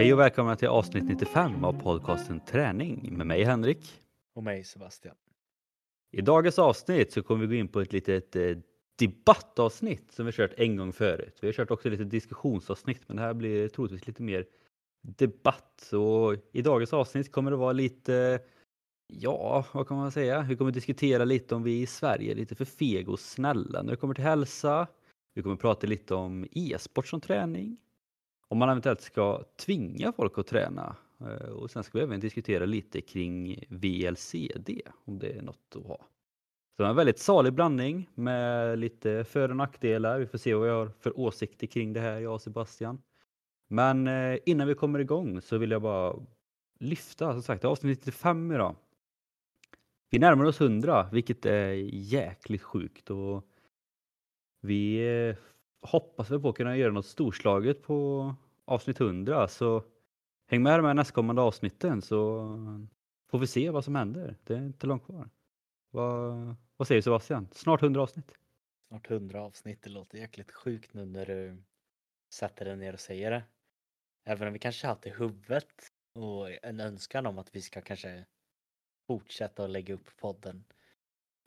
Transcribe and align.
Hej 0.00 0.12
och 0.12 0.18
välkomna 0.18 0.56
till 0.56 0.68
avsnitt 0.68 1.04
95 1.04 1.64
av 1.64 1.72
podcasten 1.72 2.40
Träning 2.40 3.16
med 3.16 3.26
mig 3.26 3.44
Henrik. 3.44 4.00
Och 4.34 4.42
mig 4.42 4.64
Sebastian. 4.64 5.14
I 6.12 6.20
dagens 6.20 6.58
avsnitt 6.58 7.12
så 7.12 7.22
kommer 7.22 7.46
vi 7.46 7.56
gå 7.56 7.60
in 7.60 7.68
på 7.68 7.80
ett 7.80 7.92
litet 7.92 8.36
eh, 8.36 8.56
debattavsnitt 8.98 10.12
som 10.12 10.26
vi 10.26 10.32
kört 10.32 10.52
en 10.56 10.76
gång 10.76 10.92
förut. 10.92 11.38
Vi 11.40 11.48
har 11.48 11.52
kört 11.52 11.70
också 11.70 11.88
lite 11.88 12.04
diskussionsavsnitt 12.04 13.00
men 13.06 13.16
det 13.16 13.22
här 13.22 13.34
blir 13.34 13.68
troligtvis 13.68 14.06
lite 14.06 14.22
mer 14.22 14.46
debatt. 15.02 15.80
Så 15.82 16.36
i 16.52 16.62
dagens 16.62 16.92
avsnitt 16.92 17.32
kommer 17.32 17.50
det 17.50 17.56
vara 17.56 17.72
lite, 17.72 18.40
ja 19.06 19.64
vad 19.72 19.88
kan 19.88 19.96
man 19.96 20.12
säga, 20.12 20.46
vi 20.48 20.56
kommer 20.56 20.70
diskutera 20.70 21.24
lite 21.24 21.54
om 21.54 21.62
vi 21.62 21.80
i 21.80 21.86
Sverige 21.86 22.32
är 22.32 22.36
lite 22.36 22.54
för 22.54 22.64
fega 22.64 23.12
och 23.12 23.20
snälla 23.20 23.82
när 23.82 23.90
det 23.90 23.96
kommer 23.96 24.14
till 24.14 24.24
hälsa. 24.24 24.86
Vi 25.34 25.42
kommer 25.42 25.56
prata 25.56 25.86
lite 25.86 26.14
om 26.14 26.46
e-sport 26.52 27.06
som 27.06 27.20
träning. 27.20 27.78
Om 28.50 28.58
man 28.58 28.68
eventuellt 28.68 29.00
ska 29.00 29.44
tvinga 29.56 30.12
folk 30.12 30.38
att 30.38 30.46
träna. 30.46 30.96
Eh, 31.20 31.48
och 31.50 31.70
sen 31.70 31.82
ska 31.84 31.98
vi 31.98 32.04
även 32.04 32.20
diskutera 32.20 32.66
lite 32.66 33.00
kring 33.00 33.64
VLCD, 33.68 34.70
om 35.04 35.18
det 35.18 35.32
är 35.32 35.42
något 35.42 35.76
att 35.76 35.86
ha. 35.86 36.06
Så 36.76 36.84
en 36.84 36.96
väldigt 36.96 37.18
salig 37.18 37.52
blandning 37.52 38.10
med 38.14 38.78
lite 38.78 39.24
för 39.24 39.48
och 39.48 39.56
nackdelar. 39.56 40.18
Vi 40.18 40.26
får 40.26 40.38
se 40.38 40.54
vad 40.54 40.68
jag 40.68 40.74
har 40.74 40.92
för 41.00 41.20
åsikter 41.20 41.66
kring 41.66 41.92
det 41.92 42.00
här, 42.00 42.20
jag 42.20 42.34
och 42.34 42.42
Sebastian. 42.42 43.02
Men 43.68 44.06
eh, 44.06 44.38
innan 44.46 44.68
vi 44.68 44.74
kommer 44.74 44.98
igång 44.98 45.40
så 45.40 45.58
vill 45.58 45.70
jag 45.70 45.82
bara 45.82 46.16
lyfta, 46.78 47.32
som 47.32 47.42
sagt, 47.42 47.64
avsnitt 47.64 47.98
95 47.98 48.52
idag. 48.52 48.76
Vi 50.10 50.18
närmar 50.18 50.44
oss 50.44 50.60
100, 50.60 51.08
vilket 51.12 51.46
är 51.46 51.72
jäkligt 51.92 52.62
sjukt 52.62 53.10
och 53.10 53.46
vi 54.60 55.08
eh, 55.28 55.36
hoppas 55.80 56.30
vi 56.30 56.38
på 56.38 56.48
att 56.48 56.56
kunna 56.56 56.76
göra 56.76 56.92
något 56.92 57.06
storslaget 57.06 57.82
på 57.82 58.34
avsnitt 58.64 59.00
100 59.00 59.48
så 59.48 59.84
häng 60.46 60.62
med 60.62 60.82
med 60.82 60.96
nästkommande 60.96 61.42
avsnitten 61.42 62.02
så 62.02 62.48
får 63.30 63.38
vi 63.38 63.46
se 63.46 63.70
vad 63.70 63.84
som 63.84 63.94
händer. 63.94 64.36
Det 64.44 64.54
är 64.54 64.66
inte 64.66 64.86
långt 64.86 65.04
kvar. 65.04 65.30
Vad, 65.90 66.54
vad 66.76 66.88
säger 66.88 67.02
Sebastian? 67.02 67.48
Snart 67.52 67.82
100 67.82 68.02
avsnitt. 68.02 68.32
Snart 68.88 69.10
100 69.10 69.42
avsnitt, 69.42 69.82
det 69.82 69.90
låter 69.90 70.18
jäkligt 70.18 70.50
sjukt 70.50 70.94
nu 70.94 71.04
när 71.04 71.26
du 71.26 71.62
sätter 72.30 72.64
dig 72.64 72.76
ner 72.76 72.92
och 72.92 73.00
säger 73.00 73.30
det. 73.30 73.42
Även 74.24 74.46
om 74.46 74.52
vi 74.52 74.58
kanske 74.58 74.86
haft 74.86 75.06
i 75.06 75.10
huvudet 75.10 75.92
och 76.12 76.64
en 76.64 76.80
önskan 76.80 77.26
om 77.26 77.38
att 77.38 77.54
vi 77.54 77.62
ska 77.62 77.80
kanske 77.80 78.24
fortsätta 79.06 79.64
att 79.64 79.70
lägga 79.70 79.94
upp 79.94 80.16
podden. 80.16 80.64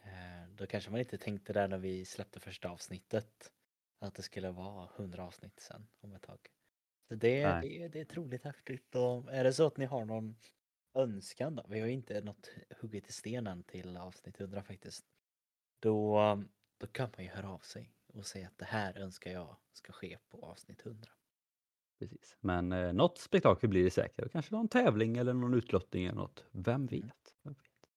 Eh, 0.04 0.50
då 0.56 0.66
kanske 0.66 0.92
man 0.92 1.00
inte 1.00 1.18
tänkte 1.18 1.54
det 1.54 1.68
när 1.68 1.78
vi 1.78 2.06
släppte 2.06 2.40
första 2.40 2.70
avsnittet 2.70 3.52
att 4.04 4.16
det 4.16 4.22
skulle 4.24 4.52
vara 4.52 4.90
100 4.98 5.24
avsnitt 5.24 5.60
sen 5.60 5.88
om 6.02 6.14
ett 6.14 6.22
tag. 6.22 6.40
Så 7.08 7.16
det, 7.16 7.48
Nej. 7.48 7.62
det, 7.70 7.84
är- 7.84 7.90
det 7.90 8.00
är 8.00 8.06
otroligt 8.06 8.44
häftigt 8.44 8.96
och 8.96 9.34
är 9.34 9.44
det 9.44 9.54
så 9.54 9.68
att 9.68 9.78
ni 9.78 9.86
har 9.86 10.06
någon 10.06 10.36
önskan 10.94 11.56
då, 11.56 11.66
vi 11.70 11.80
har 11.80 11.88
ju 11.88 11.94
inte 11.94 12.22
något 12.22 12.50
hugget 12.82 13.10
i 13.10 13.12
stenen 13.12 13.64
till 13.64 13.98
avsnitt 13.98 14.40
100 14.40 14.64
faktiskt. 14.64 15.06
Då, 15.80 16.20
då 16.78 16.88
kan 16.88 17.10
man 17.18 17.26
ju 17.26 17.32
höra 17.32 17.50
av 17.50 17.60
sig 17.60 17.94
och 18.14 18.26
säga 18.26 18.48
att 18.48 18.58
det 18.58 18.66
här 18.66 18.98
önskar 18.98 19.32
jag 19.32 19.58
ska 19.74 19.94
ske 19.94 20.18
på 20.30 20.46
avsnitt 20.46 20.86
100. 20.86 21.10
Precis. 22.00 22.38
Men 22.40 22.72
eh, 22.72 22.94
något 22.94 23.18
spektakel 23.18 23.70
blir 23.70 23.84
det 23.84 23.92
säkert. 23.92 24.32
Kanske 24.32 24.56
någon 24.56 24.68
tävling 24.68 25.18
eller 25.18 25.34
någon 25.34 25.54
utlottning 25.54 26.06
eller 26.06 26.16
något. 26.16 26.44
Vem 26.52 26.86
vet? 26.86 27.36
Vem 27.44 27.54
vet? 27.54 27.90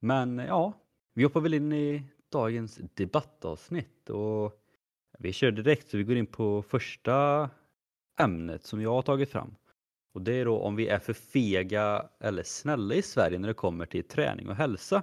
Men 0.00 0.38
eh, 0.38 0.46
ja, 0.46 0.72
vi 1.14 1.22
hoppar 1.24 1.40
väl 1.40 1.54
in 1.54 1.72
i 1.72 2.08
dagens 2.28 2.80
debattavsnitt 2.94 4.10
och 4.10 4.63
vi 5.18 5.32
kör 5.32 5.50
direkt 5.50 5.88
så 5.88 5.96
vi 5.96 6.04
går 6.04 6.16
in 6.16 6.26
på 6.26 6.62
första 6.62 7.50
ämnet 8.20 8.64
som 8.64 8.82
jag 8.82 8.90
har 8.90 9.02
tagit 9.02 9.30
fram. 9.30 9.54
Och 10.14 10.22
det 10.22 10.32
är 10.32 10.44
då 10.44 10.58
om 10.58 10.76
vi 10.76 10.88
är 10.88 10.98
för 10.98 11.12
fega 11.12 12.08
eller 12.20 12.42
snälla 12.42 12.94
i 12.94 13.02
Sverige 13.02 13.38
när 13.38 13.48
det 13.48 13.54
kommer 13.54 13.86
till 13.86 14.04
träning 14.04 14.48
och 14.48 14.56
hälsa. 14.56 15.02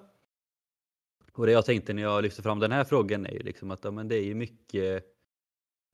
Och 1.34 1.46
det 1.46 1.52
jag 1.52 1.66
tänkte 1.66 1.94
när 1.94 2.02
jag 2.02 2.24
lyfte 2.24 2.42
fram 2.42 2.60
den 2.60 2.72
här 2.72 2.84
frågan 2.84 3.26
är 3.26 3.32
ju 3.32 3.40
liksom 3.40 3.72
att 3.72 3.84
ja, 3.84 3.92
men 3.92 4.08
det 4.08 4.16
är 4.16 4.24
ju 4.24 4.36
mycket 4.36 5.12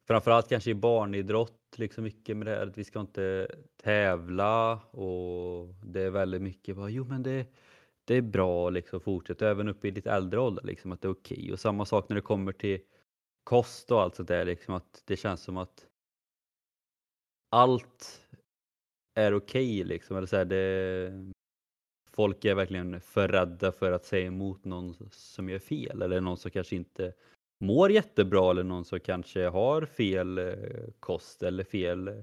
Framförallt 0.07 0.49
kanske 0.49 0.71
i 0.71 0.75
barnidrott, 0.75 1.75
liksom 1.75 2.03
mycket 2.03 2.37
med 2.37 2.47
det 2.47 2.51
här 2.51 2.67
att 2.67 2.77
vi 2.77 2.83
ska 2.83 2.99
inte 2.99 3.47
tävla 3.83 4.73
och 4.91 5.67
det 5.83 6.01
är 6.01 6.09
väldigt 6.09 6.41
mycket 6.41 6.75
bara, 6.75 6.89
jo 6.89 7.05
men 7.05 7.23
det, 7.23 7.45
det 8.05 8.15
är 8.15 8.21
bra 8.21 8.69
liksom 8.69 9.01
fortsätt 9.01 9.41
även 9.41 9.67
upp 9.67 9.85
i 9.85 9.91
lite 9.91 10.11
äldre 10.11 10.39
ålder 10.39 10.63
liksom 10.63 10.91
att 10.91 11.01
det 11.01 11.07
är 11.07 11.11
okej. 11.11 11.53
Och 11.53 11.59
samma 11.59 11.85
sak 11.85 12.09
när 12.09 12.15
det 12.15 12.21
kommer 12.21 12.51
till 12.51 12.79
kost 13.47 13.91
och 13.91 14.01
allt 14.01 14.15
sånt 14.15 14.27
där 14.27 14.45
liksom 14.45 14.73
att 14.73 15.03
det 15.05 15.17
känns 15.17 15.41
som 15.41 15.57
att 15.57 15.87
allt 17.49 18.27
är 19.15 19.33
okej 19.33 19.83
liksom. 19.83 20.17
Eller 20.17 20.27
så 20.27 20.37
här, 20.37 20.45
det, 20.45 21.33
folk 22.11 22.45
är 22.45 22.55
verkligen 22.55 23.01
för 23.01 23.27
rädda 23.27 23.71
för 23.71 23.91
att 23.91 24.05
säga 24.05 24.27
emot 24.27 24.65
någon 24.65 24.95
som 25.11 25.49
gör 25.49 25.59
fel 25.59 26.01
eller 26.01 26.21
någon 26.21 26.37
som 26.37 26.51
kanske 26.51 26.75
inte 26.75 27.13
mår 27.63 27.91
jättebra 27.91 28.51
eller 28.51 28.63
någon 28.63 28.85
som 28.85 28.99
kanske 28.99 29.47
har 29.47 29.85
fel 29.85 30.37
eh, 30.37 30.89
kost 30.99 31.43
eller 31.43 31.63
fel 31.63 32.07
eh, 32.07 32.15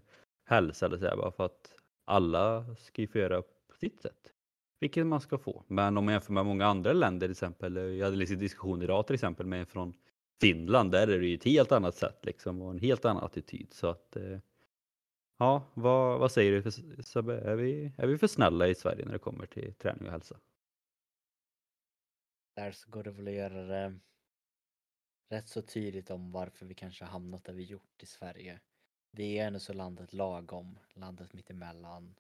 hälsa 0.49 0.87
eller 0.87 0.99
så 0.99 1.07
här, 1.07 1.17
bara 1.17 1.33
för 1.33 1.45
att 1.45 1.75
alla 2.05 2.77
ska 2.79 3.03
ju 3.03 3.09
få 3.09 3.19
göra 3.19 3.43
på 3.43 3.77
sitt 3.81 4.01
sätt. 4.01 4.33
Vilket 4.81 5.07
man 5.07 5.21
ska 5.21 5.39
få. 5.39 5.65
Men 5.69 5.99
om 5.99 6.05
man 6.05 6.15
jämför 6.15 6.33
med 6.33 6.47
många 6.47 6.67
andra 6.67 6.93
länder 6.93 7.27
till 7.27 7.33
exempel. 7.33 7.77
Eh, 7.77 7.83
jag 7.83 8.05
hade 8.05 8.17
lite 8.17 8.35
diskussion 8.35 8.83
idag 8.83 9.07
till 9.07 9.15
exempel 9.15 9.47
med 9.47 9.61
en 9.61 9.67
från 9.67 9.95
Finland. 10.45 10.93
Där 10.93 11.09
är 11.09 11.19
det 11.19 11.27
ju 11.27 11.35
ett 11.35 11.45
helt 11.45 11.73
annat 11.73 11.95
sätt 11.95 12.25
liksom 12.25 12.63
och 12.63 12.71
en 12.71 12.79
helt 12.79 13.05
annan 13.05 13.25
attityd. 13.25 13.73
Så 13.73 13.87
att 13.87 14.17
eh, 14.17 14.39
ja, 15.39 15.65
vad, 15.75 16.21
vad 16.21 16.33
säger 16.33 16.53
du 16.53 16.63
för, 16.63 17.03
Sebbe? 17.03 17.41
Är 17.41 17.57
vi, 17.57 17.93
är 17.99 18.07
vi 18.07 18.19
för 18.19 18.27
snälla 18.27 18.69
i 18.69 18.75
Sverige 18.75 19.05
när 19.05 19.13
det 19.13 19.19
kommer 19.19 19.47
till 19.47 19.75
träning 19.75 20.07
och 20.07 20.13
hälsa? 20.13 20.41
Där 22.57 22.73
så 22.73 22.91
går 22.91 23.03
det 23.03 23.11
väl 23.11 23.29
att 23.29 23.35
göra 23.35 23.63
det 23.63 23.99
rätt 25.31 25.49
så 25.49 25.63
tydligt 25.63 26.11
om 26.11 26.33
varför 26.33 26.67
vi 26.67 26.75
kanske 26.75 27.05
hamnat 27.05 27.45
där 27.45 27.53
vi 27.53 27.63
gjort 27.63 28.03
i 28.03 28.07
Sverige. 28.07 28.61
Vi 29.11 29.39
är 29.39 29.47
ändå 29.47 29.59
så 29.59 29.73
landet 29.73 30.13
lagom, 30.13 30.79
landet 30.95 31.33
mittemellan. 31.33 32.15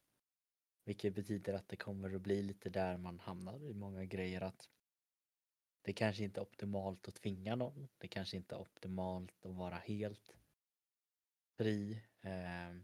Vilket 0.85 1.15
betyder 1.15 1.55
att 1.55 1.69
det 1.69 1.77
kommer 1.77 2.15
att 2.15 2.23
bli 2.23 2.43
lite 2.43 2.71
där 2.71 2.97
man 2.97 3.21
hamnar 3.21 3.62
i 3.62 3.75
många 3.75 4.05
grejer 4.05 4.41
att 4.41 4.69
det 5.84 5.93
kanske 5.93 6.25
inte 6.25 6.41
är 6.41 6.43
optimalt 6.43 7.09
att 7.09 7.15
tvinga 7.15 7.56
någon. 7.56 7.89
Det 7.99 8.09
kanske 8.09 8.37
inte 8.37 8.55
är 8.55 8.61
optimalt 8.61 9.47
att 9.47 9.55
vara 9.56 9.77
helt 9.77 10.37
fri. 11.59 12.03
Eh, 12.21 12.77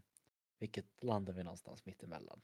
vilket 0.59 1.03
landar 1.03 1.33
vi 1.33 1.43
någonstans 1.43 1.85
mittemellan. 1.85 2.41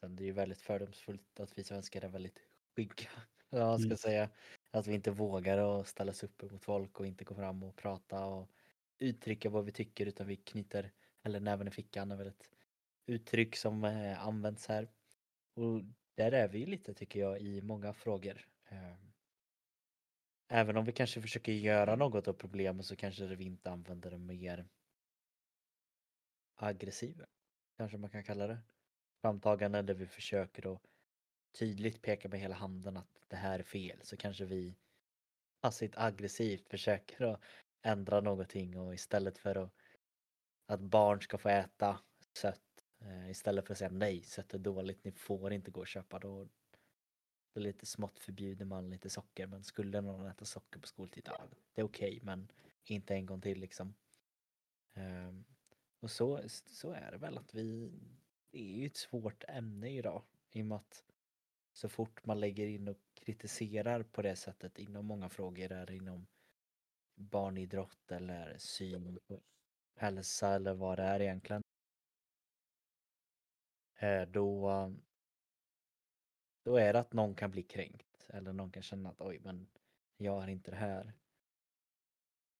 Sen 0.00 0.16
det 0.16 0.22
är 0.24 0.26
ju 0.26 0.32
väldigt 0.32 0.62
fördomsfullt 0.62 1.40
att 1.40 1.58
vi 1.58 1.64
svenskar 1.64 2.04
är 2.04 2.08
väldigt 2.08 2.40
skygga. 2.76 3.10
man 3.50 3.78
ska 3.80 3.86
Mm. 3.86 3.96
säga. 3.96 4.30
Att 4.70 4.86
vi 4.86 4.94
inte 4.94 5.10
vågar 5.10 5.58
att 5.80 5.88
ställa 5.88 6.10
oss 6.10 6.22
upp 6.24 6.42
mot 6.52 6.62
folk 6.62 7.00
och 7.00 7.06
inte 7.06 7.24
gå 7.24 7.34
fram 7.34 7.62
och 7.62 7.76
prata 7.76 8.26
och 8.26 8.50
uttrycka 8.98 9.50
vad 9.50 9.64
vi 9.64 9.72
tycker 9.72 10.06
utan 10.06 10.26
vi 10.26 10.36
knyter, 10.36 10.92
eller 11.22 11.40
näven 11.40 11.68
i 11.68 11.70
fickan 11.70 12.12
är 12.12 12.16
väl 12.16 12.26
ett 12.28 12.50
uttryck 13.06 13.56
som 13.56 13.84
eh, 13.84 14.26
används 14.28 14.66
här. 14.68 14.88
Och 15.54 15.82
där 16.14 16.32
är 16.32 16.48
vi 16.48 16.66
lite 16.66 16.94
tycker 16.94 17.20
jag 17.20 17.40
i 17.40 17.62
många 17.62 17.94
frågor. 17.94 18.48
Även 20.48 20.76
om 20.76 20.84
vi 20.84 20.92
kanske 20.92 21.20
försöker 21.22 21.52
göra 21.52 21.96
något 21.96 22.28
av 22.28 22.32
problemet 22.32 22.86
så 22.86 22.96
kanske 22.96 23.26
vi 23.26 23.44
inte 23.44 23.70
använder 23.70 24.10
det 24.10 24.18
mer 24.18 24.68
aggressiva. 26.56 27.26
Kanske 27.76 27.98
man 27.98 28.10
kan 28.10 28.24
kalla 28.24 28.46
det. 28.46 28.58
Framtagande 29.20 29.82
där 29.82 29.94
vi 29.94 30.06
försöker 30.06 30.74
att 30.74 30.82
tydligt 31.58 32.02
peka 32.02 32.28
med 32.28 32.40
hela 32.40 32.54
handen 32.54 32.96
att 32.96 33.24
det 33.28 33.36
här 33.36 33.58
är 33.58 33.62
fel 33.62 34.00
så 34.02 34.16
kanske 34.16 34.44
vi 34.44 34.76
passivt 35.60 35.94
aggressivt 35.96 36.68
försöker 36.68 37.24
att 37.24 37.40
ändra 37.82 38.20
någonting 38.20 38.78
och 38.78 38.94
istället 38.94 39.38
för 39.38 39.54
att, 39.54 39.72
att 40.66 40.80
barn 40.80 41.20
ska 41.20 41.38
få 41.38 41.48
äta 41.48 42.00
sött 42.36 42.84
eh, 43.00 43.30
istället 43.30 43.66
för 43.66 43.72
att 43.72 43.78
säga 43.78 43.90
nej, 43.90 44.22
sött 44.22 44.54
är 44.54 44.58
dåligt, 44.58 45.04
ni 45.04 45.12
får 45.12 45.52
inte 45.52 45.70
gå 45.70 45.80
och 45.80 45.88
köpa 45.88 46.18
då. 46.18 46.48
Det 47.58 47.62
är 47.62 47.72
lite 47.72 47.86
smått 47.86 48.18
förbjuder 48.18 48.64
man 48.64 48.90
lite 48.90 49.10
socker 49.10 49.46
men 49.46 49.64
skulle 49.64 50.00
någon 50.00 50.26
äta 50.26 50.44
socker 50.44 50.80
på 50.80 50.86
skoltid, 50.86 51.22
ja, 51.26 51.48
det 51.74 51.80
är 51.80 51.84
okej 51.84 52.20
men 52.22 52.52
inte 52.84 53.14
en 53.14 53.26
gång 53.26 53.40
till 53.40 53.60
liksom. 53.60 53.94
Um, 54.94 55.44
och 56.00 56.10
så, 56.10 56.40
så 56.48 56.90
är 56.90 57.10
det 57.10 57.18
väl 57.18 57.38
att 57.38 57.54
vi, 57.54 57.92
det 58.50 58.58
är 58.58 58.78
ju 58.78 58.86
ett 58.86 58.96
svårt 58.96 59.44
ämne 59.48 59.90
idag 59.90 60.22
i 60.50 60.62
och 60.62 60.66
med 60.66 60.76
att 60.76 61.04
så 61.72 61.88
fort 61.88 62.26
man 62.26 62.40
lägger 62.40 62.66
in 62.66 62.88
och 62.88 62.96
kritiserar 63.14 64.02
på 64.02 64.22
det 64.22 64.36
sättet 64.36 64.78
inom 64.78 65.06
många 65.06 65.28
frågor 65.28 65.72
är 65.72 65.90
inom 65.90 66.26
barnidrott 67.14 68.12
eller 68.12 68.58
syn 68.58 69.18
på 69.26 69.40
hälsa 69.96 70.54
eller 70.54 70.74
vad 70.74 70.98
det 70.98 71.04
är 71.04 71.20
egentligen. 71.20 71.62
Eh, 73.94 74.22
då, 74.22 74.70
då 76.62 76.76
är 76.76 76.92
det 76.92 76.98
att 76.98 77.12
någon 77.12 77.34
kan 77.34 77.50
bli 77.50 77.62
kränkt 77.62 78.26
eller 78.28 78.52
någon 78.52 78.70
kan 78.70 78.82
känna 78.82 79.08
att 79.08 79.20
oj 79.20 79.38
men 79.38 79.68
jag 80.16 80.42
är 80.42 80.48
inte 80.48 80.70
det 80.70 80.76
här. 80.76 81.12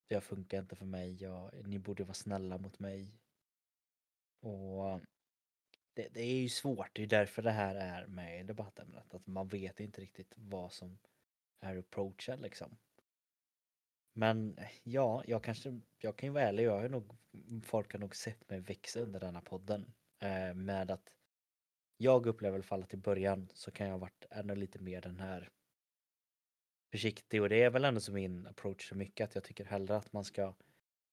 Det 0.09 0.21
funkar 0.21 0.59
inte 0.59 0.77
för 0.77 0.87
mig, 0.87 1.23
jag, 1.23 1.67
ni 1.67 1.79
borde 1.79 2.05
vara 2.05 2.15
snälla 2.15 2.59
mot 2.59 2.79
mig. 2.79 3.15
Och 4.41 4.89
eh, 4.89 5.01
det, 5.95 6.09
det, 6.09 6.21
är 6.21 6.41
ju 6.41 6.49
svårt, 6.49 6.91
det 6.93 7.03
är 7.03 7.07
därför 7.07 7.43
det 7.43 7.51
här 7.51 7.75
är 7.75 8.07
med 8.07 8.41
i 8.41 8.43
debattämnet. 8.43 9.15
Att 9.15 9.27
man 9.27 9.49
vet 9.49 9.81
inte 9.81 10.01
riktigt 10.01 10.33
vad 10.37 10.73
som 10.73 10.99
är 11.61 11.77
approachen 11.77 12.41
liksom. 12.41 12.77
Men 14.13 14.59
eh, 14.59 14.71
ja, 14.83 15.23
jag 15.27 15.45
kanske, 15.45 15.81
jag 15.99 16.17
kan 16.17 16.27
ju 16.27 16.33
vara 16.33 16.45
ärlig, 16.45 16.65
jag 16.65 16.81
har 16.81 16.89
nog, 16.89 17.17
folk 17.65 17.93
har 17.93 18.01
nog 18.01 18.17
sett 18.17 18.51
mig 18.51 18.61
växa 18.61 19.01
under 19.01 19.21
denna 19.21 19.41
podden. 19.41 19.95
Eh, 20.19 20.55
med 20.55 20.91
att 20.91 21.13
jag 22.01 22.27
upplever 22.27 22.55
i 22.55 22.59
alla 22.59 22.63
fall 22.63 22.83
att 22.83 22.95
i 22.95 22.97
början 22.97 23.49
så 23.55 23.71
kan 23.71 23.87
jag 23.87 23.95
ha 23.95 23.99
varit 23.99 24.27
ännu 24.31 24.55
lite 24.55 24.79
mer 24.79 25.01
den 25.01 25.21
här 25.21 25.51
försiktig 26.91 27.43
och 27.43 27.49
det 27.49 27.63
är 27.63 27.71
väl 27.71 27.85
ändå 27.85 28.01
som 28.01 28.15
min 28.15 28.47
approach 28.47 28.89
så 28.89 28.95
mycket 28.95 29.25
att 29.25 29.35
jag 29.35 29.45
tycker 29.45 29.65
hellre 29.65 29.97
att 29.97 30.13
man 30.13 30.25
ska 30.25 30.55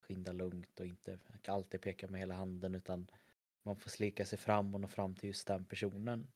skynda 0.01 0.31
lugnt 0.31 0.79
och 0.79 0.85
inte 0.85 1.19
alltid 1.47 1.81
peka 1.81 2.07
med 2.07 2.19
hela 2.19 2.35
handen 2.35 2.75
utan 2.75 3.07
man 3.63 3.75
får 3.75 3.89
slika 3.89 4.25
sig 4.25 4.39
fram 4.39 4.73
och 4.75 4.81
nå 4.81 4.87
fram 4.87 5.15
till 5.15 5.27
just 5.27 5.47
den 5.47 5.65
personen. 5.65 6.27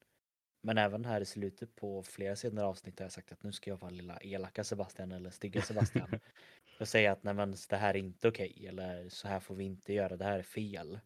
Men 0.62 0.78
även 0.78 1.06
här 1.06 1.22
i 1.22 1.26
slutet 1.26 1.76
på 1.76 2.04
flera 2.04 2.36
senare 2.36 2.66
avsnitt 2.66 3.00
har 3.00 3.06
jag 3.06 3.12
sagt 3.12 3.32
att 3.32 3.44
nu 3.44 3.52
ska 3.52 3.70
jag 3.70 3.78
vara 3.78 3.92
lilla 3.92 4.18
elaka 4.18 4.64
Sebastian 4.64 5.12
eller 5.12 5.30
stygga 5.30 5.62
Sebastian. 5.62 6.20
och 6.80 6.88
säga 6.88 7.12
att 7.12 7.24
nej 7.24 7.34
men 7.34 7.56
det 7.70 7.78
här 7.78 7.94
är 7.94 8.00
inte 8.00 8.28
okej 8.28 8.54
okay, 8.56 8.68
eller 8.68 9.10
så 9.10 9.28
här 9.28 9.40
får 9.40 9.56
vi 9.56 9.64
inte 9.64 9.94
göra, 9.94 10.18
det 10.18 10.26
här 10.26 10.40
är 10.40 10.44
fel. 10.44 11.00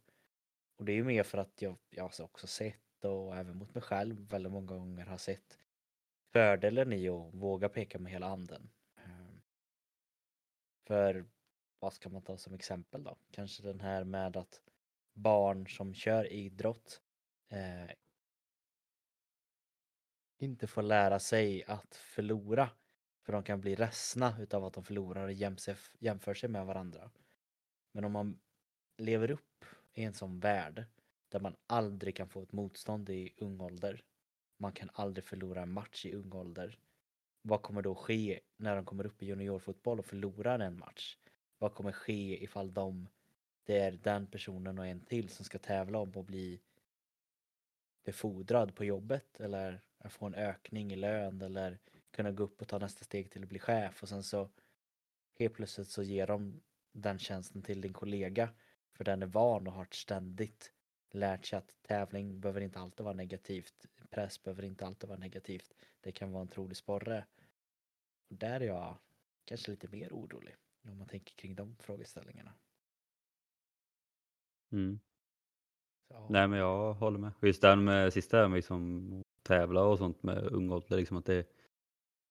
Och 0.78 0.86
det 0.86 0.92
är 0.92 0.96
ju 0.96 1.04
mer 1.04 1.24
för 1.24 1.38
att 1.38 1.62
jag, 1.62 1.78
jag 1.90 2.04
har 2.04 2.24
också 2.24 2.48
sett 2.48 2.76
och 3.06 3.36
även 3.36 3.58
mot 3.58 3.74
mig 3.76 3.82
själv 3.82 4.30
väldigt 4.30 4.52
många 4.52 4.68
gånger 4.68 5.06
har 5.06 5.18
sett 5.18 5.60
fördelen 6.34 6.94
i 6.94 7.10
att 7.10 7.34
våga 7.34 7.70
peka 7.70 8.00
med 8.00 8.12
hela 8.12 8.28
handen. 8.28 8.70
Ehm, 8.96 9.42
för 10.88 11.26
vad 11.80 11.94
ska 11.94 12.10
man 12.10 12.22
ta 12.22 12.38
som 12.38 12.54
exempel 12.54 13.04
då? 13.04 13.18
Kanske 13.32 13.64
den 13.64 13.80
här 13.80 14.04
med 14.04 14.38
att 14.38 14.62
barn 15.14 15.68
som 15.68 15.94
kör 15.94 16.32
idrott 16.34 17.02
eh, 17.50 17.92
inte 20.38 20.68
får 20.68 20.82
lära 20.82 21.20
sig 21.20 21.64
att 21.64 21.96
förlora. 21.96 22.70
För 23.26 23.34
de 23.34 23.44
kan 23.44 23.62
bli 23.62 23.76
ledsna 23.76 24.38
utav 24.40 24.66
att 24.66 24.74
de 24.74 24.84
förlorar 24.84 25.24
och 25.26 25.34
jämför 26.00 26.34
sig 26.34 26.50
med 26.50 26.66
varandra. 26.66 27.12
Men 27.92 28.04
om 28.04 28.12
man 28.12 28.40
lever 28.98 29.32
upp 29.32 29.66
i 29.94 30.04
en 30.04 30.14
sån 30.14 30.40
värld 30.40 30.86
där 31.34 31.40
man 31.40 31.56
aldrig 31.68 32.16
kan 32.16 32.28
få 32.28 32.44
ett 32.44 32.52
motstånd 32.52 33.10
i 33.10 33.34
ung 33.38 33.62
ålder. 33.62 34.04
Man 34.58 34.72
kan 34.72 34.90
aldrig 34.94 35.26
förlora 35.26 35.62
en 35.62 35.74
match 35.74 36.06
i 36.06 36.14
ung 36.14 36.34
ålder. 36.34 36.78
Vad 37.42 37.62
kommer 37.62 37.82
då 37.82 37.96
ske 37.96 38.40
när 38.58 38.76
de 38.76 38.86
kommer 38.86 39.06
upp 39.06 39.24
i 39.24 39.26
juniorfotboll 39.26 40.00
och 40.00 40.06
förlorar 40.06 40.60
en 40.60 40.80
match? 40.80 41.18
Vad 41.58 41.74
kommer 41.74 41.92
ske 41.92 42.44
ifall 42.44 42.74
de, 42.74 43.08
det 43.64 43.80
är 43.80 43.92
den 43.92 44.28
personen 44.28 44.80
och 44.80 44.88
en 44.88 45.06
till 45.06 45.30
som 45.30 45.46
ska 45.46 45.60
tävla 45.60 46.00
om 46.00 46.18
att 46.18 46.26
bli 46.26 46.62
befordrad 48.04 48.76
på 48.76 48.86
jobbet 48.86 49.40
eller 49.40 49.82
få 50.10 50.26
en 50.26 50.36
ökning 50.36 50.94
i 50.94 50.96
lön 50.96 51.42
eller 51.42 51.80
kunna 52.12 52.32
gå 52.32 52.44
upp 52.44 52.62
och 52.62 52.68
ta 52.68 52.80
nästa 52.80 53.04
steg 53.04 53.32
till 53.32 53.44
att 53.44 53.50
bli 53.50 53.60
chef 53.60 54.04
och 54.04 54.10
sen 54.10 54.24
så 54.24 54.50
helt 55.40 55.54
plötsligt 55.54 55.88
så 55.88 56.04
ger 56.04 56.28
de 56.28 56.62
den 56.92 57.20
tjänsten 57.20 57.62
till 57.62 57.82
din 57.82 57.94
kollega 57.94 58.50
för 58.92 59.04
den 59.04 59.22
är 59.22 59.28
van 59.28 59.68
och 59.68 59.74
har 59.74 59.84
ett 59.84 59.94
ständigt 59.94 60.73
lärt 61.14 61.46
sig 61.46 61.58
att 61.58 61.74
tävling 61.82 62.40
behöver 62.40 62.62
inte 62.62 62.80
alltid 62.80 63.04
vara 63.04 63.16
negativt. 63.16 63.88
Press 64.10 64.44
behöver 64.44 64.64
inte 64.64 64.86
alltid 64.86 65.10
vara 65.10 65.20
negativt. 65.20 65.74
Det 66.02 66.12
kan 66.12 66.32
vara 66.32 66.42
en 66.42 66.48
trolig 66.48 66.78
sporre. 66.78 67.26
Och 68.30 68.36
där 68.36 68.62
är 68.62 68.66
jag 68.66 68.98
kanske 69.46 69.72
lite 69.72 69.88
mer 69.88 70.10
orolig 70.12 70.56
om 70.90 70.98
man 70.98 71.08
tänker 71.08 71.36
kring 71.36 71.56
de 71.56 71.76
frågeställningarna. 71.80 72.54
Mm. 74.72 75.00
Nej 76.30 76.48
men 76.48 76.60
jag 76.60 76.94
håller 76.94 77.20
med. 77.20 77.32
Just 77.42 77.62
den 77.62 77.84
med 77.84 78.14
sista 78.14 78.48
med 78.48 78.56
liksom 78.56 79.24
tävla 79.44 79.84
och 79.84 79.98
sånt 79.98 80.24
med 80.24 80.44
ung 80.44 80.72
ålder, 80.72 80.98
liksom 80.98 81.18
att 81.18 81.26
det, 81.26 81.48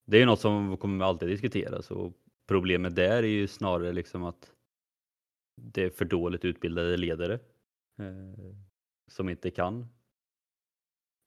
det 0.05 0.23
är 0.23 0.27
något 0.27 0.41
som 0.41 0.77
kommer 0.77 1.05
alltid 1.05 1.29
diskuteras 1.29 1.91
och 1.91 2.13
problemet 2.47 2.97
där 2.97 3.23
är 3.23 3.29
ju 3.29 3.49
snarare 3.49 3.93
liksom 3.93 4.25
att 4.25 4.53
det 5.57 5.83
är 5.83 5.91
för 5.91 6.05
dåligt 6.05 6.45
utbildade 6.45 6.97
ledare 6.97 7.35
eh, 7.99 8.57
som 9.09 9.29
inte 9.29 9.51
kan 9.51 9.89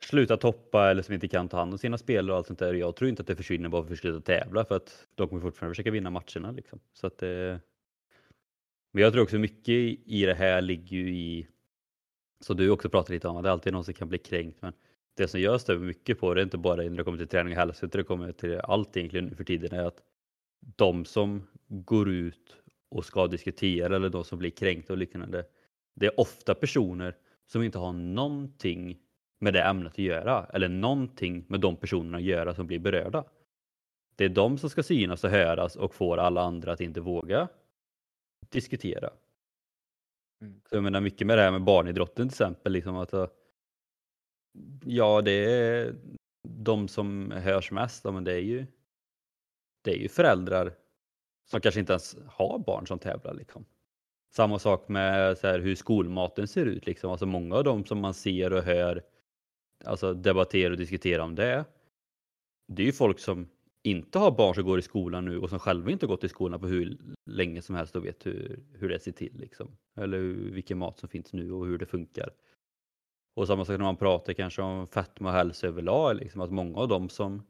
sluta 0.05 0.37
toppa 0.37 0.89
eller 0.89 1.01
som 1.01 1.13
inte 1.13 1.27
kan 1.27 1.49
ta 1.49 1.57
hand 1.57 1.73
om 1.73 1.77
sina 1.77 1.97
spelare 1.97 2.31
och 2.31 2.37
allt 2.37 2.47
sånt 2.47 2.59
där. 2.59 2.73
Jag 2.73 2.95
tror 2.95 3.09
inte 3.09 3.21
att 3.21 3.27
det 3.27 3.35
försvinner 3.35 3.69
bara 3.69 3.83
för 3.83 3.93
att 3.93 3.99
sluta 3.99 4.21
tävla 4.21 4.65
för 4.65 4.75
att 4.75 5.07
de 5.15 5.29
kommer 5.29 5.41
fortfarande 5.41 5.73
försöka 5.73 5.91
vinna 5.91 6.09
matcherna. 6.09 6.51
Liksom. 6.51 6.79
Så 6.93 7.07
att, 7.07 7.23
eh, 7.23 7.57
men 8.91 9.03
jag 9.03 9.13
tror 9.13 9.23
också 9.23 9.37
mycket 9.37 9.69
i 10.05 10.25
det 10.25 10.33
här 10.33 10.61
ligger 10.61 10.97
ju 10.97 11.15
i, 11.15 11.47
som 12.39 12.57
du 12.57 12.69
också 12.69 12.89
pratade 12.89 13.13
lite 13.13 13.27
om, 13.27 13.37
att 13.37 13.43
det 13.43 13.51
alltid 13.51 13.67
är 13.67 13.73
någon 13.73 13.83
som 13.83 13.93
kan 13.93 14.09
bli 14.09 14.17
kränkt. 14.17 14.61
Men 14.61 14.73
det 15.13 15.27
som 15.27 15.41
jag 15.41 15.61
stämmer 15.61 15.85
mycket 15.85 16.19
på, 16.19 16.33
det 16.33 16.41
är 16.41 16.43
inte 16.43 16.57
bara 16.57 16.75
när 16.75 16.89
det 16.89 17.03
kommer 17.03 17.17
till 17.17 17.27
träning 17.27 17.53
och 17.53 17.59
hälsa, 17.59 17.85
utan 17.85 17.99
det 17.99 18.03
kommer 18.03 18.31
till 18.31 18.59
allt 18.59 18.97
egentligen 18.97 19.25
nu 19.25 19.35
för 19.35 19.43
tiden, 19.43 19.79
är 19.79 19.83
att 19.85 20.01
de 20.75 21.05
som 21.05 21.47
går 21.67 22.09
ut 22.09 22.55
och 22.89 23.05
ska 23.05 23.27
diskutera 23.27 23.95
eller 23.95 24.09
de 24.09 24.23
som 24.23 24.39
blir 24.39 24.49
kränkta 24.49 24.93
och 24.93 24.99
liknande, 24.99 25.45
det 25.93 26.05
är 26.05 26.19
ofta 26.19 26.55
personer 26.55 27.15
som 27.45 27.63
inte 27.63 27.77
har 27.77 27.93
någonting 27.93 28.99
med 29.39 29.53
det 29.53 29.63
ämnet 29.63 29.91
att 29.91 29.97
göra 29.97 30.45
eller 30.53 30.69
någonting 30.69 31.45
med 31.47 31.59
de 31.59 31.75
personerna 31.75 32.17
att 32.17 32.23
göra 32.23 32.55
som 32.55 32.67
blir 32.67 32.79
berörda. 32.79 33.23
Det 34.15 34.25
är 34.25 34.29
de 34.29 34.57
som 34.57 34.69
ska 34.69 34.83
synas 34.83 35.23
och 35.23 35.29
höras 35.29 35.75
och 35.75 35.95
får 35.95 36.17
alla 36.17 36.41
andra 36.41 36.73
att 36.73 36.81
inte 36.81 37.01
våga 37.01 37.47
diskutera. 38.49 39.09
Mm. 40.41 40.61
Så 40.69 40.75
jag 40.75 40.83
menar 40.83 41.01
mycket 41.01 41.27
med 41.27 41.37
det 41.37 41.41
här 41.41 41.51
med 41.51 41.63
barnidrotten 41.63 42.29
till 42.29 42.33
exempel, 42.33 42.73
liksom 42.73 42.95
att 42.95 43.13
ja 44.85 45.21
det 45.21 45.31
är 45.31 45.95
de 46.47 46.87
som 46.87 47.31
hörs 47.31 47.71
mest, 47.71 48.03
men 48.03 48.23
det 48.23 48.33
är 48.33 48.41
ju 48.41 48.65
det 49.81 49.91
är 49.91 49.97
ju 49.97 50.09
föräldrar 50.09 50.73
som 51.45 51.61
kanske 51.61 51.79
inte 51.79 51.93
ens 51.93 52.17
har 52.27 52.59
barn 52.59 52.87
som 52.87 52.99
tävlar. 52.99 53.33
Liksom. 53.33 53.65
Samma 54.35 54.59
sak 54.59 54.87
med 54.87 55.37
så 55.37 55.47
här, 55.47 55.59
hur 55.59 55.75
skolmaten 55.75 56.47
ser 56.47 56.65
ut. 56.65 56.85
Liksom. 56.85 57.11
Alltså 57.11 57.25
många 57.25 57.55
av 57.55 57.63
dem 57.63 57.85
som 57.85 57.99
man 57.99 58.13
ser 58.13 58.53
och 58.53 58.63
hör 58.63 59.03
alltså, 59.85 60.13
debattera 60.13 60.71
och 60.71 60.77
diskutera 60.77 61.23
om 61.23 61.35
det. 61.35 61.65
Det 62.67 62.81
är 62.81 62.85
ju 62.85 62.91
folk 62.91 63.19
som 63.19 63.47
inte 63.83 64.19
har 64.19 64.31
barn 64.31 64.55
som 64.55 64.63
går 64.63 64.79
i 64.79 64.81
skolan 64.81 65.25
nu 65.25 65.39
och 65.39 65.49
som 65.49 65.59
själva 65.59 65.91
inte 65.91 66.07
gått 66.07 66.23
i 66.23 66.29
skolan 66.29 66.59
på 66.59 66.67
hur 66.67 66.97
länge 67.25 67.61
som 67.61 67.75
helst 67.75 67.95
och 67.95 68.05
vet 68.05 68.25
hur, 68.25 68.59
hur 68.73 68.89
det 68.89 68.99
ser 68.99 69.11
till. 69.11 69.37
Liksom. 69.37 69.77
Eller 69.97 70.19
vilken 70.51 70.77
mat 70.77 70.99
som 70.99 71.09
finns 71.09 71.33
nu 71.33 71.51
och 71.51 71.65
hur 71.65 71.77
det 71.77 71.85
funkar. 71.85 72.29
Och 73.35 73.47
samma 73.47 73.65
sak 73.65 73.77
när 73.77 73.85
man 73.85 73.97
pratar 73.97 74.33
kanske 74.33 74.61
om 74.61 74.87
fetma 74.87 75.29
och 75.29 75.35
hälsa 75.35 75.67
överlag. 75.67 76.15
Liksom, 76.15 76.41
att 76.41 76.51
många 76.51 76.79
av 76.79 76.87
dem 76.87 77.09
som 77.09 77.43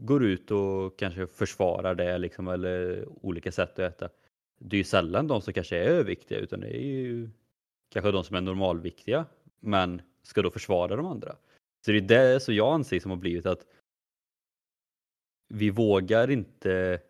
går 0.00 0.24
ut 0.24 0.50
och 0.50 0.98
kanske 0.98 1.26
försvarar 1.26 1.94
det 1.94 2.18
liksom, 2.18 2.48
eller 2.48 3.04
olika 3.26 3.52
sätt 3.52 3.78
att 3.78 3.78
äta. 3.78 4.08
Det 4.58 4.76
är 4.76 4.78
ju 4.78 4.84
sällan 4.84 5.26
de 5.26 5.42
som 5.42 5.52
kanske 5.52 5.76
är 5.76 5.88
överviktiga 5.88 6.38
utan 6.38 6.60
det 6.60 6.76
är 6.76 6.80
ju 6.80 7.30
kanske 7.88 8.10
de 8.10 8.24
som 8.24 8.36
är 8.36 8.40
normalviktiga 8.40 9.26
men 9.60 10.02
ska 10.22 10.42
då 10.42 10.50
försvara 10.50 10.96
de 10.96 11.06
andra. 11.06 11.36
Så 11.84 11.92
det 11.92 11.98
är 11.98 12.00
det 12.00 12.40
som 12.40 12.54
jag 12.54 12.74
anser 12.74 13.00
som 13.00 13.10
har 13.10 13.18
blivit 13.18 13.46
att 13.46 13.66
vi 15.48 15.70
vågar 15.70 16.30
inte 16.30 17.00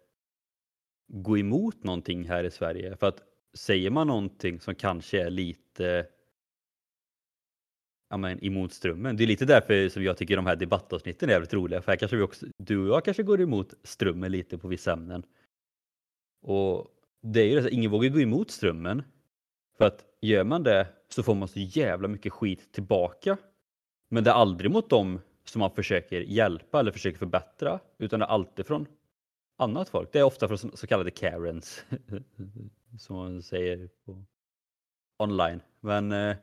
gå 1.08 1.38
emot 1.38 1.84
någonting 1.84 2.24
här 2.24 2.44
i 2.44 2.50
Sverige 2.50 2.96
för 2.96 3.06
att 3.06 3.22
säger 3.54 3.90
man 3.90 4.06
någonting 4.06 4.60
som 4.60 4.74
kanske 4.74 5.22
är 5.22 5.30
lite 5.30 6.06
ja, 8.08 8.16
men, 8.16 8.44
emot 8.44 8.72
strömmen. 8.72 9.16
Det 9.16 9.24
är 9.24 9.26
lite 9.26 9.44
därför 9.44 9.88
som 9.88 10.02
jag 10.02 10.16
tycker 10.16 10.36
de 10.36 10.46
här 10.46 10.56
debattavsnitten 10.56 11.28
är 11.28 11.32
jävligt 11.32 11.54
roliga. 11.54 11.82
För 11.82 11.92
här 11.92 11.96
kanske 11.96 12.16
vi 12.16 12.22
också, 12.22 12.46
du 12.56 12.78
och 12.78 12.96
jag 12.96 13.04
kanske 13.04 13.22
går 13.22 13.40
emot 13.40 13.74
strömmen 13.82 14.32
lite 14.32 14.58
på 14.58 14.68
vissa 14.68 14.92
ämnen. 14.92 15.22
Och 16.42 16.95
det 17.32 17.40
är 17.40 17.44
ju 17.44 17.60
det, 17.60 17.70
ingen 17.70 17.90
vågar 17.90 18.10
gå 18.10 18.20
emot 18.20 18.50
strömmen. 18.50 19.02
För 19.78 19.84
att 19.84 20.04
gör 20.20 20.44
man 20.44 20.62
det 20.62 20.88
så 21.08 21.22
får 21.22 21.34
man 21.34 21.48
så 21.48 21.60
jävla 21.60 22.08
mycket 22.08 22.32
skit 22.32 22.72
tillbaka. 22.72 23.36
Men 24.08 24.24
det 24.24 24.30
är 24.30 24.34
aldrig 24.34 24.70
mot 24.70 24.90
dem 24.90 25.20
som 25.44 25.60
man 25.60 25.70
försöker 25.70 26.20
hjälpa 26.20 26.80
eller 26.80 26.92
försöker 26.92 27.18
förbättra. 27.18 27.80
Utan 27.98 28.20
det 28.20 28.26
är 28.26 28.30
alltid 28.30 28.66
från 28.66 28.86
annat 29.58 29.88
folk. 29.88 30.12
Det 30.12 30.18
är 30.18 30.22
ofta 30.22 30.48
från 30.48 30.76
så 30.76 30.86
kallade 30.86 31.10
Karens. 31.10 31.84
som 32.98 33.16
man 33.16 33.42
säger 33.42 33.88
på 34.04 34.24
online. 35.18 35.60
Men 35.80 36.12
eh, 36.12 36.36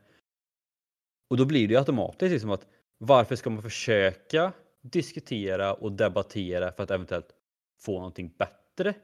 och 1.28 1.36
då 1.36 1.44
blir 1.44 1.68
det 1.68 1.74
ju 1.74 1.78
automatiskt 1.78 2.32
liksom 2.32 2.50
att 2.50 2.66
varför 2.98 3.36
ska 3.36 3.50
man 3.50 3.62
försöka 3.62 4.52
diskutera 4.80 5.74
och 5.74 5.92
debattera 5.92 6.72
för 6.72 6.82
att 6.82 6.90
eventuellt 6.90 7.34
få 7.80 7.92
någonting 7.92 8.34
bättre 8.38 8.94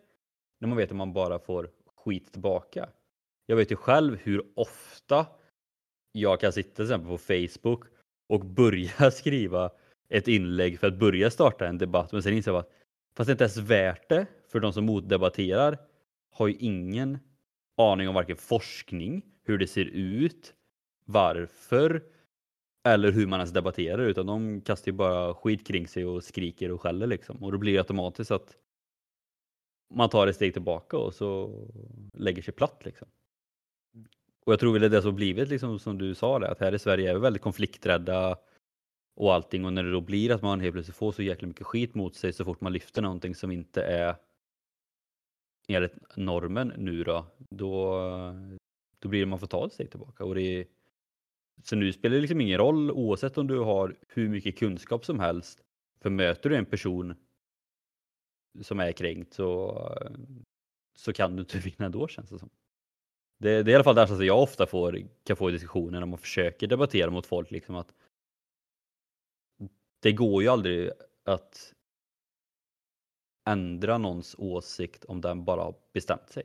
när 0.60 0.68
man 0.68 0.78
vet 0.78 0.90
att 0.90 0.96
man 0.96 1.12
bara 1.12 1.38
får 1.38 1.70
skit 1.96 2.32
tillbaka. 2.32 2.88
Jag 3.46 3.56
vet 3.56 3.72
ju 3.72 3.76
själv 3.76 4.18
hur 4.22 4.42
ofta 4.54 5.26
jag 6.12 6.40
kan 6.40 6.52
sitta 6.52 6.74
till 6.74 6.84
exempel 6.84 7.08
på 7.08 7.18
Facebook 7.18 7.84
och 8.28 8.46
börja 8.46 9.10
skriva 9.12 9.70
ett 10.08 10.28
inlägg 10.28 10.78
för 10.80 10.86
att 10.86 10.98
börja 10.98 11.30
starta 11.30 11.66
en 11.66 11.78
debatt 11.78 12.12
men 12.12 12.22
sen 12.22 12.32
inser 12.32 12.50
jag 12.50 12.58
att 12.58 12.72
fast 13.16 13.26
det 13.26 13.32
inte 13.32 13.44
ens 13.44 13.56
värt 13.56 14.08
det 14.08 14.26
för 14.48 14.60
de 14.60 14.72
som 14.72 14.84
motdebatterar 14.84 15.78
har 16.30 16.48
ju 16.48 16.54
ingen 16.54 17.18
aning 17.76 18.08
om 18.08 18.14
varken 18.14 18.36
forskning, 18.36 19.22
hur 19.44 19.58
det 19.58 19.66
ser 19.66 19.84
ut, 19.84 20.54
varför 21.04 22.02
eller 22.84 23.12
hur 23.12 23.26
man 23.26 23.40
ens 23.40 23.52
debatterar 23.52 24.02
utan 24.02 24.26
de 24.26 24.60
kastar 24.60 24.90
ju 24.90 24.96
bara 24.96 25.34
skit 25.34 25.66
kring 25.66 25.88
sig 25.88 26.04
och 26.04 26.24
skriker 26.24 26.70
och 26.70 26.80
skäller 26.80 27.06
liksom. 27.06 27.42
Och 27.42 27.52
då 27.52 27.58
blir 27.58 27.72
det 27.72 27.78
automatiskt 27.78 28.30
att 28.30 28.56
man 29.90 30.08
tar 30.08 30.26
ett 30.26 30.36
steg 30.36 30.52
tillbaka 30.52 30.96
och 30.98 31.14
så 31.14 31.50
lägger 32.12 32.42
sig 32.42 32.54
platt 32.54 32.84
liksom. 32.84 33.08
Och 34.44 34.52
jag 34.52 34.60
tror 34.60 34.72
väl 34.72 34.80
det 34.80 34.86
är 34.86 34.90
det 34.90 35.02
som 35.02 35.14
blivit 35.14 35.48
liksom 35.48 35.78
som 35.78 35.98
du 35.98 36.14
sa 36.14 36.38
det, 36.38 36.48
att 36.48 36.60
här 36.60 36.74
i 36.74 36.78
Sverige 36.78 37.10
är 37.10 37.14
vi 37.14 37.20
väldigt 37.20 37.42
konflikträdda 37.42 38.36
och 39.16 39.34
allting 39.34 39.64
och 39.64 39.72
när 39.72 39.82
det 39.82 39.92
då 39.92 40.00
blir 40.00 40.30
att 40.30 40.42
man 40.42 40.60
helt 40.60 40.72
plötsligt 40.72 40.96
får 40.96 41.12
så 41.12 41.22
jäkla 41.22 41.48
mycket 41.48 41.66
skit 41.66 41.94
mot 41.94 42.16
sig 42.16 42.32
så 42.32 42.44
fort 42.44 42.60
man 42.60 42.72
lyfter 42.72 43.02
någonting 43.02 43.34
som 43.34 43.50
inte 43.50 43.82
är 43.82 44.16
enligt 45.68 46.16
normen 46.16 46.72
nu 46.76 47.04
då, 47.04 47.26
då, 47.50 48.00
då 48.98 49.08
blir 49.08 49.20
det 49.20 49.26
man 49.26 49.38
får 49.38 49.46
ta 49.46 49.66
ett 49.66 49.72
steg 49.72 49.90
tillbaka. 49.90 50.24
Och 50.24 50.34
det 50.34 50.66
så 51.64 51.76
nu 51.76 51.92
spelar 51.92 52.14
det 52.14 52.20
liksom 52.20 52.40
ingen 52.40 52.58
roll 52.58 52.90
oavsett 52.90 53.38
om 53.38 53.46
du 53.46 53.58
har 53.58 53.96
hur 54.08 54.28
mycket 54.28 54.58
kunskap 54.58 55.04
som 55.04 55.20
helst. 55.20 55.62
För 56.02 56.10
möter 56.10 56.50
du 56.50 56.56
en 56.56 56.66
person 56.66 57.14
som 58.62 58.80
är 58.80 58.92
kränkt 58.92 59.34
så, 59.34 59.78
så 60.96 61.12
kan 61.12 61.36
du 61.36 61.40
inte 61.40 61.58
vinna 61.64 61.86
ändå 61.86 62.08
känns 62.08 62.30
det 62.30 62.38
som. 62.38 62.50
Det, 63.38 63.62
det 63.62 63.70
är 63.70 63.72
i 63.72 63.74
alla 63.74 63.84
fall 63.84 63.94
det 63.94 64.06
som 64.06 64.24
jag 64.24 64.42
ofta 64.42 64.66
får, 64.66 65.02
kan 65.24 65.36
få 65.36 65.48
i 65.48 65.52
diskussioner 65.52 66.00
när 66.00 66.06
man 66.06 66.18
försöker 66.18 66.66
debattera 66.66 67.10
mot 67.10 67.26
folk. 67.26 67.50
Liksom 67.50 67.76
att 67.76 67.94
det 70.02 70.12
går 70.12 70.42
ju 70.42 70.48
aldrig 70.48 70.90
att 71.24 71.74
ändra 73.48 73.98
någons 73.98 74.34
åsikt 74.38 75.04
om 75.04 75.20
den 75.20 75.44
bara 75.44 75.62
har 75.62 75.74
bestämt 75.92 76.30
sig. 76.30 76.42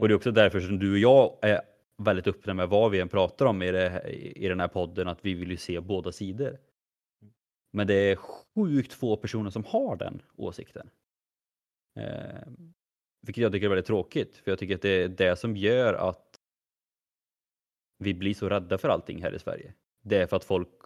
Och 0.00 0.08
det 0.08 0.14
är 0.14 0.16
också 0.16 0.30
därför 0.30 0.60
som 0.60 0.78
du 0.78 0.92
och 0.92 0.98
jag 0.98 1.38
är 1.42 1.60
väldigt 1.96 2.26
öppna 2.26 2.54
med 2.54 2.68
vad 2.68 2.90
vi 2.90 3.00
än 3.00 3.08
pratar 3.08 3.46
om 3.46 3.62
i, 3.62 3.72
det, 3.72 4.10
i 4.36 4.48
den 4.48 4.60
här 4.60 4.68
podden, 4.68 5.08
att 5.08 5.24
vi 5.24 5.34
vill 5.34 5.50
ju 5.50 5.56
se 5.56 5.80
båda 5.80 6.12
sidor. 6.12 6.58
Men 7.72 7.86
det 7.86 7.94
är 7.94 8.16
sjukt 8.16 8.92
få 8.92 9.16
personer 9.16 9.50
som 9.50 9.64
har 9.64 9.96
den 9.96 10.22
åsikten. 10.36 10.90
Eh, 11.96 12.42
vilket 13.20 13.42
jag 13.42 13.52
tycker 13.52 13.66
är 13.66 13.70
väldigt 13.70 13.86
tråkigt, 13.86 14.36
för 14.36 14.50
jag 14.50 14.58
tycker 14.58 14.74
att 14.74 14.82
det 14.82 14.88
är 14.88 15.08
det 15.08 15.36
som 15.36 15.56
gör 15.56 15.94
att 15.94 16.40
vi 17.98 18.14
blir 18.14 18.34
så 18.34 18.48
rädda 18.48 18.78
för 18.78 18.88
allting 18.88 19.22
här 19.22 19.34
i 19.34 19.38
Sverige. 19.38 19.74
Det 20.02 20.16
är 20.16 20.26
för 20.26 20.36
att 20.36 20.44
folk 20.44 20.80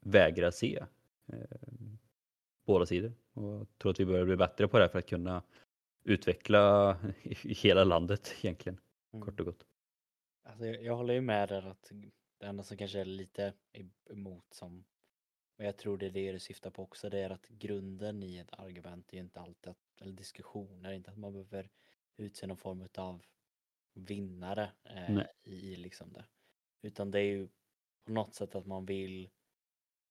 vägrar 0.00 0.50
se 0.50 0.84
eh, 1.32 1.58
båda 2.66 2.86
sidor. 2.86 3.12
Och 3.32 3.52
jag 3.52 3.66
tror 3.78 3.92
att 3.92 4.00
vi 4.00 4.06
börjar 4.06 4.24
bli 4.24 4.36
bättre 4.36 4.68
på 4.68 4.78
det 4.78 4.88
för 4.88 4.98
att 4.98 5.08
kunna 5.08 5.42
utveckla 6.04 6.92
hela 7.42 7.84
landet 7.84 8.34
egentligen, 8.42 8.80
Mm. 9.12 9.26
kort 9.26 9.40
och 9.40 9.46
gott. 9.46 9.66
Alltså, 10.44 10.66
jag, 10.66 10.82
jag 10.82 10.96
håller 10.96 11.14
ju 11.14 11.20
med 11.20 11.48
där 11.48 11.62
att 11.66 11.92
det 12.38 12.46
enda 12.46 12.62
som 12.62 12.76
kanske 12.76 13.00
är 13.00 13.04
lite 13.04 13.52
emot 14.10 14.44
som 14.50 14.84
och 15.56 15.64
jag 15.64 15.76
tror 15.76 15.98
det 15.98 16.06
är 16.06 16.10
det 16.10 16.32
du 16.32 16.38
syftar 16.38 16.70
på 16.70 16.82
också, 16.82 17.10
det 17.10 17.18
är 17.18 17.30
att 17.30 17.48
grunden 17.48 18.22
i 18.22 18.38
ett 18.38 18.52
argument 18.52 19.12
är 19.12 19.16
ju 19.16 19.22
inte 19.22 19.40
alltid 19.40 19.70
att, 19.70 20.00
eller 20.00 20.12
diskussion 20.12 20.84
är 20.84 20.92
inte 20.92 21.10
att 21.10 21.18
man 21.18 21.32
behöver 21.32 21.70
utse 22.16 22.46
någon 22.46 22.56
form 22.56 22.88
av 22.98 23.22
vinnare 23.94 24.72
eh, 24.84 25.22
i 25.42 25.76
liksom 25.76 26.12
det. 26.12 26.24
Utan 26.82 27.10
det 27.10 27.18
är 27.20 27.24
ju 27.24 27.48
på 28.04 28.12
något 28.12 28.34
sätt 28.34 28.54
att 28.54 28.66
man 28.66 28.86
vill, 28.86 29.30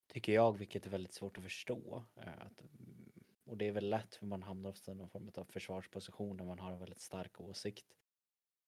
tycker 0.07 0.33
jag, 0.33 0.57
vilket 0.57 0.85
är 0.85 0.89
väldigt 0.89 1.13
svårt 1.13 1.37
att 1.37 1.43
förstå. 1.43 2.05
Eh, 2.15 2.41
att, 2.41 2.61
mm, 2.61 3.11
och 3.43 3.57
det 3.57 3.67
är 3.67 3.71
väl 3.71 3.89
lätt 3.89 4.15
för 4.15 4.25
man 4.25 4.43
hamnar 4.43 4.69
ofta 4.69 4.91
i 4.91 4.95
någon 4.95 5.09
form 5.09 5.31
av 5.35 5.45
försvarsposition 5.45 6.37
när 6.37 6.45
man 6.45 6.59
har 6.59 6.71
en 6.71 6.79
väldigt 6.79 7.01
stark 7.01 7.41
åsikt 7.41 7.97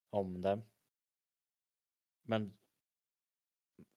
om 0.09 0.41
det. 0.41 0.61
Men 2.21 2.57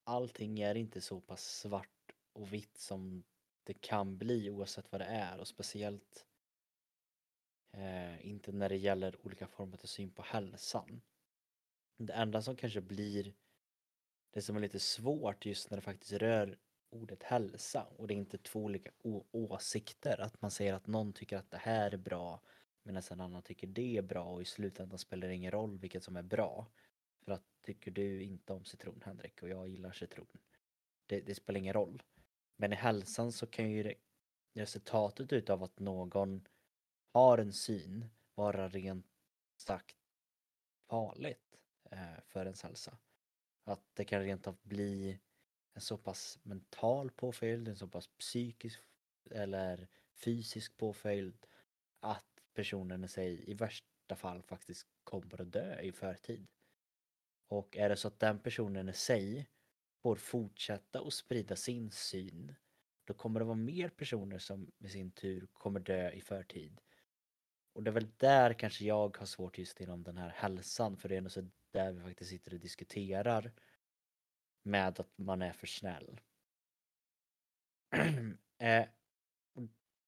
allting 0.05 0.61
är 0.61 0.75
inte 0.75 1.01
så 1.01 1.21
pass 1.21 1.45
svart 1.45 1.98
och 2.33 2.53
vitt 2.53 2.79
som 2.79 3.25
det 3.65 3.75
kan 3.75 4.19
bli 4.19 4.51
oavsett 4.51 4.93
vad 4.93 5.01
det 5.01 5.05
är 5.05 5.39
och 5.39 5.49
speciellt 5.49 6.27
eh, 7.73 8.27
inte 8.27 8.53
när 8.53 8.69
det 8.69 8.77
gäller 8.77 9.27
olika 9.27 9.47
former 9.47 9.79
av 9.83 9.87
syn 9.87 10.11
på 10.11 10.23
hälsan. 10.23 11.01
Det 11.97 12.13
enda 12.13 12.43
som 12.43 12.57
kanske 12.57 12.81
blir 12.81 13.35
det 14.31 14.43
som 14.43 14.57
är 14.57 14.61
lite 14.61 14.81
svårt 14.81 15.47
just 15.47 15.71
när 15.71 15.79
det 15.79 15.83
faktiskt 15.83 16.13
rör 16.13 16.59
ordet 16.91 17.23
hälsa 17.23 17.87
och 17.97 18.09
det 18.09 18.15
är 18.15 18.19
inte 18.19 18.39
två 18.39 18.65
olika 18.65 18.91
åsikter. 19.33 20.21
Att 20.21 20.43
man 20.43 20.51
säger 20.51 20.75
att 20.75 20.87
någon 20.87 21.13
tycker 21.13 21.37
att 21.37 21.51
det 21.51 21.59
här 21.59 21.91
är 21.91 21.97
bra 21.97 22.41
medan 22.83 23.03
en 23.11 23.21
annan 23.21 23.43
tycker 23.43 23.67
det 23.67 23.97
är 23.97 24.03
bra 24.03 24.25
och 24.25 24.43
i 24.43 24.45
slutändan 24.45 24.99
spelar 24.99 25.29
det 25.29 25.35
ingen 25.35 25.51
roll 25.51 25.79
vilket 25.79 26.05
som 26.05 26.17
är 26.17 26.23
bra. 26.23 26.67
För 27.25 27.33
att 27.33 27.45
tycker 27.63 27.91
du 27.91 28.23
inte 28.23 28.53
om 28.53 28.65
citron 28.65 29.03
Henrik 29.05 29.43
och 29.43 29.49
jag 29.49 29.69
gillar 29.69 29.93
citron. 29.93 30.39
Det, 31.07 31.21
det 31.21 31.35
spelar 31.35 31.59
ingen 31.59 31.75
roll. 31.75 32.03
Men 32.61 32.73
i 32.73 32.77
hälsan 32.77 33.33
så 33.33 33.47
kan 33.47 33.71
ju 33.71 33.95
resultatet 34.55 35.33
utav 35.33 35.63
att 35.63 35.79
någon 35.79 36.49
har 37.13 37.39
en 37.39 37.53
syn 37.53 38.05
vara 38.35 38.69
rent 38.69 39.07
sagt 39.57 39.97
farligt 40.89 41.59
eh, 41.91 42.21
för 42.27 42.45
ens 42.45 42.63
hälsa. 42.63 42.99
Att 43.65 43.83
det 43.95 44.05
kan 44.05 44.23
rent 44.23 44.47
av 44.47 44.57
bli 44.63 45.21
en 45.75 45.81
så 45.81 45.97
pass 45.97 46.39
mental 46.43 47.11
påföljd, 47.11 47.69
en 47.69 47.77
så 47.77 47.89
pass 47.89 48.07
psykisk 48.07 48.81
eller 49.31 49.89
fysisk 50.13 50.77
påföljd 50.77 51.47
att 52.01 52.43
personen 52.55 53.05
i 53.05 53.09
sig 53.09 53.51
i 53.51 53.55
värsta 53.55 54.17
fall 54.17 54.43
faktiskt 54.43 54.87
kommer 55.05 55.41
att 55.41 55.53
dö 55.53 55.81
i 55.81 55.93
förtid. 55.93 56.47
Och 57.49 57.77
är 57.77 57.89
det 57.89 57.97
så 57.97 58.09
att 58.09 58.21
den 58.21 58.39
personen 58.39 58.89
i 58.89 58.93
sig 58.93 59.49
får 60.03 60.17
fortsätta 60.17 61.01
att 61.01 61.13
sprida 61.13 61.57
sin 61.57 61.91
syn 61.91 62.55
då 63.09 63.15
kommer 63.15 63.41
det 63.41 63.47
vara 63.47 63.57
mer 63.57 63.89
personer 63.89 64.39
som 64.39 64.71
i 64.79 64.89
sin 64.89 65.11
tur 65.11 65.49
kommer 65.53 65.81
dö 65.81 66.11
i 66.11 66.21
förtid. 66.21 66.81
Och 67.73 67.83
det 67.83 67.91
är 67.91 67.93
väl 67.93 68.11
där 68.17 68.53
kanske 68.53 68.85
jag 68.85 69.17
har 69.17 69.27
svårt 69.27 69.59
just 69.59 69.81
inom 69.81 70.03
den 70.03 70.19
här 70.19 70.29
hälsan 70.29 70.97
för 70.97 71.09
det 71.09 71.17
är 71.17 71.21
nog 71.21 71.33
så 71.33 71.49
där 71.71 71.93
vi 71.93 72.01
faktiskt 72.01 72.31
sitter 72.31 72.55
och 72.55 72.61
diskuterar 72.61 73.53
med 74.63 75.01
att 75.01 75.19
man 75.19 75.43
är 75.43 75.53
för 75.53 75.67
snäll. 75.67 76.21
eh, 78.59 78.87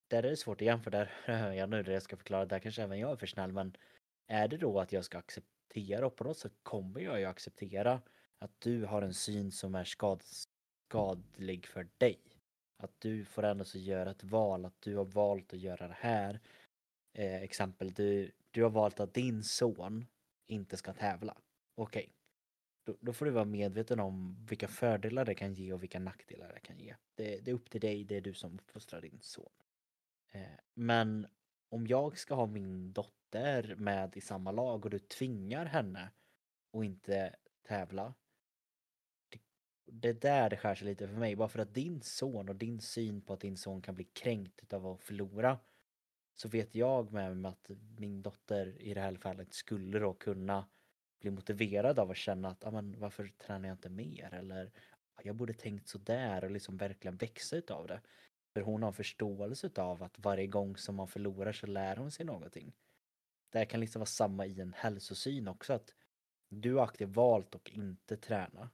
där 0.09 0.23
är 0.23 0.31
det 0.31 0.37
svårt 0.37 0.61
igen 0.61 0.83
för 0.83 0.91
där 0.91 1.13
hör 1.25 1.53
jag 1.53 1.71
nu 1.71 1.83
det 1.83 1.93
jag 1.93 2.03
ska 2.03 2.17
förklara, 2.17 2.47
där 2.47 2.59
kanske 2.59 2.83
även 2.83 2.99
jag 2.99 3.13
är 3.13 3.17
för 3.17 3.27
snäll 3.27 3.53
men 3.53 3.77
är 4.27 4.49
det 4.49 4.57
då 4.57 4.81
att 4.81 4.93
jag 4.93 5.05
ska 5.05 5.19
acceptera 5.19 6.07
och 6.07 6.17
på 6.17 6.25
något 6.25 6.39
sätt 6.39 6.55
kommer 6.63 7.01
jag 7.01 7.21
ju 7.21 7.25
acceptera 7.25 8.03
att 8.45 8.61
du 8.61 8.85
har 8.85 9.03
en 9.03 9.15
syn 9.15 9.53
som 9.53 9.75
är 9.75 9.85
skad, 9.85 10.23
skadlig 10.23 11.67
för 11.67 11.89
dig. 11.99 12.21
Att 12.77 13.01
du 13.01 13.25
får 13.25 13.43
ändå 13.43 13.65
så 13.65 13.79
göra 13.79 14.11
ett 14.11 14.25
val, 14.25 14.65
att 14.65 14.81
du 14.81 14.97
har 14.97 15.05
valt 15.05 15.53
att 15.53 15.61
göra 15.61 15.89
det 15.89 15.97
här. 15.99 16.41
Eh, 17.13 17.43
exempel, 17.43 17.93
du, 17.93 18.31
du 18.51 18.63
har 18.63 18.71
valt 18.71 19.01
att 19.01 19.15
din 19.15 19.45
son 19.45 20.07
inte 20.47 20.77
ska 20.77 20.93
tävla. 20.93 21.37
Okej. 21.75 22.13
Då, 22.87 22.97
då 23.01 23.13
får 23.13 23.25
du 23.25 23.31
vara 23.31 23.45
medveten 23.45 24.01
om 24.01 24.47
vilka 24.49 24.69
fördelar 24.69 25.25
det 25.25 25.35
kan 25.35 25.55
ge 25.55 25.73
och 25.73 25.83
vilka 25.83 25.99
nackdelar 25.99 26.53
det 26.55 26.61
kan 26.61 26.79
ge. 26.79 26.95
Det, 27.15 27.41
det 27.45 27.51
är 27.51 27.55
upp 27.55 27.71
till 27.71 27.81
dig, 27.81 28.05
det 28.05 28.17
är 28.17 28.21
du 28.21 28.35
som 28.35 28.55
uppfostrar 28.55 29.01
din 29.01 29.19
son. 29.21 29.51
Eh, 30.31 30.43
men 30.75 31.27
om 31.69 31.87
jag 31.87 32.19
ska 32.19 32.35
ha 32.35 32.47
min 32.47 32.93
dotter 32.93 33.75
med 33.79 34.17
i 34.17 34.21
samma 34.21 34.53
lag 34.53 34.85
och 34.85 34.91
du 34.91 34.99
tvingar 34.99 35.65
henne 35.65 36.11
att 36.73 36.85
inte 36.85 37.37
tävla. 37.63 38.15
Det, 40.00 40.09
är 40.09 40.14
där 40.14 40.50
det 40.50 40.57
skär 40.57 40.75
sig 40.75 40.87
lite 40.87 41.09
för 41.09 41.14
mig. 41.14 41.37
Bara 41.37 41.49
för 41.49 41.59
att 41.59 41.75
din 41.75 42.02
son 42.02 42.49
och 42.49 42.57
din 42.57 42.80
syn 42.80 43.21
på 43.21 43.33
att 43.33 43.40
din 43.40 43.57
son 43.57 43.83
kan 43.83 43.95
bli 43.95 44.04
kränkt 44.04 44.73
av 44.73 44.87
att 44.87 45.00
förlora. 45.00 45.59
Så 46.35 46.49
vet 46.49 46.75
jag 46.75 47.12
med 47.12 47.37
mig 47.37 47.49
att 47.49 47.71
min 47.99 48.23
dotter 48.23 48.83
i 48.83 48.95
det 48.95 49.00
här 49.00 49.14
fallet 49.14 49.54
skulle 49.54 49.99
då 49.99 50.14
kunna 50.14 50.66
bli 51.21 51.30
motiverad 51.30 51.99
av 51.99 52.11
att 52.11 52.16
känna 52.16 52.49
att 52.49 52.64
ah, 52.64 52.71
men, 52.71 53.00
varför 53.00 53.33
tränar 53.38 53.69
jag 53.69 53.75
inte 53.75 53.88
mer? 53.88 54.35
Eller 54.35 54.73
ah, 55.14 55.21
jag 55.25 55.37
borde 55.37 55.54
tänkt 55.54 55.88
så 55.88 55.99
där 55.99 56.45
och 56.45 56.50
liksom 56.50 56.76
verkligen 56.76 57.16
växa 57.16 57.57
utav 57.57 57.87
det. 57.87 58.00
För 58.52 58.61
hon 58.61 58.83
har 58.83 58.92
förståelse 58.92 59.66
utav 59.66 60.02
att 60.02 60.19
varje 60.19 60.47
gång 60.47 60.76
som 60.76 60.95
man 60.95 61.09
förlorar 61.09 61.52
så 61.52 61.66
lär 61.66 61.97
hon 61.97 62.11
sig 62.11 62.26
någonting. 62.26 62.73
Det 63.50 63.59
här 63.59 63.64
kan 63.64 63.80
liksom 63.80 64.00
vara 64.00 64.07
samma 64.07 64.47
i 64.47 64.61
en 64.61 64.73
hälsosyn 64.73 65.49
också 65.49 65.73
att 65.73 65.95
du 66.49 66.75
har 66.75 66.85
aktivt 66.85 67.09
valt 67.09 67.54
att 67.54 67.69
inte 67.69 68.16
träna. 68.16 68.71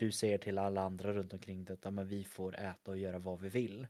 Du 0.00 0.12
säger 0.12 0.38
till 0.38 0.58
alla 0.58 0.80
andra 0.80 1.12
runt 1.12 1.32
omkring 1.32 1.64
dig 1.64 1.76
att 1.82 1.94
men 1.94 2.08
vi 2.08 2.24
får 2.24 2.60
äta 2.60 2.90
och 2.90 2.98
göra 2.98 3.18
vad 3.18 3.40
vi 3.40 3.48
vill. 3.48 3.86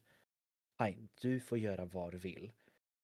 Nej, 0.79 1.09
du 1.21 1.41
får 1.41 1.59
göra 1.59 1.85
vad 1.85 2.13
du 2.13 2.19
vill. 2.19 2.53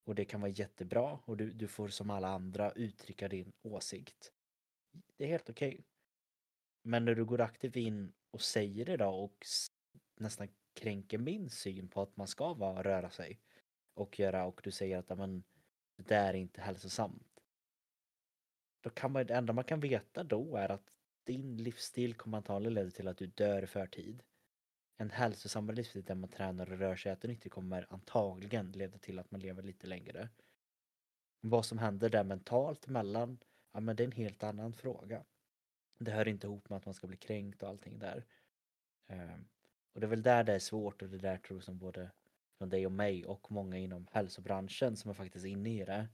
Och 0.03 0.15
det 0.15 0.25
kan 0.25 0.41
vara 0.41 0.51
jättebra 0.51 1.19
och 1.25 1.37
du, 1.37 1.51
du 1.51 1.67
får 1.67 1.87
som 1.87 2.09
alla 2.09 2.27
andra 2.27 2.71
uttrycka 2.71 3.27
din 3.27 3.53
åsikt. 3.61 4.33
Det 5.17 5.23
är 5.23 5.27
helt 5.27 5.49
okej. 5.49 5.85
Men 6.81 7.05
när 7.05 7.15
du 7.15 7.25
går 7.25 7.41
aktivt 7.41 7.75
in 7.75 8.13
och 8.31 8.41
säger 8.41 8.85
det 8.85 8.97
då 8.97 9.09
och 9.09 9.45
nästan 10.15 10.47
kränker 10.73 11.17
min 11.17 11.49
syn 11.49 11.87
på 11.89 12.01
att 12.01 12.17
man 12.17 12.27
ska 12.27 12.53
vara, 12.53 12.83
röra 12.83 13.09
sig 13.09 13.39
och 13.93 14.19
göra 14.19 14.45
och 14.45 14.61
du 14.63 14.71
säger 14.71 14.97
att 14.97 15.17
men, 15.17 15.43
det 15.95 16.07
där 16.07 16.29
är 16.29 16.33
inte 16.33 16.61
hälsosamt. 16.61 17.43
Då 18.81 18.89
kan 18.89 19.11
man, 19.11 19.25
det 19.25 19.33
enda 19.33 19.53
man 19.53 19.63
kan 19.63 19.79
veta 19.79 20.23
då 20.23 20.55
är 20.55 20.69
att 20.71 20.96
din 21.27 21.57
livsstil 21.57 22.13
kommer 22.13 22.37
antagligen 22.37 22.73
leda 22.73 22.91
till 22.91 23.07
att 23.07 23.17
du 23.17 23.27
dör 23.27 23.63
i 23.63 23.67
förtid. 23.67 24.23
En 24.97 25.09
hälsosammare 25.09 25.75
livsstil 25.75 26.03
där 26.03 26.15
man 26.15 26.29
tränar 26.29 26.71
och 26.71 26.79
rör 26.79 26.95
sig 26.95 27.11
och 27.11 27.17
äter 27.17 27.29
nyttigt 27.29 27.53
kommer 27.53 27.87
antagligen 27.89 28.71
leda 28.71 28.97
till 28.97 29.19
att 29.19 29.31
man 29.31 29.41
lever 29.41 29.63
lite 29.63 29.87
längre. 29.87 30.29
Vad 31.41 31.65
som 31.65 31.77
händer 31.77 32.09
där 32.09 32.23
mentalt 32.23 32.87
mellan, 32.87 33.37
ja 33.71 33.79
men 33.79 33.95
det 33.95 34.03
är 34.03 34.05
en 34.05 34.11
helt 34.11 34.43
annan 34.43 34.73
fråga. 34.73 35.25
Det 35.99 36.11
hör 36.11 36.27
inte 36.27 36.47
ihop 36.47 36.69
med 36.69 36.77
att 36.77 36.85
man 36.85 36.93
ska 36.93 37.07
bli 37.07 37.17
kränkt 37.17 37.63
och 37.63 37.69
allting 37.69 37.99
där. 37.99 38.25
Ehm, 39.07 39.47
och 39.93 39.99
det 39.99 40.05
är 40.05 40.09
väl 40.09 40.23
där 40.23 40.43
det 40.43 40.53
är 40.53 40.59
svårt 40.59 41.01
och 41.01 41.09
det 41.09 41.17
där 41.17 41.37
tror 41.37 41.57
jag 41.57 41.63
som 41.63 41.77
både 41.77 42.11
från 42.57 42.69
dig 42.69 42.85
och 42.85 42.91
mig 42.91 43.25
och 43.25 43.51
många 43.51 43.77
inom 43.77 44.07
hälsobranschen 44.11 44.97
som 44.97 45.09
är 45.11 45.15
faktiskt 45.15 45.45
inne 45.45 45.69
i 45.69 45.85
det 45.85 46.07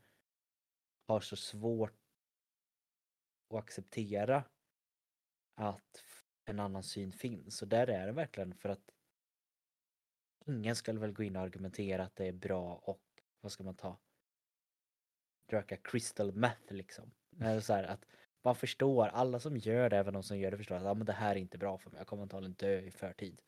har 1.07 1.19
så 1.19 1.35
svårt 1.35 1.99
att 3.49 3.59
acceptera 3.59 4.43
att 5.55 6.03
en 6.45 6.59
annan 6.59 6.83
syn 6.83 7.11
finns. 7.11 7.61
Och 7.61 7.67
där 7.67 7.87
är 7.87 8.05
det 8.05 8.11
verkligen 8.11 8.55
för 8.55 8.69
att 8.69 8.91
ingen 10.45 10.75
ska 10.75 10.93
väl 10.93 11.11
gå 11.11 11.23
in 11.23 11.35
och 11.35 11.41
argumentera 11.41 12.03
att 12.03 12.15
det 12.15 12.27
är 12.27 12.33
bra 12.33 12.75
och 12.75 13.01
vad 13.41 13.51
ska 13.51 13.63
man 13.63 13.75
ta? 13.75 13.99
Röka 15.47 15.77
crystal 15.77 16.33
meth 16.33 16.73
liksom. 16.73 17.11
Så 17.61 17.73
här, 17.73 17.83
att 17.83 18.05
man 18.41 18.55
förstår, 18.55 19.07
alla 19.07 19.39
som 19.39 19.57
gör 19.57 19.89
det, 19.89 19.97
även 19.97 20.13
de 20.13 20.23
som 20.23 20.37
gör 20.37 20.51
det 20.51 20.57
förstår 20.57 20.75
att 20.75 20.85
ah, 20.85 20.93
men 20.93 21.05
det 21.05 21.13
här 21.13 21.31
är 21.35 21.39
inte 21.39 21.57
bra 21.57 21.77
för 21.77 21.89
mig, 21.89 21.97
jag 21.99 22.07
kommer 22.07 22.23
antagligen 22.23 22.53
dö 22.53 22.79
i 22.79 22.91
förtid. 22.91 23.41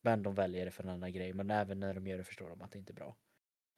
Men 0.00 0.22
de 0.22 0.34
väljer 0.34 0.64
det 0.64 0.70
för 0.70 0.82
en 0.82 0.88
annan 0.88 1.12
grej, 1.12 1.32
men 1.32 1.50
även 1.50 1.80
när 1.80 1.94
de 1.94 2.06
gör 2.06 2.18
det 2.18 2.24
förstår 2.24 2.48
de 2.48 2.62
att 2.62 2.72
det 2.72 2.78
inte 2.78 2.92
är 2.92 2.94
bra. 2.94 3.16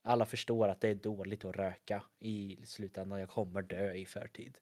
Alla 0.01 0.25
förstår 0.25 0.67
att 0.67 0.81
det 0.81 0.89
är 0.89 0.95
dåligt 0.95 1.45
att 1.45 1.55
röka 1.55 2.03
i 2.19 2.65
slutändan, 2.65 3.19
jag 3.19 3.29
kommer 3.29 3.61
dö 3.61 3.93
i 3.93 4.05
förtid. 4.05 4.57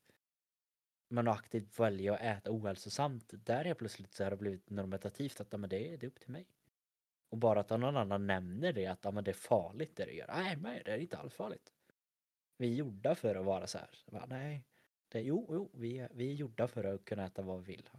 Men 1.12 1.27
att 1.27 1.39
aktivt 1.39 1.80
välja 1.80 2.13
att 2.13 2.22
äta 2.22 2.51
ohälsosamt, 2.51 3.34
där 3.46 3.65
är 3.65 3.74
plötsligt 3.74 4.13
så 4.13 4.24
har 4.24 4.32
det 4.32 4.38
blivit 4.38 4.70
normativt 4.70 5.41
att 5.41 5.51
men 5.51 5.70
det, 5.70 5.98
det 5.98 6.06
är 6.06 6.08
upp 6.08 6.20
till 6.20 6.32
mig. 6.32 6.46
Och 7.30 7.38
bara 7.38 7.60
att 7.60 7.70
någon 7.70 7.98
annan 7.98 8.27
nämner 8.27 8.74
det, 8.74 8.88
att 8.88 9.13
men 9.13 9.24
det 9.24 9.32
är 9.32 9.34
farligt 9.34 9.96
det 9.96 10.06
du 10.06 10.13
gör. 10.13 10.27
Nej, 10.27 10.56
nej, 10.56 10.82
det 10.86 10.91
är 10.91 10.98
inte 10.98 11.18
alls 11.18 11.34
farligt. 11.34 11.74
Vi 12.58 12.72
är 12.72 12.75
gjorda 12.75 13.15
för 13.15 13.36
att 13.36 13.46
vara 13.46 13.68
så 13.68 13.77
här. 13.77 13.89
Bara, 14.12 14.25
nej, 14.25 14.63
det, 15.08 15.22
jo, 15.22 15.48
jo, 15.50 15.70
vi 15.74 16.00
är, 16.00 16.10
vi 16.13 16.30
är 16.30 16.34
gjorda 16.34 16.68
för 16.68 16.84
att 16.84 17.06
kunna 17.06 17.25
äta 17.25 17.41
vad 17.41 17.63
vi 17.63 17.74
vill. 17.74 17.89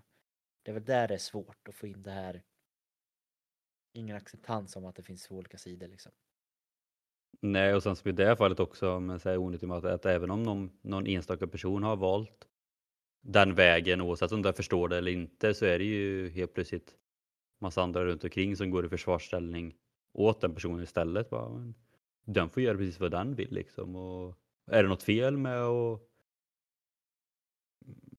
Det 0.63 0.71
är 0.71 0.75
väl 0.75 0.85
där 0.85 1.09
det 1.09 1.15
är 1.15 1.19
svårt 1.19 1.69
att 1.69 1.75
få 1.75 1.87
in 1.87 2.03
det 2.03 2.11
här 2.11 2.43
ingen 3.93 4.17
acceptans 4.17 4.77
om 4.77 4.85
att 4.85 4.97
det 4.97 5.03
finns 5.03 5.23
två 5.23 5.37
olika 5.37 5.59
sidor 5.59 5.89
liksom. 5.89 6.13
Nej, 7.41 7.75
och 7.75 7.83
sen 7.83 7.97
som 7.97 8.09
i 8.09 8.13
det 8.13 8.27
här 8.27 8.37
fallet 8.37 8.61
också, 8.61 9.01
men 9.01 9.21
så 9.21 9.37
onyttigt 9.37 9.69
med 9.69 9.79
att, 9.79 9.85
att 9.85 10.07
även 10.07 10.31
om 10.31 10.43
någon, 10.43 10.79
någon 10.83 11.07
enstaka 11.07 11.47
person 11.47 11.83
har 11.83 11.97
valt 11.97 12.49
den 13.23 13.55
vägen, 13.55 14.01
oavsett 14.01 14.33
om 14.33 14.43
den 14.43 14.55
förstår 14.55 14.89
det 14.89 14.97
eller 14.97 15.11
inte, 15.11 15.55
så 15.55 15.67
är 15.67 15.79
det 15.79 15.85
ju 15.85 16.29
helt 16.29 16.55
plötsligt 16.55 16.95
massa 17.61 17.83
andra 17.83 18.05
runt 18.05 18.25
omkring 18.25 18.57
som 18.57 18.71
går 18.71 18.87
i 18.87 18.89
försvarsställning 18.89 19.75
åt 20.13 20.41
den 20.41 20.55
personen 20.55 20.83
istället. 20.83 21.31
Bara, 21.31 21.49
men, 21.49 21.75
den 22.25 22.51
får 22.51 22.63
göra 22.63 22.77
precis 22.77 23.01
vad 23.01 23.11
den 23.11 23.35
vill 23.35 23.53
liksom. 23.53 23.97
Och 23.97 24.39
är 24.67 24.83
det 24.83 24.89
något 24.89 25.03
fel 25.03 25.37
med 25.37 25.63
att 25.63 26.01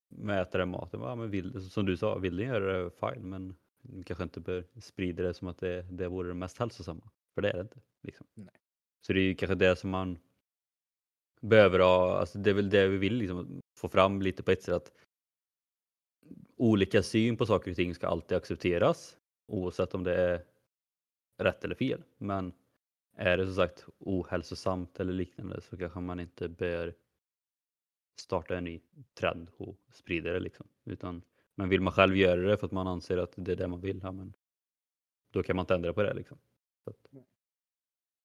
med 0.09 0.41
äta 0.41 0.57
den 0.57 0.69
maten? 0.69 1.01
Ja, 1.01 1.15
men 1.15 1.29
vill, 1.29 1.71
som 1.71 1.85
du 1.85 1.97
sa, 1.97 2.17
vill 2.17 2.37
den 2.37 2.47
göra 2.47 2.83
det 2.83 2.89
fine, 2.89 3.29
men 3.29 3.55
kanske 4.05 4.23
inte 4.23 4.39
bör 4.39 4.65
sprida 4.81 5.23
det 5.23 5.33
som 5.33 5.47
att 5.47 5.57
det, 5.57 5.81
det 5.81 6.07
vore 6.07 6.27
det 6.27 6.33
mest 6.33 6.57
hälsosamma. 6.57 7.09
För 7.35 7.41
det 7.41 7.49
är 7.49 7.53
det 7.53 7.61
inte. 7.61 7.81
Liksom. 8.03 8.27
Så 9.01 9.13
det 9.13 9.19
är 9.19 9.23
ju 9.23 9.35
kanske 9.35 9.55
det 9.55 9.75
som 9.75 9.89
man 9.89 10.17
behöver 11.41 11.79
ha, 11.79 12.17
alltså 12.17 12.39
det 12.39 12.49
är 12.49 12.53
väl 12.53 12.69
det 12.69 12.87
vi 12.87 12.97
vill 12.97 13.15
liksom, 13.15 13.61
få 13.73 13.89
fram 13.89 14.21
lite 14.21 14.43
på 14.43 14.51
ett 14.51 14.63
sätt 14.63 14.73
att 14.73 14.91
olika 16.55 17.03
syn 17.03 17.37
på 17.37 17.45
saker 17.45 17.71
och 17.71 17.77
ting 17.77 17.95
ska 17.95 18.07
alltid 18.07 18.37
accepteras 18.37 19.17
oavsett 19.47 19.93
om 19.93 20.03
det 20.03 20.15
är 20.15 20.45
rätt 21.37 21.63
eller 21.63 21.75
fel. 21.75 22.03
Men 22.17 22.53
är 23.15 23.37
det 23.37 23.45
som 23.45 23.55
sagt 23.55 23.85
ohälsosamt 23.99 24.99
eller 24.99 25.13
liknande 25.13 25.61
så 25.61 25.77
kanske 25.77 25.99
man 25.99 26.19
inte 26.19 26.49
bör 26.49 26.95
starta 28.19 28.57
en 28.57 28.63
ny 28.63 28.81
trend 29.13 29.49
och 29.57 29.77
sprida 29.91 30.33
det 30.33 30.39
liksom. 30.39 30.67
Utan 30.83 31.21
men 31.55 31.69
vill 31.69 31.81
man 31.81 31.93
själv 31.93 32.17
göra 32.17 32.41
det 32.41 32.57
för 32.57 32.65
att 32.65 32.71
man 32.71 32.87
anser 32.87 33.17
att 33.17 33.33
det 33.35 33.51
är 33.51 33.55
det 33.55 33.67
man 33.67 33.81
vill, 33.81 33.99
ja, 34.03 34.11
men 34.11 34.33
då 35.31 35.43
kan 35.43 35.55
man 35.55 35.63
inte 35.63 35.75
ändra 35.75 35.93
på 35.93 36.03
det. 36.03 36.13
Liksom. 36.13 36.37
Att... 36.83 37.11
Mm. 37.11 37.25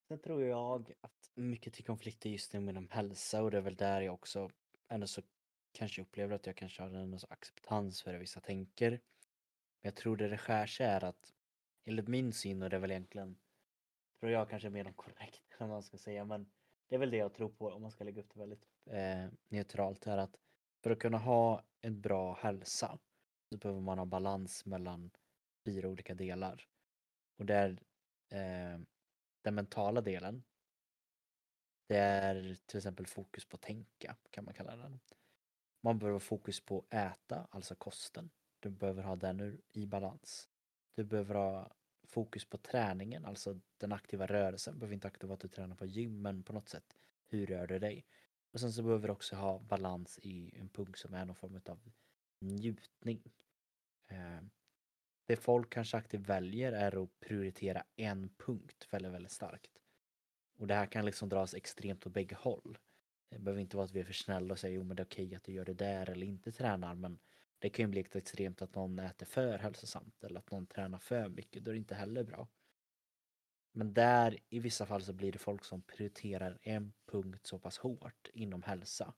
Sen 0.08 0.18
tror 0.18 0.42
jag 0.42 0.94
att 1.00 1.30
mycket 1.34 1.74
till 1.74 1.84
konflikter 1.84 2.30
just 2.30 2.52
nu 2.52 2.60
med 2.60 2.86
hälsa 2.90 3.42
och 3.42 3.50
det 3.50 3.56
är 3.56 3.60
väl 3.62 3.74
där 3.74 4.00
jag 4.00 4.14
också 4.14 4.50
ändå 4.88 5.06
så 5.06 5.22
kanske 5.78 6.02
upplever 6.02 6.34
att 6.34 6.46
jag 6.46 6.56
kanske 6.56 6.82
har 6.82 6.90
en 6.90 7.18
acceptans 7.28 8.02
för 8.02 8.12
det 8.12 8.18
vissa 8.18 8.40
tänker. 8.40 8.90
Men 8.90 9.00
jag 9.80 9.96
tror 9.96 10.16
det 10.16 10.28
det 10.28 10.38
skär 10.38 10.66
sig 10.66 10.86
är 10.86 11.04
att 11.04 11.34
enligt 11.84 12.08
min 12.08 12.32
syn 12.32 12.62
och 12.62 12.70
det 12.70 12.76
är 12.76 12.80
väl 12.80 12.90
egentligen 12.90 13.38
tror 14.20 14.32
jag 14.32 14.50
kanske 14.50 14.68
är 14.68 14.70
mer 14.70 14.92
korrekt 14.96 15.42
än 15.58 15.68
man 15.68 15.82
ska 15.82 15.98
säga 15.98 16.24
men 16.24 16.50
det 16.88 16.94
är 16.94 16.98
väl 16.98 17.10
det 17.10 17.16
jag 17.16 17.34
tror 17.34 17.48
på 17.48 17.70
om 17.70 17.82
man 17.82 17.90
ska 17.90 18.04
lägga 18.04 18.22
upp 18.22 18.34
det 18.34 18.40
väldigt 18.40 18.66
eh, 18.86 19.26
neutralt 19.48 20.06
är 20.06 20.18
att 20.18 20.36
för 20.82 20.90
att 20.90 20.98
kunna 20.98 21.18
ha 21.18 21.64
en 21.80 22.00
bra 22.00 22.34
hälsa 22.34 22.98
så 23.50 23.56
behöver 23.58 23.80
man 23.80 23.98
ha 23.98 24.04
balans 24.04 24.66
mellan 24.66 25.10
fyra 25.64 25.88
olika 25.88 26.14
delar. 26.14 26.68
Och 27.36 27.46
det 27.46 27.54
är 27.54 27.70
eh, 28.28 28.80
den 29.42 29.54
mentala 29.54 30.00
delen. 30.00 30.44
Det 31.86 31.96
är 31.98 32.56
till 32.66 32.76
exempel 32.76 33.06
fokus 33.06 33.44
på 33.44 33.56
tänka, 33.56 34.16
kan 34.30 34.44
man 34.44 34.54
kalla 34.54 34.76
den. 34.76 35.00
Man 35.80 35.98
behöver 35.98 36.18
fokus 36.18 36.60
på 36.60 36.84
äta, 36.90 37.46
alltså 37.50 37.74
kosten. 37.74 38.30
Du 38.60 38.70
behöver 38.70 39.02
ha 39.02 39.16
den 39.16 39.60
i 39.72 39.86
balans. 39.86 40.48
Du 40.94 41.04
behöver 41.04 41.34
ha 41.34 41.70
fokus 42.02 42.44
på 42.44 42.58
träningen, 42.58 43.26
alltså 43.26 43.60
den 43.78 43.92
aktiva 43.92 44.26
rörelsen. 44.26 44.74
Du 44.74 44.80
behöver 44.80 44.94
inte 44.94 45.08
aktivt 45.08 45.30
att 45.30 45.40
du 45.40 45.48
tränar 45.48 45.76
på 45.76 45.86
gym, 45.86 46.22
men 46.22 46.42
på 46.42 46.52
något 46.52 46.68
sätt, 46.68 46.96
hur 47.26 47.46
rör 47.46 47.66
du 47.66 47.78
dig? 47.78 48.06
Och 48.50 48.60
sen 48.60 48.72
så 48.72 48.82
behöver 48.82 49.08
du 49.08 49.12
också 49.12 49.36
ha 49.36 49.58
balans 49.58 50.18
i 50.22 50.58
en 50.58 50.68
punkt 50.68 50.98
som 50.98 51.14
är 51.14 51.24
någon 51.24 51.36
form 51.36 51.60
av 51.68 51.90
njutning. 52.40 53.32
Eh, 54.06 54.40
det 55.26 55.36
folk 55.36 55.70
kanske 55.70 55.96
aktivt 55.96 56.28
väljer 56.28 56.72
är 56.72 57.02
att 57.02 57.20
prioritera 57.20 57.84
en 57.96 58.28
punkt 58.28 58.88
väldigt, 58.90 59.12
väldigt 59.12 59.32
starkt. 59.32 59.82
Och 60.58 60.66
det 60.66 60.74
här 60.74 60.86
kan 60.86 61.04
liksom 61.04 61.28
dras 61.28 61.54
extremt 61.54 62.06
åt 62.06 62.12
bägge 62.12 62.34
håll. 62.34 62.78
Det 63.30 63.38
behöver 63.38 63.60
inte 63.60 63.76
vara 63.76 63.84
att 63.84 63.92
vi 63.92 64.00
är 64.00 64.04
för 64.04 64.12
snälla 64.12 64.52
och 64.52 64.58
säger 64.58 64.76
jo 64.76 64.84
men 64.84 64.96
det 64.96 65.02
är 65.02 65.06
okej 65.06 65.34
att 65.34 65.44
du 65.44 65.52
gör 65.52 65.64
det 65.64 65.74
där 65.74 66.10
eller 66.10 66.26
inte 66.26 66.52
tränar 66.52 66.94
men 66.94 67.18
det 67.58 67.70
kan 67.70 67.82
ju 67.82 67.90
bli 67.90 68.00
extremt 68.00 68.62
att 68.62 68.74
någon 68.74 68.98
äter 68.98 69.26
för 69.26 69.58
hälsosamt 69.58 70.24
eller 70.24 70.38
att 70.38 70.50
någon 70.50 70.66
tränar 70.66 70.98
för 70.98 71.28
mycket. 71.28 71.64
Då 71.64 71.70
är 71.70 71.72
det 71.72 71.78
inte 71.78 71.94
heller 71.94 72.24
bra. 72.24 72.48
Men 73.72 73.94
där 73.94 74.38
i 74.48 74.58
vissa 74.58 74.86
fall 74.86 75.02
så 75.02 75.12
blir 75.12 75.32
det 75.32 75.38
folk 75.38 75.64
som 75.64 75.82
prioriterar 75.82 76.58
en 76.62 76.92
punkt 77.06 77.46
så 77.46 77.58
pass 77.58 77.78
hårt 77.78 78.30
inom 78.32 78.62
hälsa. 78.62 79.14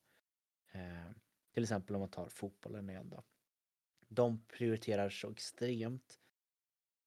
Eh, 0.73 1.11
till 1.53 1.63
exempel 1.63 1.97
om 1.97 2.01
man 2.01 2.11
tar 2.11 2.29
fotbollen 2.29 2.91
igen 2.91 3.09
då. 3.09 3.23
De 4.09 4.45
prioriterar 4.47 5.11
så 5.11 5.31
extremt 5.31 6.21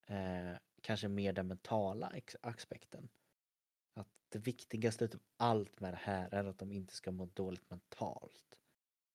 eh, 0.07 0.53
kanske 0.81 1.07
mer 1.07 1.33
den 1.33 1.47
mentala 1.47 2.13
aspekten. 2.41 3.09
Det 4.33 4.39
viktigaste 4.39 5.05
utav 5.05 5.17
typ 5.17 5.27
allt 5.37 5.79
med 5.79 5.93
det 5.93 5.99
här 6.01 6.33
är 6.33 6.43
att 6.43 6.57
de 6.57 6.71
inte 6.71 6.93
ska 6.93 7.11
må 7.11 7.25
dåligt 7.25 7.69
mentalt. 7.69 8.55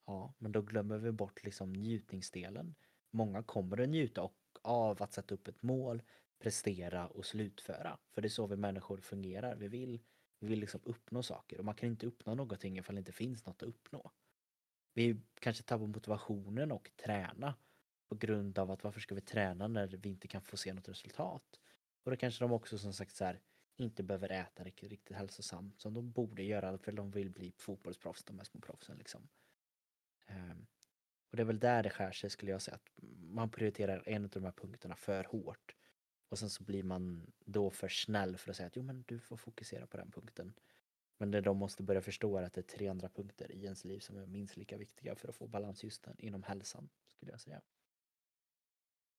Ja, 0.07 0.35
men 0.39 0.53
då 0.53 0.63
glömmer 0.63 0.99
vi 0.99 1.13
bort 1.13 1.45
liksom 1.45 1.73
njutningsdelen. 1.73 2.75
Många 3.11 3.43
kommer 3.43 3.81
att 3.81 3.89
njuta 3.89 4.31
av 4.63 5.03
att 5.03 5.13
sätta 5.13 5.35
upp 5.35 5.49
ett 5.49 5.63
mål, 5.63 6.03
prestera 6.39 7.07
och 7.07 7.27
slutföra. 7.27 7.99
För 8.11 8.23
det 8.23 8.29
är 8.29 8.31
så 8.31 8.47
vi 8.47 8.57
människor 8.57 8.99
fungerar. 8.99 9.57
Vi 9.57 9.69
vill, 9.69 10.01
vi 10.39 10.47
vill 10.47 10.61
liksom 10.61 10.81
uppnå 10.85 11.23
saker 11.23 11.59
och 11.59 11.65
man 11.65 11.75
kan 11.75 11.89
inte 11.89 12.07
uppnå 12.07 12.35
någonting 12.35 12.79
ifall 12.79 12.95
det 12.95 12.99
inte 12.99 13.13
finns 13.13 13.47
något 13.47 13.63
att 13.63 13.69
uppnå. 13.69 14.11
Vi 14.95 15.21
kanske 15.41 15.63
tappar 15.63 15.87
motivationen 15.87 16.73
och 16.73 16.91
träna 16.97 17.55
på 18.09 18.15
grund 18.15 18.59
av 18.59 18.71
att 18.71 18.85
varför 18.85 19.01
ska 19.01 19.15
vi 19.15 19.21
träna 19.21 19.69
när 19.69 19.87
vi 19.87 20.09
inte 20.09 20.29
kan 20.29 20.43
få 20.43 20.57
se 20.57 20.73
något 20.73 20.89
resultat? 20.89 21.61
Och 22.05 22.11
då 22.11 22.17
kanske 22.17 22.45
de 22.45 22.53
också 22.53 22.79
som 22.79 22.93
sagt 22.93 23.17
så 23.17 23.25
här, 23.25 23.41
inte 23.81 24.03
behöver 24.03 24.33
äta 24.33 24.65
riktigt, 24.65 24.91
riktigt 24.91 25.17
hälsosamt 25.17 25.81
som 25.81 25.95
de 25.95 26.11
borde 26.11 26.43
göra 26.43 26.79
för 26.79 26.93
de 26.93 27.11
vill 27.11 27.31
bli 27.31 27.53
fotbollsproffs, 27.57 28.25
de 28.25 28.39
här 28.39 28.45
små 28.45 28.61
proffsen 28.61 28.99
liksom. 28.99 29.29
Um, 30.29 30.67
och 31.31 31.37
det 31.37 31.43
är 31.43 31.47
väl 31.47 31.59
där 31.59 31.83
det 31.83 31.91
skär 31.91 32.13
sig 32.13 32.31
skulle 32.31 32.51
jag 32.51 32.63
säga, 32.63 32.75
att 32.75 32.91
man 33.21 33.51
prioriterar 33.51 34.03
en 34.07 34.25
av 34.25 34.31
de 34.31 34.45
här 34.45 34.53
punkterna 34.53 34.97
för 34.97 35.25
hårt. 35.25 35.77
Och 36.29 36.39
sen 36.39 36.51
så 36.51 36.65
blir 36.65 36.83
man 36.83 37.33
då 37.45 37.71
för 37.71 37.89
snäll 37.89 38.37
för 38.37 38.51
att 38.51 38.57
säga 38.57 38.67
att 38.67 38.77
jo 38.77 38.83
men 38.83 39.05
du 39.07 39.19
får 39.19 39.37
fokusera 39.37 39.87
på 39.87 39.97
den 39.97 40.11
punkten. 40.11 40.55
Men 41.19 41.31
det 41.31 41.41
de 41.41 41.57
måste 41.57 41.83
börja 41.83 42.01
förstå 42.01 42.39
är 42.39 42.43
att 42.43 42.53
det 42.53 42.61
är 42.61 42.77
tre 42.77 42.89
andra 42.89 43.09
punkter 43.09 43.53
i 43.53 43.65
ens 43.65 43.85
liv 43.85 43.99
som 43.99 44.17
är 44.17 44.27
minst 44.27 44.57
lika 44.57 44.77
viktiga 44.77 45.15
för 45.15 45.29
att 45.29 45.37
få 45.37 45.47
balans 45.47 45.85
just 45.85 46.07
inom 46.19 46.43
hälsan, 46.43 46.89
skulle 47.07 47.33
jag 47.33 47.41
säga. 47.41 47.61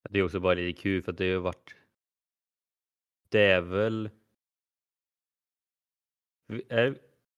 Det 0.10 0.20
är 0.20 0.24
också 0.24 0.40
bara 0.40 0.54
lite 0.54 0.82
kul 0.82 1.02
för 1.02 1.12
att 1.12 1.18
det 1.18 1.34
har 1.34 1.42
varit 1.42 1.76
Det 3.30 3.52
är 3.52 3.62
väl 3.62 4.10
är, 6.50 6.96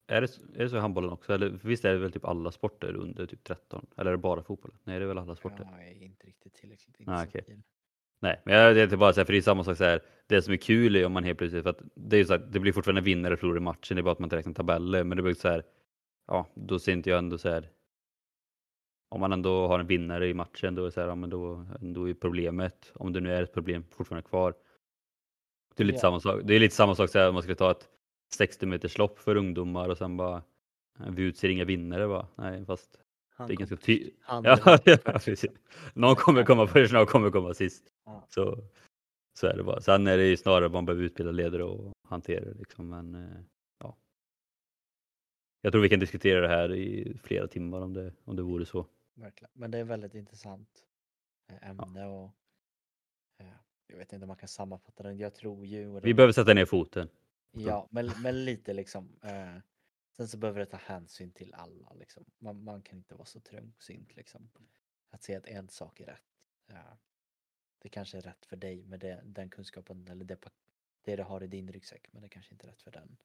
är, 0.08 0.22
det, 0.22 0.28
är 0.56 0.64
det 0.64 0.70
så 0.70 0.76
i 0.78 0.80
handbollen 0.80 1.10
också? 1.12 1.34
Eller 1.34 1.60
visst 1.64 1.86
är 1.86 1.94
det 1.94 2.00
väl 2.00 2.12
typ 2.12 2.26
alla 2.26 2.52
sporter 2.52 2.96
under 2.96 3.26
typ 3.26 3.44
13? 3.44 3.86
Eller 3.98 4.12
är 4.12 4.16
det 4.16 4.18
bara 4.22 4.44
fotboll? 4.44 4.72
Nej, 4.84 5.00
det 5.00 5.06
är 5.06 5.08
väl 5.08 5.18
alla 5.18 5.36
sporter? 5.36 5.68
Jag 5.72 5.88
är 5.88 6.04
inte 6.04 6.28
riktigt 6.28 6.54
tillräckligt 6.54 6.96
Ah, 7.00 7.02
insatt 7.02 7.28
okej. 7.30 7.44
i 7.48 7.52
det. 7.52 7.62
Nej, 8.22 8.42
men 8.46 8.56
jag 8.56 8.76
tänkte 8.76 8.98
bara 8.98 9.14
säga, 9.14 9.26
för 9.26 9.34
det 9.34 9.40
är 9.40 9.42
samma 9.42 9.64
sak 9.64 9.78
så 9.78 9.84
här. 9.84 10.02
Det 10.28 10.42
som 10.42 10.54
är 10.54 10.58
kul 10.58 10.96
är 10.96 11.06
om 11.06 11.12
man 11.12 11.24
helt 11.24 11.38
plötsligt, 11.38 11.64
för 11.64 11.70
att 11.70 11.82
det 11.96 12.16
är 12.16 12.18
ju 12.18 12.26
så 12.26 12.34
att 12.34 12.54
det 12.54 12.60
blir 12.60 12.74
fortfarande 12.74 13.02
vinnare 13.02 13.34
och 13.34 13.40
förlorare 13.40 13.58
i 13.58 13.64
matchen, 13.64 13.96
det 13.96 14.02
är 14.02 14.04
bara 14.04 14.12
att 14.12 14.20
man 14.20 14.26
inte 14.26 14.36
räknar 14.36 14.54
tabeller, 14.54 15.04
men 15.04 15.16
det 15.18 15.24
blir 15.24 15.34
så 15.34 15.48
här. 15.48 15.64
Ja, 16.28 16.48
då 16.56 16.80
ser 16.80 16.92
inte 16.92 17.10
jag 17.10 17.18
ändå 17.20 17.38
så 17.38 17.50
här. 17.50 17.70
Om 19.10 19.20
man 19.20 19.34
ändå 19.34 19.68
har 19.68 19.80
en 19.80 19.88
vinnare 19.88 20.28
i 20.28 20.34
matchen, 20.34 20.76
då 20.76 20.82
är 20.82 20.86
det 20.86 20.92
så 20.92 21.02
här, 21.02 21.08
ja, 21.08 21.16
men 21.16 21.30
då, 21.30 21.66
då 21.80 22.10
är 22.10 22.14
problemet, 22.14 22.92
om 22.96 23.14
det 23.14 23.20
nu 23.20 23.34
är 23.34 23.44
ett 23.44 23.54
problem, 23.54 23.84
fortfarande 23.92 24.30
kvar. 24.30 24.54
Det 25.76 25.84
är 25.84 25.86
lite 25.86 25.96
Ja. 25.98 26.02
samma 26.02 26.20
sak. 26.20 26.42
Det 26.44 26.54
är 26.56 26.60
lite 26.60 26.76
samma 26.76 26.96
sak 26.96 27.10
så 27.10 27.20
här, 27.20 27.28
om 27.28 27.34
man 27.34 27.44
skulle 27.44 27.56
ta 27.56 27.72
ett 27.72 27.90
60 28.36 28.66
meters 28.66 28.98
lopp 28.98 29.20
för 29.20 29.36
ungdomar 29.36 29.90
och 29.90 29.98
sen 29.98 30.18
bara 30.18 30.44
vi 31.10 31.24
utser 31.24 31.50
inga 31.50 31.66
vinnare 31.66 32.08
bara. 32.08 32.28
Nej, 32.36 32.66
fast 32.66 33.00
Han 33.30 33.48
det 33.48 33.54
är 33.54 33.58
ganska 33.58 33.76
tydligt. 33.78 34.16
Ja, 34.28 34.58
ja. 34.86 35.20
Någon 35.94 36.16
kommer 36.16 36.44
komma 36.46 36.68
först, 36.68 36.94
någon 36.94 37.06
kommer 37.06 37.32
komma 37.32 37.54
sist. 37.54 37.84
Ja. 38.06 38.26
Så, 38.30 38.58
så 39.40 39.48
är 39.48 39.58
det 39.58 39.64
bara. 39.64 39.82
Sen 39.82 40.08
är 40.08 40.18
det 40.18 40.26
ju 40.28 40.38
snarare 40.38 40.70
man 40.70 40.86
behöver 40.86 41.04
utbilda 41.04 41.32
ledare 41.32 41.64
och 41.64 41.94
hantera 42.08 42.46
det 42.46 42.54
liksom. 42.54 42.90
Men 42.90 43.16
eh, 43.16 43.42
ja. 43.80 43.98
Jag 45.62 45.74
tror 45.74 45.82
vi 45.82 45.90
kan 45.90 46.00
diskutera 46.00 46.42
det 46.42 46.48
här 46.48 46.74
i 46.74 47.18
flera 47.24 47.48
timmar 47.48 47.82
om 47.82 47.94
det, 47.94 48.14
om 48.24 48.36
det 48.36 48.42
vore 48.44 48.66
så. 48.66 48.86
Verkligen. 49.16 49.52
Men 49.54 49.72
det 49.72 49.78
är 49.78 49.84
väldigt 49.84 50.14
intressant 50.16 50.70
eh, 51.52 51.70
ämne 51.70 52.06
och 52.08 52.32
eh, 53.40 53.48
jag 53.88 53.98
vet 53.98 54.14
inte 54.14 54.24
om 54.24 54.28
man 54.28 54.38
kan 54.38 54.48
sammanfatta 54.50 55.04
den. 55.04 55.18
Jag 55.18 55.36
tror 55.36 55.66
ju... 55.66 55.94
Vi 55.94 56.00
det- 56.00 56.14
behöver 56.14 56.34
sätta 56.34 56.54
ner 56.54 56.66
foten. 56.66 57.08
Ja, 57.52 57.88
men, 57.92 58.12
men 58.24 58.46
lite 58.46 58.74
liksom. 58.74 59.20
Eh, 59.24 59.58
sen 60.18 60.28
så 60.28 60.38
behöver 60.38 60.60
det 60.60 60.66
ta 60.66 60.78
hänsyn 60.78 61.32
till 61.32 61.54
alla. 61.54 61.94
Liksom. 61.94 62.26
Man, 62.38 62.64
man 62.64 62.82
kan 62.82 62.98
inte 62.98 63.16
vara 63.16 63.26
så 63.26 63.40
trångsynt 63.40 64.16
liksom. 64.16 64.50
Att 65.10 65.24
säga 65.24 65.38
att 65.38 65.46
en 65.46 65.70
sak 65.70 66.00
är 66.00 66.06
rätt. 66.06 66.38
Eh, 66.68 66.94
det 67.80 67.90
kanske 67.90 68.18
är 68.18 68.22
rätt 68.22 68.46
för 68.46 68.56
dig 68.56 68.84
med 68.84 69.00
det, 69.00 69.22
den 69.26 69.50
kunskapen 69.50 70.08
eller 70.08 70.26
det, 70.26 70.38
det 71.02 71.16
du 71.16 71.24
har 71.24 71.44
i 71.44 71.48
din 71.48 71.72
ryggsäck. 71.72 72.08
Men 72.12 72.22
det 72.22 72.30
kanske 72.30 72.54
inte 72.54 72.68
är 72.68 72.70
rätt 72.70 72.82
för 72.82 72.92
den. 72.92 73.18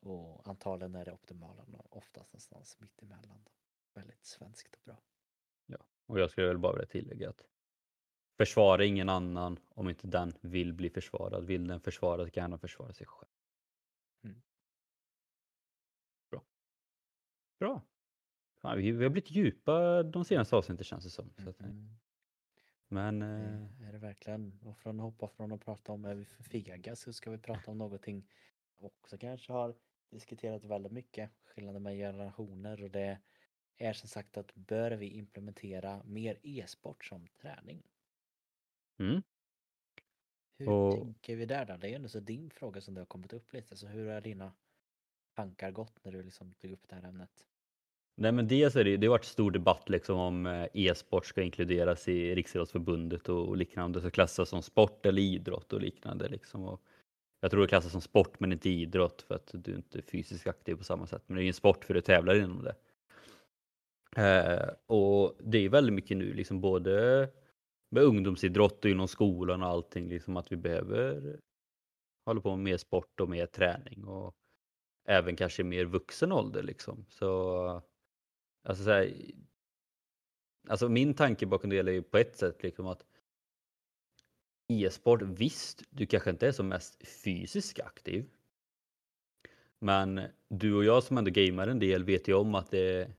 Och 0.00 0.48
antagligen 0.48 0.94
är 0.94 1.04
det 1.04 1.12
optimala 1.12 1.64
oftast 1.90 2.32
någonstans 2.32 2.80
mitt 2.80 3.02
emellan. 3.02 3.42
Då. 3.44 3.50
Väldigt 3.94 4.24
svenskt 4.24 4.74
och 4.74 4.82
bra. 4.84 5.02
Och 6.08 6.20
jag 6.20 6.30
skulle 6.30 6.46
väl 6.46 6.58
bara 6.58 6.72
vilja 6.72 6.86
tillägga 6.86 7.30
att 7.30 7.44
försvara 8.36 8.84
ingen 8.84 9.08
annan 9.08 9.58
om 9.68 9.88
inte 9.88 10.06
den 10.06 10.32
vill 10.40 10.72
bli 10.72 10.90
försvarad. 10.90 11.44
Vill 11.44 11.66
den 11.66 11.80
försvara 11.80 12.24
så 12.24 12.30
kan 12.30 12.50
den 12.50 12.58
försvara 12.58 12.92
sig 12.92 13.06
själv. 13.06 13.30
Bra. 17.58 17.82
Fan, 18.60 18.78
vi, 18.78 18.92
vi 18.92 19.02
har 19.04 19.10
blivit 19.10 19.30
djupa 19.30 20.02
de 20.02 20.24
senaste 20.24 20.56
avsnitten 20.56 20.84
känns 20.84 21.04
det 21.04 21.10
som. 21.10 21.30
Så 21.38 21.50
att, 21.50 21.60
Mm. 21.60 21.88
men 22.88 23.18
Det 23.18 23.26
eh, 23.82 23.88
är 23.88 23.92
det 23.92 23.98
verkligen. 23.98 24.58
Och 24.62 24.78
från 24.78 25.00
att 25.00 25.04
hoppa 25.04 25.28
från 25.28 25.52
att 25.52 25.64
prata 25.64 25.92
om 25.92 26.04
är 26.04 26.14
vi 26.14 26.24
för 26.24 26.42
fega 26.42 26.96
så 26.96 27.12
ska 27.12 27.30
vi 27.30 27.38
prata 27.38 27.70
om 27.70 27.78
någonting 27.78 28.28
också 28.78 29.18
kanske 29.18 29.52
har 29.52 29.74
diskuterat 30.10 30.64
väldigt 30.64 30.92
mycket. 30.92 31.30
Skillnaden 31.44 31.82
med 31.82 31.96
generationer 31.96 32.82
och 32.82 32.90
det 32.90 33.18
är 33.76 33.92
som 33.92 34.08
sagt 34.08 34.36
att 34.36 34.54
bör 34.54 34.90
vi 34.90 35.06
implementera 35.10 36.02
mer 36.04 36.38
e-sport 36.42 37.04
som 37.04 37.26
träning? 37.28 37.82
mm, 38.98 39.22
Hur 40.58 40.68
Och- 40.68 40.94
tänker 40.94 41.36
vi 41.36 41.46
där 41.46 41.64
då? 41.64 41.76
Det 41.76 41.86
är 41.86 41.88
ju 41.88 41.94
ändå 41.94 42.08
så 42.08 42.20
din 42.20 42.50
fråga 42.50 42.80
som 42.80 42.94
det 42.94 43.00
har 43.00 43.06
kommit 43.06 43.32
upp 43.32 43.52
lite. 43.52 43.76
Så 43.76 43.86
hur 43.86 44.08
har 44.08 44.20
dina 44.20 44.52
tankar 45.38 45.70
gått 45.70 46.04
när 46.04 46.12
du 46.12 46.22
liksom 46.22 46.54
tog 46.54 46.72
upp 46.72 46.88
det 46.88 46.94
här 46.94 47.08
ämnet? 47.08 47.30
Nej 48.16 48.32
men 48.32 48.48
dels 48.48 48.76
är 48.76 48.84
det, 48.84 48.96
det 48.96 49.06
har 49.06 49.10
varit 49.10 49.24
stor 49.24 49.50
debatt 49.50 49.88
liksom 49.88 50.18
om 50.18 50.46
eh, 50.46 50.66
e-sport 50.74 51.26
ska 51.26 51.42
inkluderas 51.42 52.08
i 52.08 52.34
Riksidrottsförbundet 52.34 53.28
och, 53.28 53.48
och 53.48 53.56
liknande, 53.56 54.00
så 54.00 54.10
klassas 54.10 54.48
som 54.48 54.62
sport 54.62 55.06
eller 55.06 55.22
idrott 55.22 55.72
och 55.72 55.80
liknande. 55.80 56.28
Liksom. 56.28 56.64
Och 56.64 56.82
jag 57.40 57.50
tror 57.50 57.62
det 57.62 57.68
klassas 57.68 57.92
som 57.92 58.00
sport 58.00 58.40
men 58.40 58.52
inte 58.52 58.70
idrott 58.70 59.22
för 59.22 59.34
att 59.34 59.50
du 59.54 59.74
inte 59.74 59.98
är 59.98 60.02
fysiskt 60.02 60.46
aktiv 60.46 60.74
på 60.74 60.84
samma 60.84 61.06
sätt. 61.06 61.22
Men 61.26 61.36
det 61.36 61.42
är 61.42 61.44
ju 61.44 61.48
en 61.48 61.54
sport 61.54 61.84
för 61.84 61.94
du 61.94 62.00
tävlar 62.00 62.34
inom 62.34 62.64
det. 62.64 62.74
Eh, 64.16 64.68
och 64.86 65.36
det 65.40 65.58
är 65.58 65.68
väldigt 65.68 65.94
mycket 65.94 66.16
nu, 66.16 66.34
liksom 66.34 66.60
både 66.60 67.28
med 67.90 68.02
ungdomsidrott 68.02 68.84
och 68.84 68.90
inom 68.90 69.08
skolan 69.08 69.62
och 69.62 69.68
allting, 69.68 70.08
liksom 70.08 70.36
att 70.36 70.52
vi 70.52 70.56
behöver 70.56 71.40
hålla 72.26 72.40
på 72.40 72.50
med 72.56 72.64
mer 72.64 72.76
sport 72.76 73.20
och 73.20 73.28
mer 73.28 73.46
träning 73.46 74.04
och 74.04 74.34
även 75.08 75.36
kanske 75.36 75.64
mer 75.64 75.84
vuxen 75.84 76.32
ålder 76.32 76.62
liksom. 76.62 77.06
Så 77.08 77.82
Alltså, 78.68 78.84
så 78.84 78.90
här, 78.90 79.14
alltså 80.68 80.88
min 80.88 81.14
tanke 81.14 81.46
bakom 81.46 81.70
det 81.70 81.76
hela 81.76 81.90
är 81.90 81.94
ju 81.94 82.02
på 82.02 82.18
ett 82.18 82.36
sätt 82.36 82.62
liksom 82.62 82.86
att 82.86 83.04
e-sport, 84.68 85.22
visst, 85.22 85.82
du 85.90 86.06
kanske 86.06 86.30
inte 86.30 86.48
är 86.48 86.52
som 86.52 86.68
mest 86.68 87.08
fysiskt 87.24 87.80
aktiv. 87.80 88.24
Men 89.78 90.20
du 90.48 90.74
och 90.74 90.84
jag 90.84 91.02
som 91.02 91.18
ändå 91.18 91.30
gamer 91.30 91.66
en 91.66 91.78
del 91.78 92.04
vet 92.04 92.28
ju 92.28 92.34
om 92.34 92.54
att 92.54 92.70
det 92.70 92.78
är 92.78 93.12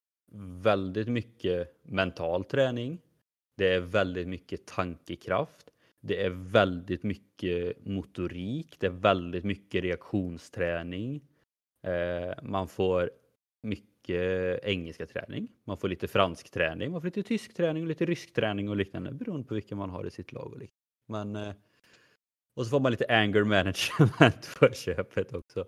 väldigt 0.62 1.08
mycket 1.08 1.80
mental 1.82 2.44
träning. 2.44 2.98
Det 3.56 3.74
är 3.74 3.80
väldigt 3.80 4.28
mycket 4.28 4.66
tankekraft. 4.66 5.70
Det 6.00 6.24
är 6.24 6.30
väldigt 6.30 7.02
mycket 7.02 7.86
motorik. 7.86 8.76
Det 8.80 8.86
är 8.86 8.90
väldigt 8.90 9.44
mycket 9.44 9.82
reaktionsträning. 9.84 11.29
Eh, 11.82 12.34
man 12.42 12.68
får 12.68 13.10
mycket 13.62 14.64
engelska 14.64 15.06
träning. 15.06 15.48
Man 15.64 15.76
får 15.76 15.88
lite 15.88 16.08
fransk 16.08 16.50
träning. 16.50 16.92
Man 16.92 17.00
får 17.00 17.06
lite 17.06 17.22
tysk 17.22 17.54
träning 17.54 17.82
och 17.82 17.88
lite 17.88 18.04
rysk 18.04 18.32
träning 18.34 18.68
och 18.68 18.76
liknande 18.76 19.12
beroende 19.12 19.48
på 19.48 19.54
vilken 19.54 19.78
man 19.78 19.90
har 19.90 20.06
i 20.06 20.10
sitt 20.10 20.32
lag. 20.32 20.52
Och, 20.52 20.58
liknande. 20.58 20.74
Men, 21.08 21.36
eh, 21.36 21.54
och 22.54 22.64
så 22.66 22.70
får 22.70 22.80
man 22.80 22.92
lite 22.92 23.16
anger 23.16 23.44
management 23.44 24.58
på 24.58 24.68
köpet 24.72 25.34
också 25.34 25.66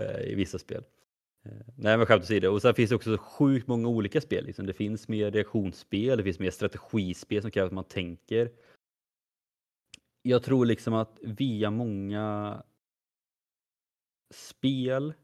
eh, 0.00 0.20
i 0.20 0.34
vissa 0.34 0.58
spel. 0.58 0.84
Eh, 1.44 1.52
nej 1.76 1.96
men 1.96 2.06
skämt 2.06 2.22
åsido. 2.22 2.48
Och 2.48 2.62
sen 2.62 2.74
finns 2.74 2.90
det 2.90 2.96
också 2.96 3.16
så 3.16 3.22
sjukt 3.22 3.66
många 3.66 3.88
olika 3.88 4.20
spel. 4.20 4.44
Liksom. 4.44 4.66
Det 4.66 4.72
finns 4.72 5.08
mer 5.08 5.30
reaktionsspel, 5.30 6.18
det 6.18 6.24
finns 6.24 6.38
mer 6.38 6.50
strategispel 6.50 7.42
som 7.42 7.50
kräver 7.50 7.66
att 7.66 7.72
man 7.72 7.84
tänker. 7.84 8.52
Jag 10.22 10.42
tror 10.42 10.66
liksom 10.66 10.94
att 10.94 11.18
via 11.22 11.70
många 11.70 12.62
spel 14.34 15.14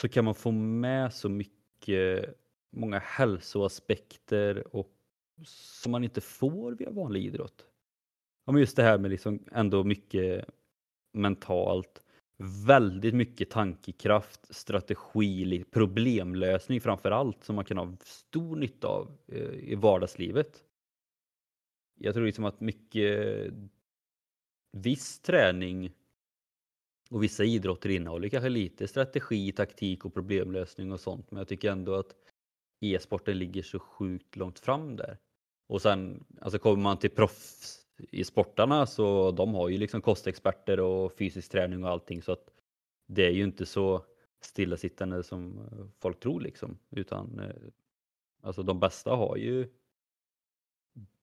så 0.00 0.08
kan 0.08 0.24
man 0.24 0.34
få 0.34 0.50
med 0.50 1.14
så 1.14 1.28
mycket, 1.28 2.34
många 2.70 2.98
hälsoaspekter 2.98 4.76
och 4.76 4.92
som 5.46 5.92
man 5.92 6.04
inte 6.04 6.20
får 6.20 6.72
via 6.72 6.90
vanlig 6.90 7.24
idrott. 7.24 7.66
Ja, 8.44 8.52
men 8.52 8.60
just 8.60 8.76
det 8.76 8.82
här 8.82 8.98
med 8.98 9.10
liksom 9.10 9.44
ändå 9.52 9.84
mycket 9.84 10.44
mentalt, 11.12 12.02
väldigt 12.66 13.14
mycket 13.14 13.50
tankekraft, 13.50 14.54
strategi, 14.54 15.64
problemlösning 15.70 16.80
framför 16.80 17.10
allt 17.10 17.44
som 17.44 17.56
man 17.56 17.64
kan 17.64 17.78
ha 17.78 17.96
stor 18.04 18.56
nytta 18.56 18.88
av 18.88 19.18
eh, 19.28 19.54
i 19.54 19.74
vardagslivet. 19.74 20.64
Jag 22.00 22.14
tror 22.14 22.26
liksom 22.26 22.44
att 22.44 22.60
mycket 22.60 23.52
viss 24.72 25.20
träning 25.20 25.92
och 27.12 27.22
vissa 27.22 27.44
idrotter 27.44 27.88
innehåller 27.88 28.28
kanske 28.28 28.48
lite 28.48 28.88
strategi, 28.88 29.52
taktik 29.52 30.04
och 30.04 30.14
problemlösning 30.14 30.92
och 30.92 31.00
sånt. 31.00 31.30
Men 31.30 31.38
jag 31.38 31.48
tycker 31.48 31.70
ändå 31.70 31.94
att 31.94 32.14
e-sporten 32.80 33.38
ligger 33.38 33.62
så 33.62 33.78
sjukt 33.78 34.36
långt 34.36 34.58
fram 34.58 34.96
där. 34.96 35.18
Och 35.66 35.82
sen 35.82 36.24
alltså 36.40 36.58
kommer 36.58 36.82
man 36.82 36.98
till 36.98 37.10
proffs 37.10 37.78
i 38.10 38.24
sportarna 38.24 38.86
så 38.86 39.30
de 39.30 39.54
har 39.54 39.68
ju 39.68 39.78
liksom 39.78 40.02
kostexperter 40.02 40.80
och 40.80 41.12
fysisk 41.12 41.50
träning 41.50 41.84
och 41.84 41.90
allting 41.90 42.22
så 42.22 42.32
att 42.32 42.50
det 43.06 43.26
är 43.26 43.30
ju 43.30 43.44
inte 43.44 43.66
så 43.66 44.04
stillasittande 44.40 45.22
som 45.22 45.58
eh, 45.58 45.86
folk 45.98 46.20
tror 46.20 46.40
liksom. 46.40 46.78
Utan 46.90 47.38
eh, 47.38 47.56
alltså 48.42 48.62
de 48.62 48.80
bästa 48.80 49.10
har 49.10 49.36
ju 49.36 49.68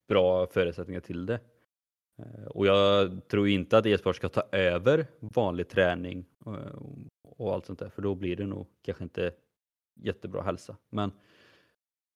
bra 0.08 0.47
förutsättningar 0.47 1.02
till 1.02 1.25
det. 1.25 1.39
Eh, 2.19 2.45
och 2.45 2.67
jag 2.67 3.21
tror 3.27 3.47
inte 3.47 3.77
att 3.77 3.86
e-sport 3.86 4.15
ska 4.15 4.29
ta 4.29 4.41
över 4.51 5.08
vanlig 5.19 5.69
träning 5.69 6.25
eh, 6.45 6.82
och 7.23 7.53
allt 7.53 7.65
sånt 7.65 7.79
där, 7.79 7.89
för 7.89 8.01
då 8.01 8.15
blir 8.15 8.36
det 8.36 8.45
nog 8.45 8.67
kanske 8.82 9.03
inte 9.03 9.34
jättebra 9.95 10.41
hälsa. 10.41 10.77
Men 10.89 11.12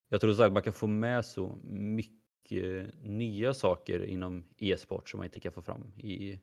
jag 0.10 0.22
tror 0.22 0.42
att 0.42 0.54
man 0.54 0.64
kan 0.64 0.74
få 0.74 0.88
med 0.88 1.26
så 1.26 1.58
mycket 1.64 2.94
nya 3.04 3.54
saker 3.54 4.06
inom 4.06 4.44
e-sport 4.58 5.10
som 5.10 5.18
man 5.18 5.26
inte 5.26 5.40
kan 5.40 5.52
få 5.52 5.62
fram 5.62 5.92
i 5.98 6.40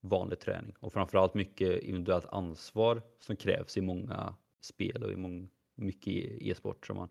vanlig 0.00 0.40
träning. 0.40 0.74
Och 0.80 0.92
framförallt 0.92 1.34
mycket 1.34 1.82
individuellt 1.82 2.26
ansvar 2.26 3.02
som 3.18 3.36
krävs 3.36 3.76
i 3.76 3.80
många 3.80 4.34
spel 4.60 5.02
och 5.02 5.12
i 5.12 5.16
mång- 5.16 5.48
mycket 5.74 6.42
e-sport 6.42 6.86
som 6.86 6.96
man 6.96 7.08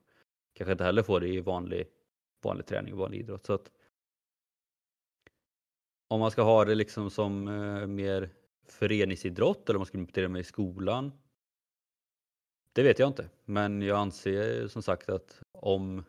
kanske 0.54 0.72
inte 0.72 0.84
heller 0.84 1.04
får 1.04 1.20
det 1.20 1.28
i 1.28 1.40
vanlig, 1.40 1.88
vanlig 2.44 2.66
träning 2.66 2.94
och 2.94 3.00
vanlig 3.00 3.20
idrott. 3.20 3.46
Så 3.46 3.54
att 3.54 3.72
om 6.08 6.20
man 6.20 6.32
ska 6.32 6.42
ha 6.42 6.66
det 6.66 6.76
liksom 6.76 7.10
som 7.10 7.48
eh, 7.48 7.88
mer 7.88 8.30
föreningsidrott 8.68 9.70
eller 9.70 9.78
om 9.78 9.80
man 9.80 9.86
ska 9.86 9.98
implementera 9.98 10.34
det 10.34 10.40
i 10.40 10.44
skolan. 10.44 11.12
det 12.74 12.84
vet 12.84 13.00
jag 13.00 13.10
inte, 13.10 13.30
men 13.46 13.82
jag 13.82 13.98
anser 13.98 14.68
som 14.68 14.84
sagt 14.84 15.10
att 15.10 15.44
om, 15.52 16.04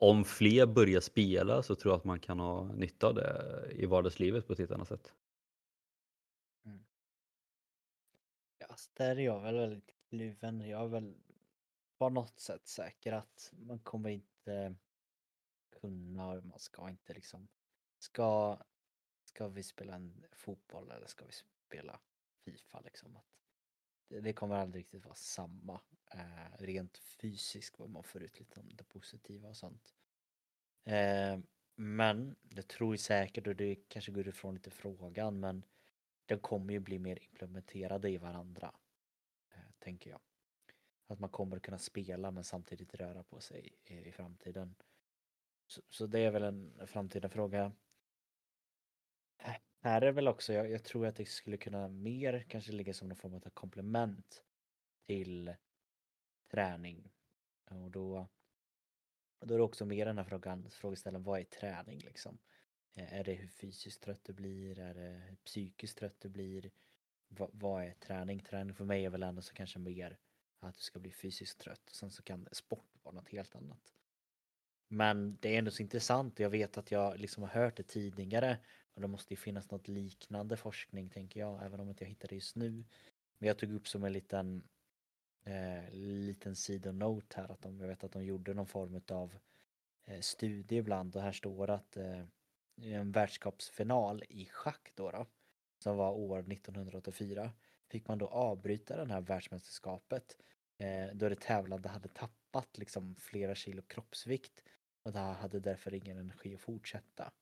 om 0.00 0.24
fler 0.24 0.66
börjar 0.66 1.00
spela 1.00 1.62
så 1.62 1.74
tror 1.74 1.92
jag 1.92 1.98
att 1.98 2.04
man 2.04 2.20
kan 2.20 2.40
ha 2.40 2.72
nytta 2.72 3.06
av 3.06 3.14
det 3.14 3.66
i 3.70 3.86
vardagslivet 3.86 4.46
på 4.46 4.52
ett 4.52 4.58
helt 4.58 4.70
annat 4.70 4.88
sätt. 4.88 5.12
Mm. 6.64 6.84
Ja, 8.58 8.66
där 8.92 9.16
är 9.16 9.24
jag 9.24 9.40
väl 9.40 9.56
väldigt 9.56 9.94
kluven. 10.08 10.60
Jag 10.68 10.82
är 10.82 10.88
väl 10.88 11.14
på 11.98 12.08
något 12.08 12.40
sätt 12.40 12.66
säker 12.66 13.12
att 13.12 13.52
man 13.52 13.78
kommer 13.78 14.10
inte 14.10 14.74
kunna, 15.80 16.40
man 16.40 16.58
ska 16.58 16.88
inte 16.88 17.14
liksom, 17.14 17.48
ska, 18.04 18.58
ska 19.24 19.48
vi 19.48 19.62
spela 19.62 19.94
en 19.94 20.24
fotboll 20.32 20.90
eller 20.90 21.06
ska 21.06 21.24
vi 21.24 21.32
spela 21.32 22.00
Fifa 22.44 22.80
liksom? 22.80 23.16
Att 23.16 23.26
det, 24.08 24.20
det 24.20 24.32
kommer 24.32 24.56
aldrig 24.56 24.80
riktigt 24.80 25.04
vara 25.04 25.14
samma 25.14 25.80
eh, 26.14 26.58
rent 26.58 26.98
fysiskt 26.98 27.78
vad 27.78 27.90
man 27.90 28.04
får 28.04 28.22
ut 28.22 28.38
lite 28.38 28.60
om 28.60 28.68
det 28.74 28.84
positiva 28.84 29.48
och 29.48 29.56
sånt. 29.56 29.94
Eh, 30.84 31.38
men 31.76 32.36
det 32.42 32.68
tror 32.68 32.92
jag 32.92 33.00
säkert 33.00 33.46
och 33.46 33.56
det 33.56 33.74
kanske 33.88 34.12
går 34.12 34.28
ifrån 34.28 34.54
lite 34.54 34.70
frågan 34.70 35.40
men 35.40 35.64
de 36.26 36.36
kommer 36.36 36.72
ju 36.72 36.80
bli 36.80 36.98
mer 36.98 37.22
implementerade 37.22 38.10
i 38.10 38.18
varandra. 38.18 38.74
Eh, 39.50 39.70
tänker 39.78 40.10
jag. 40.10 40.20
Att 41.06 41.18
man 41.18 41.30
kommer 41.30 41.58
kunna 41.58 41.78
spela 41.78 42.30
men 42.30 42.44
samtidigt 42.44 42.94
röra 42.94 43.22
på 43.22 43.40
sig 43.40 43.74
i, 43.84 43.94
i 43.94 44.12
framtiden. 44.12 44.74
Så, 45.66 45.82
så, 45.90 46.06
det 46.06 46.20
är 46.20 46.30
väl 46.30 46.42
en 46.42 46.86
framtida 46.86 47.28
fråga. 47.28 47.72
Här 49.84 50.02
är 50.02 50.12
väl 50.12 50.28
också, 50.28 50.52
jag, 50.52 50.70
jag, 50.70 50.84
tror 50.84 51.06
att 51.06 51.16
det 51.16 51.24
skulle 51.24 51.56
kunna 51.56 51.88
mer 51.88 52.44
kanske 52.48 52.72
ligga 52.72 52.94
som 52.94 53.08
någon 53.08 53.16
form 53.16 53.34
av 53.34 53.50
komplement 53.50 54.44
till 55.06 55.54
träning. 56.50 57.12
Och 57.64 57.90
då, 57.90 58.28
då 59.40 59.54
är 59.54 59.58
det 59.58 59.64
också 59.64 59.86
mer 59.86 60.06
den 60.06 60.18
här 60.18 60.24
frågan, 60.24 60.70
frågeställaren, 60.70 61.22
vad 61.22 61.40
är 61.40 61.44
träning 61.44 61.98
liksom? 61.98 62.38
Är 62.94 63.24
det 63.24 63.32
hur 63.32 63.48
fysiskt 63.48 64.02
trött 64.02 64.24
du 64.24 64.32
blir? 64.32 64.78
Är 64.78 64.94
det 64.94 65.22
hur 65.28 65.36
psykiskt 65.36 65.98
trött 65.98 66.20
du 66.20 66.28
blir? 66.28 66.70
Va, 67.28 67.50
vad 67.52 67.84
är 67.84 67.94
träning? 67.94 68.40
Träning 68.40 68.74
för 68.74 68.84
mig 68.84 69.04
är 69.04 69.10
väl 69.10 69.22
ändå 69.22 69.42
så 69.42 69.54
kanske 69.54 69.78
mer 69.78 70.18
att 70.60 70.74
du 70.74 70.82
ska 70.82 70.98
bli 70.98 71.12
fysiskt 71.12 71.60
trött. 71.60 71.90
Och 71.90 71.96
sen 71.96 72.10
så 72.10 72.22
kan 72.22 72.48
sport 72.52 72.90
vara 73.02 73.14
något 73.14 73.28
helt 73.28 73.54
annat. 73.54 73.94
Men 74.88 75.38
det 75.40 75.54
är 75.54 75.58
ändå 75.58 75.70
så 75.70 75.82
intressant. 75.82 76.38
Jag 76.38 76.50
vet 76.50 76.78
att 76.78 76.90
jag 76.90 77.18
liksom 77.18 77.42
har 77.42 77.50
hört 77.50 77.76
det 77.76 77.82
tidigare. 77.82 78.58
Och 78.94 79.00
det 79.00 79.08
måste 79.08 79.32
ju 79.32 79.36
finnas 79.36 79.70
något 79.70 79.88
liknande 79.88 80.56
forskning 80.56 81.08
tänker 81.08 81.40
jag. 81.40 81.64
Även 81.64 81.80
om 81.80 81.88
inte 81.88 82.04
jag 82.04 82.08
hittar 82.08 82.28
det 82.28 82.34
just 82.34 82.56
nu. 82.56 82.84
Men 83.38 83.48
jag 83.48 83.58
tog 83.58 83.72
upp 83.72 83.88
som 83.88 84.04
en 84.04 84.12
liten 84.12 84.62
eh, 85.44 85.90
liten 85.92 86.56
sidonote 86.56 87.40
här. 87.40 87.52
Att 87.52 87.62
de, 87.62 87.80
jag 87.80 87.88
vet 87.88 88.04
att 88.04 88.12
de 88.12 88.24
gjorde 88.24 88.54
någon 88.54 88.66
form 88.66 89.00
av 89.08 89.34
eh, 90.04 90.20
studie 90.20 90.76
ibland. 90.76 91.16
Och 91.16 91.22
här 91.22 91.32
står 91.32 91.70
att 91.70 91.96
eh, 91.96 92.24
en 92.76 93.12
världskapsfinal 93.12 94.22
i 94.28 94.46
schack 94.46 94.92
då, 94.94 95.10
då 95.10 95.26
som 95.78 95.96
var 95.96 96.10
år 96.10 96.38
1984 96.52 97.52
fick 97.90 98.08
man 98.08 98.18
då 98.18 98.26
avbryta 98.26 98.96
den 98.96 99.10
här 99.10 99.20
världsmästerskapet 99.20 100.36
eh, 100.78 101.06
då 101.14 101.28
det 101.28 101.40
tävlande 101.40 101.88
hade 101.88 102.08
tappat 102.08 102.78
liksom 102.78 103.16
flera 103.16 103.54
kilo 103.54 103.82
kroppsvikt 103.82 104.62
och 105.02 105.12
det 105.12 105.18
hade 105.18 105.60
därför 105.60 105.94
ingen 105.94 106.18
energi 106.18 106.54
att 106.54 106.60
fortsätta. 106.60 107.32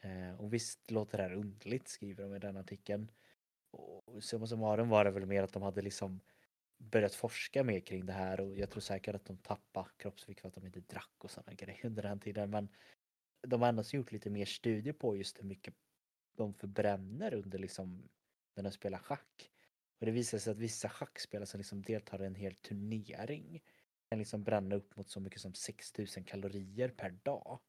Eh, 0.00 0.40
och 0.40 0.54
visst 0.54 0.90
låter 0.90 1.18
det 1.18 1.24
här 1.24 1.34
underligt 1.34 1.88
skriver 1.88 2.24
de 2.24 2.34
i 2.34 2.38
den 2.38 2.56
artikeln. 2.56 3.10
Och 3.70 4.24
summa 4.24 4.46
summarum 4.46 4.88
var 4.88 5.04
det 5.04 5.10
väl 5.10 5.26
mer 5.26 5.42
att 5.42 5.52
de 5.52 5.62
hade 5.62 5.82
liksom 5.82 6.20
börjat 6.78 7.14
forska 7.14 7.64
mer 7.64 7.80
kring 7.80 8.06
det 8.06 8.12
här 8.12 8.40
och 8.40 8.56
jag 8.56 8.70
tror 8.70 8.80
säkert 8.80 9.14
att 9.14 9.24
de 9.24 9.36
tappade 9.36 9.90
kroppsvikt 9.96 10.40
för 10.40 10.48
att 10.48 10.54
de 10.54 10.66
inte 10.66 10.80
drack 10.80 11.14
och 11.18 11.30
sådana 11.30 11.52
grejer 11.52 11.86
under 11.86 12.02
den 12.02 12.20
tiden. 12.20 12.50
Men 12.50 12.68
de 13.42 13.60
har 13.60 13.68
ändå 13.68 13.82
gjort 13.92 14.12
lite 14.12 14.30
mer 14.30 14.44
studier 14.44 14.92
på 14.92 15.16
just 15.16 15.38
hur 15.38 15.44
mycket 15.44 15.74
de 16.36 16.54
förbränner 16.54 17.34
under 17.34 17.58
liksom 17.58 18.08
när 18.56 18.62
de 18.62 18.72
spelar 18.72 18.98
schack. 18.98 19.50
Och 20.00 20.06
det 20.06 20.12
visar 20.12 20.38
sig 20.38 20.50
att 20.50 20.58
vissa 20.58 20.88
schackspelare 20.88 21.46
som 21.46 21.58
liksom 21.58 21.82
deltar 21.82 22.22
i 22.22 22.26
en 22.26 22.34
hel 22.34 22.54
turnering 22.54 23.62
kan 24.08 24.18
liksom 24.18 24.44
bränna 24.44 24.74
upp 24.74 24.96
mot 24.96 25.08
så 25.08 25.20
mycket 25.20 25.40
som 25.40 25.54
6000 25.54 26.24
kalorier 26.24 26.88
per 26.88 27.10
dag. 27.10 27.60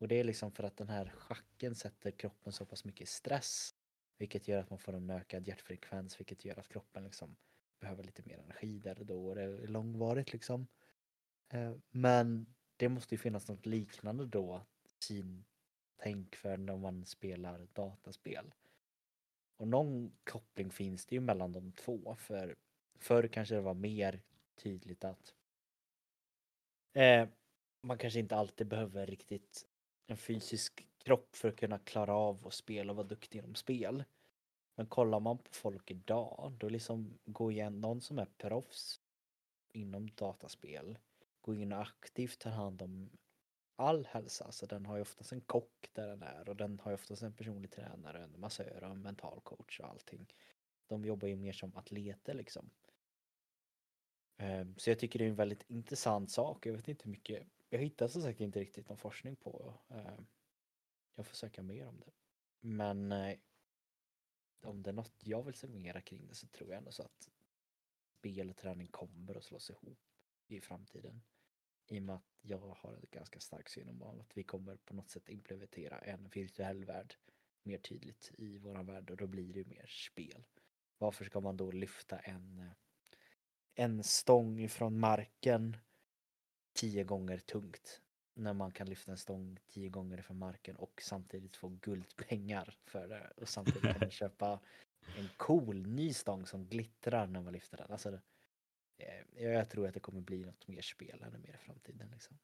Och 0.00 0.08
det 0.08 0.20
är 0.20 0.24
liksom 0.24 0.52
för 0.52 0.64
att 0.64 0.76
den 0.76 0.88
här 0.88 1.12
schacken 1.16 1.74
sätter 1.74 2.10
kroppen 2.10 2.52
så 2.52 2.66
pass 2.66 2.84
mycket 2.84 3.08
stress. 3.08 3.74
Vilket 4.18 4.48
gör 4.48 4.58
att 4.58 4.70
man 4.70 4.78
får 4.78 4.92
en 4.92 5.10
ökad 5.10 5.48
hjärtfrekvens 5.48 6.20
vilket 6.20 6.44
gör 6.44 6.58
att 6.58 6.68
kroppen 6.68 7.04
liksom 7.04 7.36
behöver 7.80 8.04
lite 8.04 8.22
mer 8.24 8.38
energi 8.38 8.78
där 8.78 8.98
och 8.98 9.06
då 9.06 9.28
och 9.28 9.34
det 9.34 9.42
är 9.42 9.66
långvarigt 9.66 10.32
liksom. 10.32 10.66
Eh, 11.48 11.72
men 11.90 12.54
det 12.76 12.88
måste 12.88 13.14
ju 13.14 13.18
finnas 13.18 13.48
något 13.48 13.66
liknande 13.66 14.26
då 14.26 14.66
sin 14.98 15.44
tänk 15.96 16.36
för 16.36 16.56
när 16.56 16.76
man 16.76 17.06
spelar 17.06 17.68
dataspel. 17.72 18.54
Och 19.56 19.68
någon 19.68 20.12
koppling 20.24 20.70
finns 20.70 21.06
det 21.06 21.14
ju 21.14 21.20
mellan 21.20 21.52
de 21.52 21.72
två 21.72 22.14
för 22.14 22.56
förr 22.98 23.28
kanske 23.28 23.54
det 23.54 23.60
var 23.60 23.74
mer 23.74 24.22
tydligt 24.56 25.04
att 25.04 25.34
eh, 26.92 27.28
man 27.82 27.98
kanske 27.98 28.20
inte 28.20 28.36
alltid 28.36 28.66
behöver 28.66 29.06
riktigt 29.06 29.69
en 30.10 30.16
fysisk 30.16 30.86
kropp 30.98 31.36
för 31.36 31.48
att 31.48 31.56
kunna 31.56 31.78
klara 31.78 32.14
av 32.14 32.46
att 32.46 32.54
spela 32.54 32.92
och 32.92 32.96
vara 32.96 33.06
duktig 33.06 33.38
inom 33.38 33.54
spel. 33.54 34.04
Men 34.74 34.86
kollar 34.86 35.20
man 35.20 35.38
på 35.38 35.50
folk 35.52 35.90
idag, 35.90 36.52
då 36.58 36.68
liksom 36.68 37.18
går 37.24 37.52
igen 37.52 37.80
någon 37.80 38.00
som 38.00 38.18
är 38.18 38.26
proffs 38.38 39.00
inom 39.72 40.10
dataspel, 40.14 40.98
går 41.40 41.56
in 41.56 41.72
och 41.72 41.80
aktivt 41.80 42.38
tar 42.38 42.50
hand 42.50 42.82
om 42.82 43.10
all 43.76 44.06
hälsa. 44.06 44.52
Så 44.52 44.66
den 44.66 44.86
har 44.86 44.96
ju 44.96 45.02
oftast 45.02 45.32
en 45.32 45.40
kock 45.40 45.90
där 45.92 46.08
den 46.08 46.22
är 46.22 46.48
och 46.48 46.56
den 46.56 46.78
har 46.78 46.90
ju 46.90 46.94
oftast 46.94 47.22
en 47.22 47.32
personlig 47.32 47.70
tränare, 47.70 48.22
en 48.22 48.40
massör 48.40 48.84
och 48.84 48.90
en 48.90 49.02
mental 49.02 49.40
coach 49.40 49.80
och 49.80 49.88
allting. 49.88 50.26
De 50.86 51.04
jobbar 51.04 51.28
ju 51.28 51.36
mer 51.36 51.52
som 51.52 51.76
atleter 51.76 52.34
liksom. 52.34 52.70
Ehm, 54.36 54.74
så 54.78 54.90
jag 54.90 54.98
tycker 54.98 55.18
det 55.18 55.24
är 55.24 55.28
en 55.28 55.34
väldigt 55.34 55.70
intressant 55.70 56.30
sak. 56.30 56.66
Jag 56.66 56.72
vet 56.72 56.88
inte 56.88 57.04
hur 57.04 57.10
mycket, 57.10 57.46
jag 57.70 57.78
hittar 57.78 58.08
som 58.08 58.22
sagt 58.22 58.40
inte 58.40 58.60
riktigt 58.60 58.88
någon 58.88 58.98
forskning 58.98 59.36
på. 59.36 59.74
Eh, 59.88 60.20
jag 61.14 61.26
får 61.26 61.34
söka 61.34 61.62
mer 61.62 61.86
om 61.86 62.00
det. 62.00 62.12
Men 62.60 63.12
eh, 63.12 63.38
om 64.62 64.82
det 64.82 64.90
är 64.90 64.94
något 64.94 65.16
jag 65.22 65.42
vill 65.42 65.54
se 65.54 65.68
mera 65.68 66.00
kring 66.00 66.26
det 66.26 66.34
så 66.34 66.46
tror 66.46 66.70
jag 66.70 66.78
ändå 66.78 66.92
så 66.92 67.02
att 67.02 67.30
spel 68.18 68.50
och 68.50 68.56
träning 68.56 68.88
kommer 68.88 69.36
att 69.36 69.44
slås 69.44 69.70
ihop 69.70 69.98
i 70.46 70.60
framtiden. 70.60 71.22
I 71.86 71.98
och 71.98 72.02
med 72.02 72.16
att 72.16 72.38
jag 72.42 72.58
har 72.58 72.94
en 72.94 73.06
ganska 73.10 73.40
stark 73.40 73.68
syn 73.68 73.88
om 73.88 74.02
att 74.20 74.36
vi 74.36 74.42
kommer 74.42 74.76
på 74.76 74.94
något 74.94 75.10
sätt 75.10 75.28
implementera 75.28 75.98
en 75.98 76.28
virtuell 76.28 76.84
värld 76.84 77.14
mer 77.62 77.78
tydligt 77.78 78.30
i 78.38 78.58
våran 78.58 78.86
värld 78.86 79.10
och 79.10 79.16
då 79.16 79.26
blir 79.26 79.52
det 79.52 79.58
ju 79.58 79.64
mer 79.64 79.86
spel. 79.86 80.44
Varför 80.98 81.24
ska 81.24 81.40
man 81.40 81.56
då 81.56 81.70
lyfta 81.70 82.18
en, 82.18 82.58
eh, 82.58 82.72
en 83.74 84.04
stång 84.04 84.68
från 84.68 84.98
marken 84.98 85.76
tio 86.72 87.04
gånger 87.04 87.38
tungt 87.38 88.00
när 88.34 88.52
man 88.52 88.72
kan 88.72 88.86
lyfta 88.86 89.10
en 89.10 89.18
stång 89.18 89.58
tio 89.68 89.88
gånger 89.88 90.22
från 90.22 90.38
marken 90.38 90.76
och 90.76 91.00
samtidigt 91.02 91.56
få 91.56 91.68
guldpengar 91.68 92.74
för 92.84 93.08
det 93.08 93.32
och 93.36 93.48
samtidigt 93.48 93.82
kan 93.82 94.00
man 94.00 94.10
köpa 94.10 94.60
en 95.18 95.28
cool 95.36 95.86
ny 95.86 96.12
stång 96.12 96.46
som 96.46 96.66
glittrar 96.66 97.26
när 97.26 97.42
man 97.42 97.52
lyfter 97.52 97.76
den. 97.76 97.90
Alltså, 97.90 98.20
jag 99.36 99.70
tror 99.70 99.86
att 99.86 99.94
det 99.94 100.00
kommer 100.00 100.20
bli 100.20 100.44
något 100.44 100.68
mer 100.68 100.82
spel 100.82 101.22
ännu 101.22 101.38
mer 101.38 101.54
i 101.54 101.64
framtiden. 101.64 102.08
Liksom. 102.12 102.38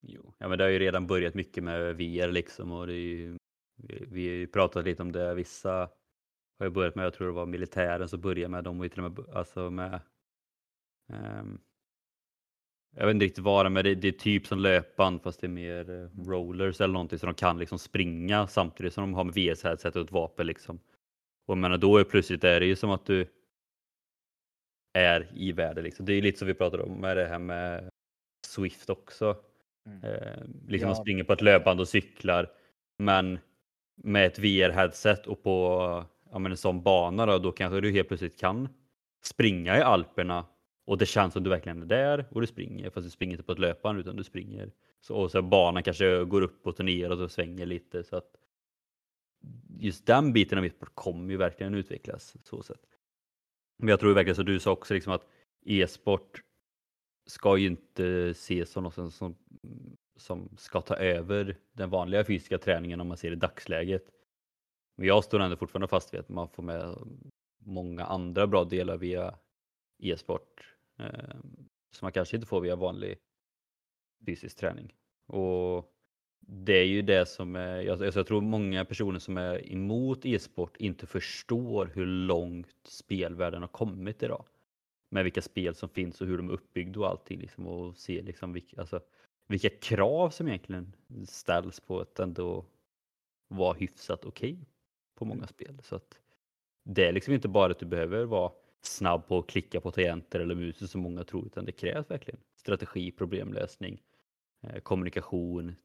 Jo, 0.00 0.34
ja 0.38 0.48
men 0.48 0.58
det 0.58 0.64
har 0.64 0.70
ju 0.70 0.78
redan 0.78 1.06
börjat 1.06 1.34
mycket 1.34 1.64
med 1.64 1.96
VR 1.96 2.32
liksom 2.32 2.72
och 2.72 2.86
det 2.86 2.92
är 2.92 2.96
ju, 2.96 3.36
vi, 3.76 4.04
vi 4.08 4.28
har 4.28 4.34
ju 4.34 4.46
pratat 4.46 4.84
lite 4.84 5.02
om 5.02 5.12
det. 5.12 5.34
Vissa 5.34 5.90
har 6.58 6.66
ju 6.66 6.70
börjat 6.70 6.94
med, 6.94 7.04
jag 7.04 7.14
tror 7.14 7.26
det 7.26 7.32
var 7.32 7.46
militären 7.46 8.08
som 8.08 8.20
började 8.20 8.48
med, 8.48 8.64
de 8.64 8.78
var 8.78 8.84
ju 8.84 8.88
till 8.88 9.04
och 9.04 9.12
med, 9.12 9.36
alltså 9.36 9.70
med 9.70 10.00
um, 11.12 11.60
jag 12.96 13.06
vet 13.06 13.14
inte 13.14 13.24
riktigt 13.24 13.44
vad 13.44 13.64
det 13.64 13.68
är, 13.68 13.70
men 13.70 13.84
det, 13.84 13.94
det, 13.94 14.08
är 14.08 14.12
typ 14.12 14.46
som 14.46 14.58
löpan 14.58 15.20
fast 15.20 15.40
det 15.40 15.46
är 15.46 15.48
mer 15.48 15.90
uh, 15.90 16.08
rollers 16.26 16.80
eller 16.80 16.92
någonting 16.92 17.18
så 17.18 17.26
de 17.26 17.34
kan 17.34 17.58
liksom 17.58 17.78
springa 17.78 18.46
samtidigt 18.46 18.92
som 18.92 19.02
de 19.02 19.14
har 19.14 19.24
med 19.24 19.34
VS-headset 19.34 19.96
och 19.96 20.02
ett 20.02 20.12
vapen 20.12 20.46
liksom. 20.46 20.76
Och 21.46 21.52
jag 21.52 21.58
menar 21.58 21.78
då 21.78 21.96
är 21.96 22.04
plötsligt 22.04 22.44
är 22.44 22.60
det 22.60 22.66
ju 22.66 22.76
som 22.76 22.90
att 22.90 23.06
du 23.06 23.26
är 24.92 25.28
i 25.34 25.52
världen. 25.52 25.84
Liksom. 25.84 26.06
Det 26.06 26.12
är 26.12 26.22
lite 26.22 26.38
som 26.38 26.48
vi 26.48 26.54
pratade 26.54 26.82
om 26.82 26.92
med 26.92 27.16
det 27.16 27.26
här 27.26 27.38
med 27.38 27.90
Swift 28.46 28.90
också. 28.90 29.36
Mm. 29.86 30.04
Eh, 30.04 30.42
liksom 30.68 30.88
ja. 30.88 30.94
man 30.94 31.02
springer 31.02 31.24
på 31.24 31.32
ett 31.32 31.40
löpband 31.40 31.80
och 31.80 31.88
cyklar. 31.88 32.50
Men 32.98 33.38
med 33.96 34.26
ett 34.26 34.38
VR-headset 34.38 35.26
och 35.26 35.42
på 35.42 36.04
ja, 36.30 36.38
men 36.38 36.52
en 36.52 36.58
sån 36.58 36.82
bana 36.82 37.26
då, 37.26 37.38
då 37.38 37.52
kanske 37.52 37.80
du 37.80 37.90
helt 37.90 38.08
plötsligt 38.08 38.40
kan 38.40 38.68
springa 39.22 39.78
i 39.78 39.80
Alperna 39.80 40.44
och 40.90 40.98
det 40.98 41.06
känns 41.06 41.32
som 41.32 41.42
du 41.42 41.50
verkligen 41.50 41.82
är 41.82 41.86
där 41.86 42.26
och 42.30 42.40
du 42.40 42.46
springer 42.46 42.90
fast 42.90 43.06
du 43.06 43.10
springer 43.10 43.32
inte 43.32 43.42
på 43.42 43.52
ett 43.52 43.58
löpband 43.58 43.98
utan 43.98 44.16
du 44.16 44.24
springer. 44.24 44.72
Så, 45.00 45.14
och 45.14 45.30
så 45.30 45.42
banan 45.42 45.82
kanske 45.82 46.24
går 46.24 46.42
upp 46.42 46.66
och 46.66 46.84
ner 46.84 47.10
och 47.10 47.30
svänger 47.30 47.66
lite 47.66 48.04
så 48.04 48.16
att 48.16 48.36
just 49.78 50.06
den 50.06 50.32
biten 50.32 50.58
av 50.58 50.64
e-sport 50.64 50.94
kommer 50.94 51.30
ju 51.30 51.36
verkligen 51.36 51.74
utvecklas 51.74 52.36
så 52.44 52.62
sätt. 52.62 52.80
Men 53.78 53.88
jag 53.88 54.00
tror 54.00 54.14
verkligen 54.14 54.36
som 54.36 54.44
du 54.44 54.60
sa 54.60 54.70
också 54.70 54.94
liksom 54.94 55.12
att 55.12 55.26
e-sport 55.66 56.42
ska 57.26 57.56
ju 57.56 57.66
inte 57.66 58.28
ses 58.30 58.70
som 58.70 58.84
något 58.84 59.14
som, 59.14 59.36
som 60.16 60.56
ska 60.58 60.80
ta 60.80 60.96
över 60.96 61.56
den 61.72 61.90
vanliga 61.90 62.24
fysiska 62.24 62.58
träningen 62.58 63.00
om 63.00 63.08
man 63.08 63.16
ser 63.16 63.32
i 63.32 63.36
dagsläget. 63.36 64.04
Men 64.96 65.06
jag 65.06 65.24
står 65.24 65.40
ändå 65.40 65.56
fortfarande 65.56 65.88
fast 65.88 66.14
vid 66.14 66.20
att 66.20 66.28
man 66.28 66.48
får 66.48 66.62
med 66.62 66.96
många 67.58 68.04
andra 68.04 68.46
bra 68.46 68.64
delar 68.64 68.96
via 68.96 69.34
e-sport 69.98 70.69
eh, 71.00 71.40
som 71.90 72.06
man 72.06 72.12
kanske 72.12 72.36
inte 72.36 72.46
får 72.46 72.60
via 72.60 72.76
vanlig 72.76 73.18
fysisk 74.26 74.56
träning. 74.56 74.94
Och 75.26 75.94
det 76.40 76.72
är 76.72 76.84
ju 76.84 77.02
det 77.02 77.26
som 77.26 77.56
är, 77.56 77.80
jag, 77.80 78.00
jag 78.00 78.26
tror 78.26 78.40
många 78.40 78.84
personer 78.84 79.18
som 79.18 79.36
är 79.36 79.72
emot 79.72 80.26
e-sport 80.26 80.76
inte 80.76 81.06
förstår 81.06 81.90
hur 81.94 82.06
långt 82.06 82.76
spelvärlden 82.84 83.60
har 83.60 83.68
kommit 83.68 84.22
idag. 84.22 84.44
Med 85.10 85.24
vilka 85.24 85.42
spel 85.42 85.74
som 85.74 85.88
finns 85.88 86.20
och 86.20 86.26
hur 86.26 86.36
de 86.36 86.48
är 86.48 86.52
uppbyggda 86.52 87.00
och 87.00 87.08
allting 87.08 87.40
liksom 87.40 87.66
och 87.66 87.96
se 87.96 88.22
liksom 88.22 88.52
vilka, 88.52 88.80
alltså, 88.80 89.00
vilka 89.46 89.68
krav 89.68 90.30
som 90.30 90.48
egentligen 90.48 90.92
ställs 91.26 91.80
på 91.80 92.00
att 92.00 92.18
ändå 92.18 92.64
vara 93.48 93.74
hyfsat 93.74 94.24
okej 94.24 94.52
okay 94.52 94.64
på 95.14 95.24
många 95.24 95.46
spel. 95.46 95.78
Så 95.82 95.96
att 95.96 96.20
det 96.84 97.06
är 97.06 97.12
liksom 97.12 97.34
inte 97.34 97.48
bara 97.48 97.72
att 97.72 97.78
du 97.78 97.86
behöver 97.86 98.24
vara 98.24 98.52
snabb 98.80 99.26
på 99.26 99.38
att 99.38 99.46
klicka 99.46 99.80
på 99.80 99.90
tangenter 99.90 100.40
eller 100.40 100.54
musen 100.54 100.88
som 100.88 101.00
många 101.00 101.24
tror, 101.24 101.46
utan 101.46 101.64
det 101.64 101.72
krävs 101.72 102.10
verkligen 102.10 102.40
strategi, 102.54 103.12
problemlösning, 103.12 104.02
eh, 104.60 104.80
kommunikation, 104.80 105.76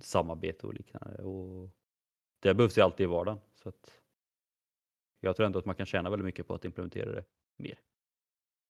samarbete 0.00 0.66
och 0.66 0.74
liknande. 0.74 1.22
Och 1.22 1.70
det 2.40 2.54
behövs 2.54 2.78
ju 2.78 2.82
alltid 2.82 3.04
i 3.04 3.06
vardagen. 3.06 3.40
Så 3.54 3.68
att 3.68 4.00
jag 5.20 5.36
tror 5.36 5.46
ändå 5.46 5.58
att 5.58 5.64
man 5.64 5.74
kan 5.74 5.86
tjäna 5.86 6.10
väldigt 6.10 6.24
mycket 6.24 6.46
på 6.46 6.54
att 6.54 6.64
implementera 6.64 7.12
det 7.12 7.24
mer. 7.56 7.80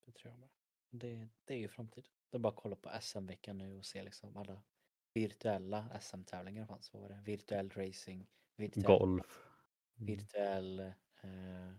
Det 0.07 0.12
tror 0.12 0.33
jag 0.33 0.41
med. 0.41 0.49
Det, 0.91 1.29
det 1.45 1.55
är 1.55 1.59
ju 1.59 1.69
framtiden. 1.69 2.11
Det 2.31 2.37
är 2.37 2.38
bara 2.38 2.49
att 2.49 2.57
kolla 2.57 2.77
på 2.77 2.91
SM-veckan 3.01 3.59
nu 3.59 3.77
och 3.77 3.87
se 3.87 4.03
liksom 4.03 4.37
alla 4.37 4.62
virtuella 5.15 6.01
SM-tävlingar 6.01 6.67
fanns. 6.67 6.93
Vad 6.93 7.03
var 7.03 7.09
det? 7.09 7.23
Virtuell 7.25 7.71
racing, 7.71 8.27
virtuell 8.57 8.87
golf, 8.87 9.49
virtuell 9.95 10.81
eh, 11.23 11.73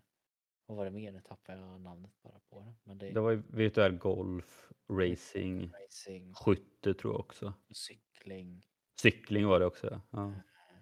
vad 0.65 0.77
var 0.77 0.85
det 0.85 0.91
mer? 0.91 1.11
Nu 1.11 1.21
tappade 1.21 1.59
jag 1.59 1.81
namnet 1.81 2.21
bara 2.21 2.39
på 2.39 2.59
det. 2.59 2.73
Men 2.83 2.97
det, 2.97 3.11
det 3.11 3.19
var 3.19 3.33
virtuell 3.33 3.97
golf, 3.97 4.71
racing, 4.89 5.71
racing, 5.71 6.33
skytte 6.33 6.93
tror 6.93 7.13
jag 7.13 7.19
också. 7.19 7.53
Cykling. 7.71 8.63
Cykling 9.01 9.47
var 9.47 9.59
det 9.59 9.65
också. 9.65 10.01
Ja. 10.11 10.31
Eh, 10.31 10.37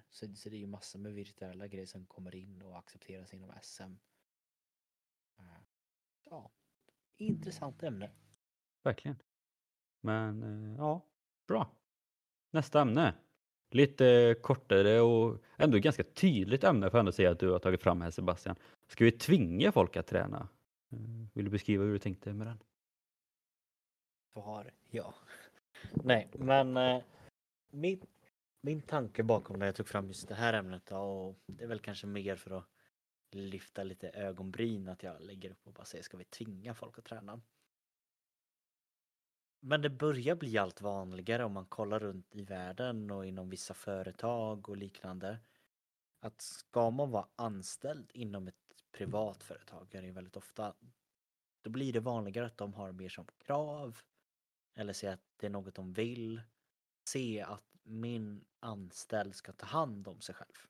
så, 0.10 0.36
så 0.36 0.50
det 0.50 0.56
är 0.56 0.60
ju 0.60 0.68
massor 0.68 1.00
med 1.00 1.14
virtuella 1.14 1.68
grejer 1.68 1.86
som 1.86 2.06
kommer 2.06 2.36
in 2.36 2.62
och 2.62 2.78
accepteras 2.78 3.34
inom 3.34 3.54
SM. 3.62 3.84
Eh, 5.38 5.62
ja, 6.24 6.52
intressant 7.18 7.84
ämne. 7.84 8.12
Verkligen. 8.84 9.18
Men 10.02 10.44
eh, 10.44 10.78
ja, 10.78 11.06
bra. 11.48 11.76
Nästa 12.52 12.82
ämne. 12.82 13.16
Lite 13.74 14.36
kortare 14.42 15.02
och 15.02 15.38
ändå 15.58 15.78
ganska 15.78 16.04
tydligt 16.04 16.64
ämne 16.64 16.90
får 16.90 16.98
jag 16.98 17.00
ändå 17.00 17.12
säga 17.12 17.32
att 17.32 17.40
du 17.40 17.50
har 17.50 17.60
tagit 17.60 17.82
fram 17.82 18.02
här 18.02 18.12
Sebastian. 18.12 18.56
Ska 18.88 19.06
vi 19.06 19.12
tvinga 19.12 19.72
folk 19.72 19.98
att 19.98 20.08
träna? 20.08 20.48
Eh, 20.92 21.00
vill 21.34 21.46
du 21.46 21.52
beskriva 21.52 21.84
hur 21.84 21.92
du 21.92 22.00
tänkte 22.00 22.34
med 22.34 22.48
den? 22.48 22.64
Svar 24.34 24.72
ja. 24.90 25.14
Nej, 25.92 26.30
men 26.34 26.78
eh, 26.78 27.02
min, 27.70 28.02
min 28.62 28.82
tanke 28.82 29.24
bakom 29.24 29.60
när 29.60 29.66
jag 29.66 29.76
tog 29.76 29.88
fram 29.88 30.08
just 30.08 30.28
det 30.28 30.36
här 30.36 30.54
ämnet 30.54 30.86
då, 30.86 30.98
och 30.98 31.36
det 31.46 31.64
är 31.64 31.68
väl 31.68 31.80
kanske 31.80 32.08
mer 32.08 32.36
för 32.36 32.58
att 32.58 32.66
lyfta 33.32 33.84
lite 33.84 34.10
ögonbryn 34.10 34.88
att 34.88 35.04
jag 35.04 35.22
lägger 35.22 35.52
upp 35.52 35.68
och 35.68 35.74
bara 35.74 35.86
säger 35.86 36.04
ska 36.04 36.18
vi 36.18 36.24
tvinga 36.24 36.74
folk 36.74 36.98
att 36.98 37.06
träna? 37.06 37.42
Men 39.64 39.82
det 39.82 39.90
börjar 39.90 40.36
bli 40.36 40.58
allt 40.58 40.82
vanligare 40.82 41.46
om 41.46 41.54
man 41.54 41.66
kollar 41.66 42.00
runt 42.00 42.36
i 42.36 42.42
världen 42.42 43.12
och 43.12 43.26
inom 43.26 43.50
vissa 43.50 43.74
företag 43.74 44.70
och 44.70 44.78
liknande. 44.78 45.40
Att 46.20 46.42
ska 46.42 46.92
man 46.92 47.12
vara 47.12 47.28
anställd 47.36 48.12
inom 48.14 48.48
ett 48.48 48.56
privat 48.92 49.44
företag 49.44 49.96
är 49.96 50.02
det 50.02 50.12
väldigt 50.12 50.38
ofta 50.38 50.74
då 51.62 51.70
blir 51.70 51.94
det 51.94 52.00
vanligare 52.00 52.46
att 52.46 52.58
de 52.58 52.74
har 52.74 52.92
mer 52.92 53.10
som 53.10 53.26
krav 53.38 53.98
eller 54.74 54.94
säger 54.94 55.14
att 55.14 55.26
det 55.38 55.46
är 55.46 55.50
något 55.50 55.76
de 55.76 55.94
vill. 55.94 56.42
Se 57.04 57.42
att 57.42 57.78
min 57.84 58.46
anställd 58.60 59.36
ska 59.36 59.52
ta 59.54 59.66
hand 59.66 60.08
om 60.08 60.22
sig 60.22 60.36
själv. 60.36 60.68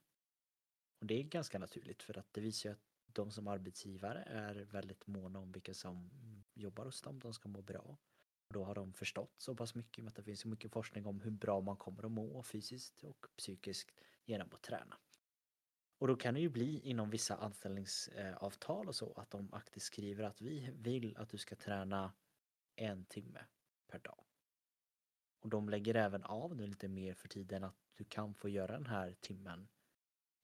Och 0.99 1.05
det 1.05 1.19
är 1.19 1.23
ganska 1.23 1.59
naturligt 1.59 2.03
för 2.03 2.17
att 2.17 2.33
det 2.33 2.41
visar 2.41 2.69
ju 2.69 2.73
att 2.73 2.81
de 3.05 3.31
som 3.31 3.47
arbetsgivare 3.47 4.23
är 4.23 4.55
väldigt 4.55 5.07
måna 5.07 5.39
om 5.39 5.51
vilka 5.51 5.73
som 5.73 6.09
jobbar 6.53 6.85
hos 6.85 7.01
dem. 7.01 7.19
De 7.19 7.33
ska 7.33 7.49
må 7.49 7.61
bra. 7.61 7.97
Och 8.51 8.55
då 8.55 8.63
har 8.63 8.75
de 8.75 8.93
förstått 8.93 9.33
så 9.37 9.55
pass 9.55 9.75
mycket 9.75 10.07
att 10.07 10.15
det 10.15 10.23
finns 10.23 10.39
så 10.39 10.47
mycket 10.47 10.71
forskning 10.71 11.05
om 11.05 11.21
hur 11.21 11.31
bra 11.31 11.61
man 11.61 11.77
kommer 11.77 12.05
att 12.05 12.11
må 12.11 12.43
fysiskt 12.43 13.03
och 13.03 13.25
psykiskt 13.37 13.91
genom 14.25 14.49
att 14.53 14.61
träna. 14.61 14.97
Och 15.97 16.07
då 16.07 16.15
kan 16.15 16.33
det 16.33 16.39
ju 16.39 16.49
bli 16.49 16.79
inom 16.79 17.09
vissa 17.09 17.35
anställningsavtal 17.35 18.87
och 18.87 18.95
så 18.95 19.13
att 19.13 19.29
de 19.29 19.53
aktivt 19.53 19.83
skriver 19.83 20.23
att 20.23 20.41
vi 20.41 20.71
vill 20.73 21.17
att 21.17 21.29
du 21.29 21.37
ska 21.37 21.55
träna 21.55 22.13
en 22.75 23.05
timme 23.05 23.45
per 23.87 23.99
dag. 23.99 24.23
Och 25.39 25.49
de 25.49 25.69
lägger 25.69 25.95
även 25.95 26.23
av 26.23 26.55
nu 26.55 26.67
lite 26.67 26.87
mer 26.87 27.13
för 27.13 27.27
tiden 27.27 27.63
att 27.63 27.77
du 27.95 28.03
kan 28.03 28.33
få 28.33 28.49
göra 28.49 28.73
den 28.73 28.85
här 28.85 29.15
timmen 29.21 29.67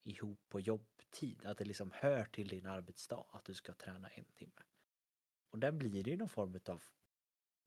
ihop 0.02 0.40
på 0.48 0.60
jobbtid. 0.60 1.46
Att 1.46 1.58
det 1.58 1.64
liksom 1.64 1.90
hör 1.94 2.24
till 2.24 2.48
din 2.48 2.66
arbetsdag 2.66 3.24
att 3.30 3.44
du 3.44 3.54
ska 3.54 3.72
träna 3.72 4.08
en 4.08 4.24
timme. 4.24 4.62
Och 5.50 5.58
där 5.58 5.72
blir 5.72 6.04
det 6.04 6.10
ju 6.10 6.16
någon 6.16 6.28
form 6.28 6.60
av 6.66 6.84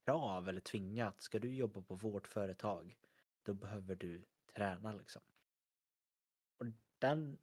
krav 0.06 0.50
eller 0.50 0.62
tvingat. 0.62 1.22
Ska 1.22 1.40
du 1.40 1.56
jobba 1.56 1.82
på 1.82 1.96
vårt 1.96 2.28
företag 2.28 2.98
då 3.44 3.54
behöver 3.54 3.96
du 3.96 4.26
träna 4.56 4.94
liksom. 4.94 5.22
Och 6.58 6.66
den 7.00 7.38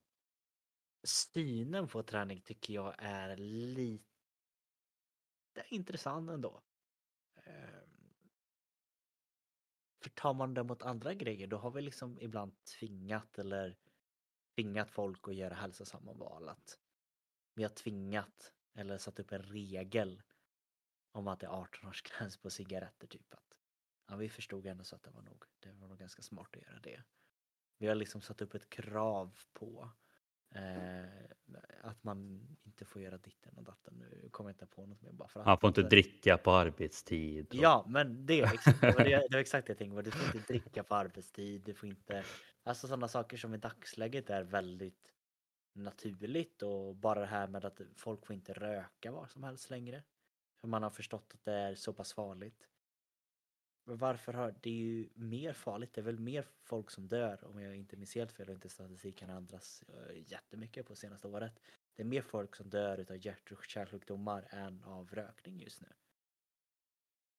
synen 1.03 1.89
på 1.89 2.03
träning 2.03 2.41
tycker 2.41 2.75
jag 2.75 2.95
är 2.99 3.37
lite 3.37 4.05
intressant 5.69 6.31
ändå. 6.31 6.63
Ehm. 7.35 8.21
För 10.03 10.11
tar 10.11 10.35
man 10.35 10.55
det 10.55 10.63
mot 10.63 10.83
andra 10.83 11.15
grejer 11.15 11.47
då 11.47 11.57
har 11.57 11.71
vi 11.71 11.83
liksom 11.83 12.19
ibland 12.21 12.65
tvingat 12.65 13.39
eller 13.39 13.77
tvingat 14.55 14.91
folk 14.91 15.29
att 15.29 15.35
göra 15.35 15.55
hälsosamma 15.55 16.13
val. 16.13 16.49
Att 16.49 16.79
vi 17.55 17.63
har 17.63 17.71
tvingat 17.71 18.53
eller 18.75 18.99
satt 18.99 19.21
upp 19.21 19.33
en 19.33 19.43
regel 19.43 20.23
om 21.13 21.29
att 21.29 21.41
det 21.41 21.47
är 21.47 21.51
18 21.51 21.89
års 21.89 22.03
gräns 22.03 22.37
på 22.37 22.51
cigaretter 22.51 23.07
typ. 23.07 23.35
Att, 23.35 23.55
ja, 24.09 24.17
vi 24.17 24.29
förstod 24.29 24.67
ändå 24.67 24.85
så 24.85 24.97
att 24.97 25.03
det 25.03 25.11
var 25.11 25.23
nog, 25.23 25.45
det 25.59 25.73
var 25.73 25.89
nog 25.89 25.99
ganska 25.99 26.23
smart 26.23 26.57
att 26.57 26.63
göra 26.63 26.81
det. 26.81 27.03
Vi 27.79 27.87
har 27.87 27.95
liksom 27.95 28.21
satt 28.21 28.43
upp 28.43 28.55
ett 28.55 28.71
krav 28.71 29.39
på 29.53 29.91
eh, 30.55 31.05
att 31.83 32.05
man 32.05 32.47
inte 32.63 32.85
får 32.85 33.03
göra 33.03 33.19
ditten 33.19 33.59
och 33.59 33.65
datten. 33.65 33.95
Nu 33.99 34.29
kommer 34.31 34.51
jag 34.51 34.55
inte 34.55 34.67
på 34.67 34.87
något 34.87 35.03
mer 35.03 35.13
bara 35.13 35.29
för 35.29 35.41
att. 35.41 35.47
Han 35.47 35.59
får 35.59 35.69
inte 35.69 35.83
dricka 35.83 36.39
på 36.39 36.51
arbetstid. 36.51 37.47
Och... 37.49 37.55
Ja, 37.55 37.87
men 37.89 38.27
det 38.27 38.41
är 38.41 38.55
exakt 38.55 38.81
det, 38.81 38.93
var 38.93 39.05
det, 39.05 39.11
det 39.11 39.37
var 39.37 39.41
exakt 39.41 39.67
det 39.67 39.71
jag 39.71 39.79
tänkte. 39.79 40.03
Du 40.03 40.11
får 40.11 40.37
inte 40.37 40.53
dricka 40.53 40.83
på 40.83 40.95
arbetstid. 40.95 41.63
Du 41.65 41.75
får 41.75 41.89
inte, 41.89 42.25
alltså 42.63 42.87
sådana 42.87 43.09
saker 43.09 43.37
som 43.37 43.55
i 43.55 43.59
dagsläget 43.59 44.31
är 44.31 44.43
väldigt 44.43 45.13
naturligt 45.73 46.63
och 46.63 46.97
bara 46.97 47.21
det 47.21 47.27
här 47.27 47.49
med 47.49 47.65
att 47.65 47.81
folk 47.97 48.27
får 48.27 48.35
inte 48.35 48.53
röka 48.53 49.13
var 49.13 49.27
som 49.27 49.45
helst 49.45 49.71
längre. 49.71 50.03
För 50.61 50.69
man 50.69 50.83
har 50.83 50.91
förstått 50.91 51.33
att 51.35 51.45
det 51.45 51.53
är 51.53 51.75
så 51.75 51.93
pass 51.93 52.13
farligt. 52.13 52.69
Men 53.85 53.97
varför 53.97 54.33
har 54.33 54.55
det 54.63 54.71
är 54.71 54.75
ju 54.75 55.09
mer 55.15 55.53
farligt? 55.53 55.93
Det 55.95 56.01
är 56.01 56.05
väl 56.05 56.19
mer 56.19 56.47
folk 56.63 56.91
som 56.91 57.09
dör 57.09 57.45
om 57.45 57.61
jag 57.61 57.77
inte 57.77 57.97
minns 57.97 58.15
helt 58.15 58.33
fel 58.33 58.49
och 58.49 58.55
inte 58.55 58.69
statistiken 58.69 59.31
ändras 59.31 59.83
eh, 59.83 60.33
jättemycket 60.33 60.87
på 60.87 60.97
senaste 60.97 61.29
året. 61.29 61.61
Det 61.95 62.03
är 62.03 62.07
mer 62.07 62.23
folk 62.23 62.57
som 62.57 62.71
dör 62.71 63.07
av 63.11 63.27
hjärt 63.27 63.53
och 63.53 63.65
kärlsjukdomar 63.65 64.49
än 64.51 64.85
av 64.85 65.11
rökning 65.15 65.61
just 65.61 65.81
nu. 65.81 65.89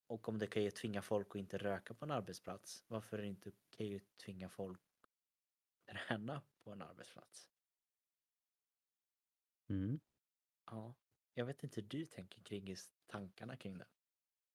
Och 0.08 0.30
om 0.30 0.38
det 0.40 0.48
kan 0.48 0.64
ju 0.64 0.72
tvinga 0.72 1.02
folk 1.02 1.28
att 1.30 1.36
inte 1.36 1.58
röka 1.58 1.94
på 1.94 2.06
en 2.06 2.12
arbetsplats, 2.12 2.84
varför 2.88 3.18
är 3.18 3.22
det 3.22 3.28
inte 3.28 3.50
okej 3.50 3.96
att 3.96 4.18
tvinga 4.18 4.50
folk 4.50 4.82
att 5.88 6.08
träna 6.08 6.42
på 6.64 6.72
en 6.72 6.82
arbetsplats? 6.82 7.50
Mm. 9.70 10.00
Ja, 10.66 10.96
jag 11.34 11.46
vet 11.46 11.64
inte 11.64 11.82
hur 11.82 11.88
du 11.88 12.06
tänker 12.06 12.42
kring 12.42 12.76
tankarna 13.08 13.56
kring 13.56 13.78
det. 13.78 13.86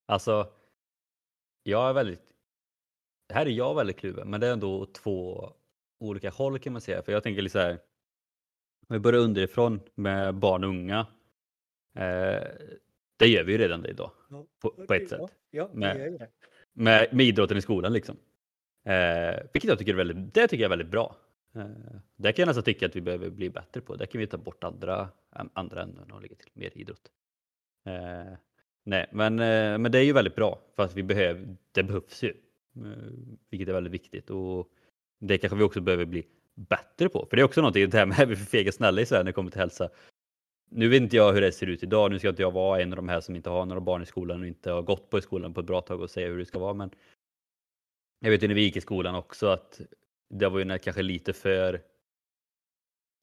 Alltså, 0.07 0.53
jag 1.62 1.89
är 1.89 1.93
väldigt... 1.93 2.22
Här 3.33 3.47
är 3.47 3.51
jag 3.51 3.75
väldigt 3.75 3.97
kluven, 3.97 4.31
men 4.31 4.41
det 4.41 4.47
är 4.47 4.53
ändå 4.53 4.87
två 4.87 5.53
olika 5.99 6.31
håll 6.31 6.59
kan 6.59 6.72
man 6.72 6.83
säga. 6.83 7.03
För 7.03 7.12
jag 7.12 7.22
tänker 7.22 7.43
lite 7.43 7.53
så 7.53 7.59
här. 7.59 7.72
Om 8.89 8.95
vi 8.95 8.99
börjar 8.99 9.20
underifrån 9.20 9.81
med 9.95 10.35
barn 10.35 10.64
och 10.64 10.70
unga. 10.70 11.07
Eh, 11.95 12.43
det 13.16 13.27
gör 13.27 13.45
vi 13.45 13.53
ju 13.53 13.59
redan 13.59 13.87
idag. 13.87 14.11
Ja, 14.31 14.47
på, 14.61 14.70
på, 14.70 14.95
ett 14.95 15.09
sätt. 15.09 15.20
Ja, 15.51 15.70
med, 15.72 16.29
med, 16.72 17.09
med, 17.12 17.27
idrotten 17.27 17.57
i 17.57 17.62
skolan 17.62 17.93
liksom. 17.93 18.16
Eh, 18.85 19.37
vilket 19.53 19.68
jag 19.68 19.79
tycker 19.79 19.93
är 19.93 19.97
väldigt, 19.97 20.35
det 20.35 20.49
tycker 20.49 20.62
jag 20.62 20.68
är 20.68 20.77
väldigt 20.77 20.91
bra. 20.91 21.16
Eh, 21.55 21.66
det 22.16 22.32
kan 22.32 22.42
jag 22.42 22.46
nästan 22.46 22.64
tycka 22.64 22.86
att 22.86 22.96
vi 22.96 23.00
behöver 23.00 23.30
bli 23.30 23.50
bättre 23.50 23.80
på. 23.80 23.96
Där 23.96 24.07
kan 24.07 24.20
vi 24.20 24.26
ta 24.26 24.38
bort 24.38 24.64
andra, 24.64 25.09
andra 25.30 25.82
ämnen 25.82 26.12
och 26.12 26.22
lägga 26.22 26.36
till 26.36 26.50
mer 26.55 26.78
idrott. 26.78 27.11
Eh, 27.86 28.36
Nej, 28.86 29.07
men, 29.12 29.38
eh, 29.38 29.78
men 29.78 29.92
det 29.92 29.98
är 29.98 30.02
ju 30.02 30.12
väldigt 30.12 30.34
bra 30.34 30.61
för 30.76 30.82
att 30.82 30.94
vi 30.96 31.02
behöver, 31.02 31.57
det 31.72 31.82
behövs 31.82 32.22
ju. 32.22 32.28
Eh, 32.76 33.12
vilket 33.50 33.68
är 33.68 33.72
väldigt 33.72 33.92
viktigt 33.92 34.30
och 34.30 34.68
det 35.20 35.38
kanske 35.38 35.57
vi 35.57 35.64
också 35.64 35.80
behöver 35.80 36.05
bli 36.05 36.26
bättre 36.55 37.09
på. 37.09 37.26
För 37.30 37.36
det 37.36 37.42
är 37.42 37.44
också 37.44 37.61
någonting, 37.61 37.90
det 37.90 37.98
här 37.98 38.07
med 38.07 38.20
att 38.20 38.28
vi 38.28 38.32
är 38.32 38.36
för 38.36 38.44
fega 38.44 38.72
snälla 38.72 39.00
i 39.00 39.07
Sverige 39.07 39.22
när 39.22 39.30
det 39.30 39.32
kommer 39.32 39.50
till 39.50 39.61
hälsa. 39.61 39.88
Nu 40.70 40.88
vet 40.88 41.02
inte 41.02 41.16
jag 41.16 41.32
hur 41.32 41.40
det 41.40 41.52
ser 41.52 41.66
ut 41.66 41.82
idag. 41.82 42.11
Nu 42.11 42.18
ska 42.18 42.28
inte 42.28 42.42
jag 42.42 42.50
vara 42.50 42.80
en 42.82 42.92
av 42.92 42.96
de 42.96 43.09
här 43.09 43.20
som 43.20 43.36
inte 43.36 43.50
har 43.50 43.66
några 43.66 43.80
barn 43.80 44.02
i 44.02 44.07
skolan 44.07 44.40
och 44.40 44.46
inte 44.46 44.70
har 44.70 44.82
gått 44.82 45.11
på 45.11 45.18
i 45.18 45.22
skolan 45.22 45.55
på 45.55 45.61
ett 45.61 45.66
bra 45.66 45.80
tag 45.80 46.00
och 46.00 46.11
säga 46.11 46.28
hur 46.28 46.38
det 46.38 46.46
ska 46.46 46.59
vara. 46.59 46.74
Men 46.74 46.90
jag 48.20 48.30
vet 48.30 48.42
ju 48.42 48.48
när 48.48 48.55
vi 48.55 48.62
gick 48.62 48.76
i 48.76 48.80
skolan 48.80 49.14
också 49.14 49.46
att 49.46 49.80
det 50.29 50.49
var 50.49 50.59
ju 50.59 50.79
kanske 50.79 51.03
lite 51.03 51.33
för 51.33 51.83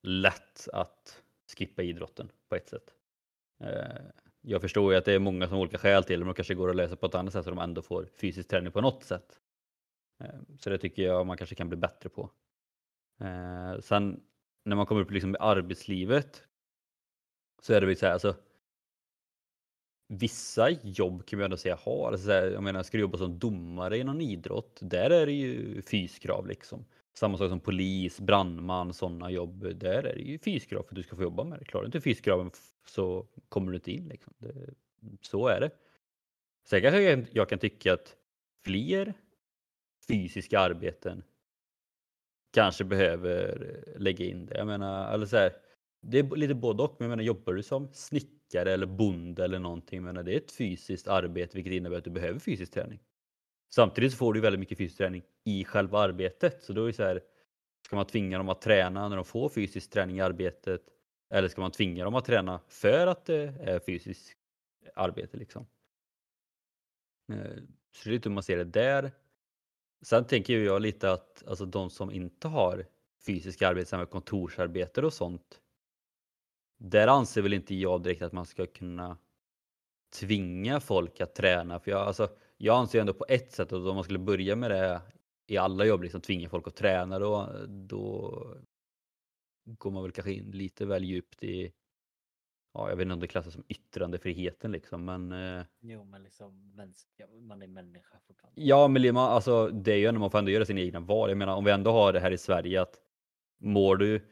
lätt 0.04 0.68
att 0.74 1.24
skippa 1.58 1.82
idrotten 1.82 2.32
på 2.50 2.56
ett 2.56 2.70
sätt. 2.70 2.96
Eh, 3.64 4.02
jag 4.42 4.62
förstår 4.62 4.92
ju 4.92 4.98
att 4.98 5.06
det 5.06 5.14
är 5.14 5.20
många 5.20 5.48
som 5.48 5.54
har 5.54 5.62
olika 5.62 5.78
skäl 5.78 6.04
till 6.04 6.20
det, 6.20 6.26
men 6.26 6.34
de 6.34 6.36
kanske 6.36 6.54
går 6.54 6.70
att 6.70 6.76
lösa 6.76 6.96
på 6.96 7.06
ett 7.06 7.16
annat 7.16 7.34
sätt 7.34 7.44
så 7.44 7.50
de 7.50 7.60
ändå 7.60 7.82
får 7.82 8.06
fysisk 8.06 8.50
träning 8.50 8.72
på 8.72 8.82
något 8.82 9.04
sätt. 9.04 9.40
Eh, 10.24 10.40
så 10.60 10.70
det 10.70 10.78
tycker 10.78 11.04
jag 11.04 11.26
man 11.28 11.38
kanske 11.38 11.56
kan 11.56 11.70
bli 11.70 11.78
bättre 11.78 12.10
på. 12.10 12.30
Eh, 13.20 13.80
sen 13.80 14.24
när 14.66 14.76
man 14.76 14.86
kommer 14.86 15.02
upp 15.02 15.12
liksom 15.12 15.36
i 15.36 15.38
arbetslivet 15.40 16.44
så 17.62 17.74
är 17.74 17.82
det 17.82 17.88
väl 17.88 17.98
så 17.98 18.06
här, 18.06 18.14
alltså 18.14 18.36
vissa 20.12 20.70
jobb 20.70 21.26
kan 21.26 21.40
man 21.40 21.44
ändå 21.44 21.58
säga 21.58 21.76
har. 21.76 22.12
Alltså, 22.12 22.32
jag 22.32 22.64
menar, 22.64 22.84
ska 22.84 22.98
du 22.98 23.02
jobba 23.02 23.18
som 23.18 23.40
domare 23.40 23.98
i 23.98 24.04
någon 24.04 24.22
idrott, 24.22 24.80
där 24.82 25.10
är 25.10 25.26
det 25.26 25.32
ju 25.32 25.82
fyskrav 25.82 26.48
liksom. 26.48 26.86
Samma 27.14 27.38
sak 27.38 27.50
som 27.50 27.60
polis, 27.60 28.20
brandman, 28.20 28.94
sådana 28.94 29.32
jobb. 29.32 29.76
Där 29.76 30.04
är 30.04 30.16
det 30.16 30.22
ju 30.22 30.40
fyskrav 30.40 30.84
för 30.84 30.90
att 30.90 30.96
du 30.96 31.04
ska 31.04 31.16
få 31.16 31.24
jobba 31.24 31.44
med 31.44 31.60
det. 31.60 31.66
Klarar 31.66 31.84
du 31.84 31.86
inte 31.86 32.02
fyskraven 32.02 32.52
så 32.86 33.28
kommer 33.50 33.72
du 33.72 33.76
inte 33.76 33.92
in. 33.92 34.08
Liksom. 34.08 34.34
Det, 34.38 34.74
så 35.22 35.48
är 35.48 35.62
det. 35.62 35.72
Sen 36.66 36.82
kanske 36.82 37.02
jag, 37.02 37.26
jag 37.32 37.50
kan 37.50 37.60
tycka 37.60 37.94
att 37.94 38.16
fler 38.66 39.14
fysiska 40.08 40.60
arbeten 40.60 41.24
kanske 42.54 42.84
behöver 42.84 43.68
lägga 43.98 44.26
in 44.26 44.46
det. 44.46 44.58
Jag 44.58 44.68
menar, 44.68 45.14
eller 45.14 45.26
så 45.26 45.38
här, 45.38 45.54
det 46.02 46.20
är 46.20 46.36
lite 46.36 46.54
både 46.54 46.84
och. 46.84 46.96
Men 47.00 47.06
jag 47.06 47.10
menar, 47.10 47.24
jobbar 47.24 47.54
du 47.54 47.64
som 47.64 47.94
snickare 47.94 48.74
eller 48.74 48.86
bonde 48.86 49.44
eller 49.44 49.60
någonting, 49.60 50.04
menar, 50.04 50.24
det 50.24 50.34
är 50.34 50.38
ett 50.38 50.52
fysiskt 50.52 51.08
arbete 51.08 51.58
vilket 51.58 51.74
innebär 51.74 51.98
att 51.98 52.04
du 52.04 52.10
behöver 52.10 52.40
fysisk 52.40 52.72
träning. 52.72 53.00
Samtidigt 53.74 54.12
så 54.12 54.18
får 54.18 54.34
du 54.34 54.40
väldigt 54.40 54.60
mycket 54.60 54.78
fysisk 54.78 54.98
träning 54.98 55.24
i 55.46 55.64
själva 55.64 56.00
arbetet. 56.00 56.64
Så 56.64 56.74
då 56.74 56.84
är 56.84 56.88
det 56.88 56.94
så 56.94 57.04
här, 57.04 57.22
ska 57.86 57.96
man 57.96 58.06
tvinga 58.06 58.38
dem 58.38 58.50
att 58.50 58.62
träna 58.62 59.10
när 59.10 59.16
de 59.16 59.26
får 59.26 59.50
fysisk 59.50 59.90
träning 59.92 60.18
i 60.18 60.22
arbetet? 60.22 60.82
Eller 61.34 61.48
ska 61.48 61.62
man 61.62 61.72
tvinga 61.72 62.04
dem 62.04 62.16
att 62.16 62.26
träna 62.26 62.60
för 62.68 63.08
att 63.08 63.26
det 63.26 63.54
är 63.62 63.80
fysiskt 63.80 64.38
arbete 64.96 65.38
liksom? 65.38 65.66
Eh, 67.34 67.64
så 67.92 68.04
det 68.04 68.10
är 68.10 68.14
lite 68.14 68.30
hur 68.30 68.34
man 68.34 68.44
ser 68.44 68.58
det 68.58 68.64
där. 68.64 69.12
Sen 70.02 70.26
tänker 70.26 70.60
jag 70.60 70.82
lite 70.82 71.12
att 71.12 71.44
alltså 71.48 71.66
de 71.66 71.90
som 71.90 72.12
inte 72.12 72.48
har 72.48 72.86
fysiska 73.26 73.68
arbeten, 73.68 73.86
som 73.86 74.06
kontorsarbete 74.06 75.02
och 75.02 75.14
sånt. 75.14 75.62
Där 76.84 77.08
anser 77.08 77.42
väl 77.42 77.54
inte 77.54 77.76
jag 77.76 78.04
direkt 78.04 78.22
att 78.22 78.32
man 78.32 78.46
ska 78.46 78.66
kunna 78.66 79.18
tvinga 80.20 80.80
folk 80.80 81.22
att 81.22 81.36
träna. 81.36 81.80
För 81.80 81.92
jag, 81.92 82.02
alltså, 82.02 82.30
jag 82.58 82.78
anser 82.78 83.00
ändå 83.02 83.14
på 83.14 83.26
ett 83.30 83.52
sätt 83.52 83.74
att 83.74 83.88
om 83.88 83.96
man 83.96 84.04
skulle 84.04 84.20
börja 84.20 84.56
med 84.56 84.72
det 84.72 85.02
i 85.48 85.58
alla 85.58 85.86
jobb, 85.86 86.04
liksom 86.04 86.22
tvinga 86.22 86.50
folk 86.50 86.68
att 86.68 86.76
träna, 86.76 87.20
då, 87.20 87.50
då 87.68 88.48
går 89.66 89.92
man 89.92 90.04
väl 90.04 90.12
kanske 90.12 90.34
in 90.34 90.52
lite 90.52 90.86
väl 90.86 91.04
djupt 91.04 91.44
i, 91.44 91.74
ja, 92.74 92.90
jag 92.90 92.96
vet 92.96 93.04
inte 93.04 93.14
om 93.14 93.20
det 93.20 93.28
klassas 93.28 93.54
som 93.54 93.64
yttrandefriheten 93.68 94.72
liksom, 94.72 95.06
men. 95.06 95.32
Eh, 95.32 95.66
jo, 95.80 96.04
men 96.04 96.24
liksom, 96.24 96.76
man 97.42 97.62
är 97.62 97.68
människa 97.68 98.20
fortfarande. 98.28 98.62
Ja, 98.62 98.88
men 98.88 99.18
alltså, 99.18 99.68
det 99.68 99.94
är 99.94 99.98
ju 99.98 100.06
ändå, 100.06 100.20
man 100.20 100.32
får 100.32 100.40
ändå 100.40 100.52
göra 100.52 100.66
sina 100.66 100.82
egna 100.82 101.00
val. 101.00 101.30
Jag 101.30 101.38
menar, 101.38 101.56
om 101.56 101.66
vi 101.66 101.72
ändå 101.72 101.92
har 101.92 102.14
det 102.14 102.20
här 102.20 102.32
i 102.32 102.38
Sverige 102.38 102.82
att 102.82 102.96
mår 103.60 103.96
du 103.96 104.26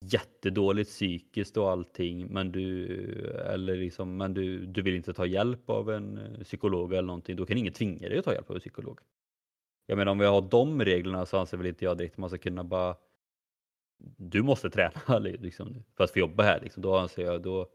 jättedåligt 0.00 0.90
psykiskt 0.90 1.56
och 1.56 1.70
allting, 1.70 2.26
men 2.32 2.52
du, 2.52 2.86
eller 3.30 3.76
liksom, 3.76 4.16
men 4.16 4.34
du, 4.34 4.66
du 4.66 4.82
vill 4.82 4.94
inte 4.94 5.12
ta 5.12 5.26
hjälp 5.26 5.70
av 5.70 5.90
en 5.90 6.18
eh, 6.18 6.40
psykolog 6.44 6.92
eller 6.92 7.06
någonting, 7.06 7.36
då 7.36 7.46
kan 7.46 7.58
ingen 7.58 7.72
tvinga 7.72 8.08
dig 8.08 8.18
att 8.18 8.24
ta 8.24 8.32
hjälp 8.32 8.50
av 8.50 8.56
en 8.56 8.60
psykolog. 8.60 9.00
Jag 9.86 9.98
menar 9.98 10.12
om 10.12 10.18
vi 10.18 10.26
har 10.26 10.42
de 10.42 10.84
reglerna 10.84 11.26
så 11.26 11.38
anser 11.38 11.56
väl 11.56 11.66
inte 11.66 11.84
jag 11.84 11.98
direkt 11.98 12.14
att 12.14 12.18
man 12.18 12.30
ska 12.30 12.38
kunna 12.38 12.64
bara 12.64 12.96
du 14.16 14.42
måste 14.42 14.70
träna 14.70 15.18
liksom, 15.18 15.84
för 15.96 16.04
att 16.04 16.10
få 16.10 16.18
jobba 16.18 16.42
här. 16.42 16.60
Liksom. 16.60 16.82
Då 16.82 16.96
anser 16.96 17.22
jag 17.22 17.42
då, 17.42 17.68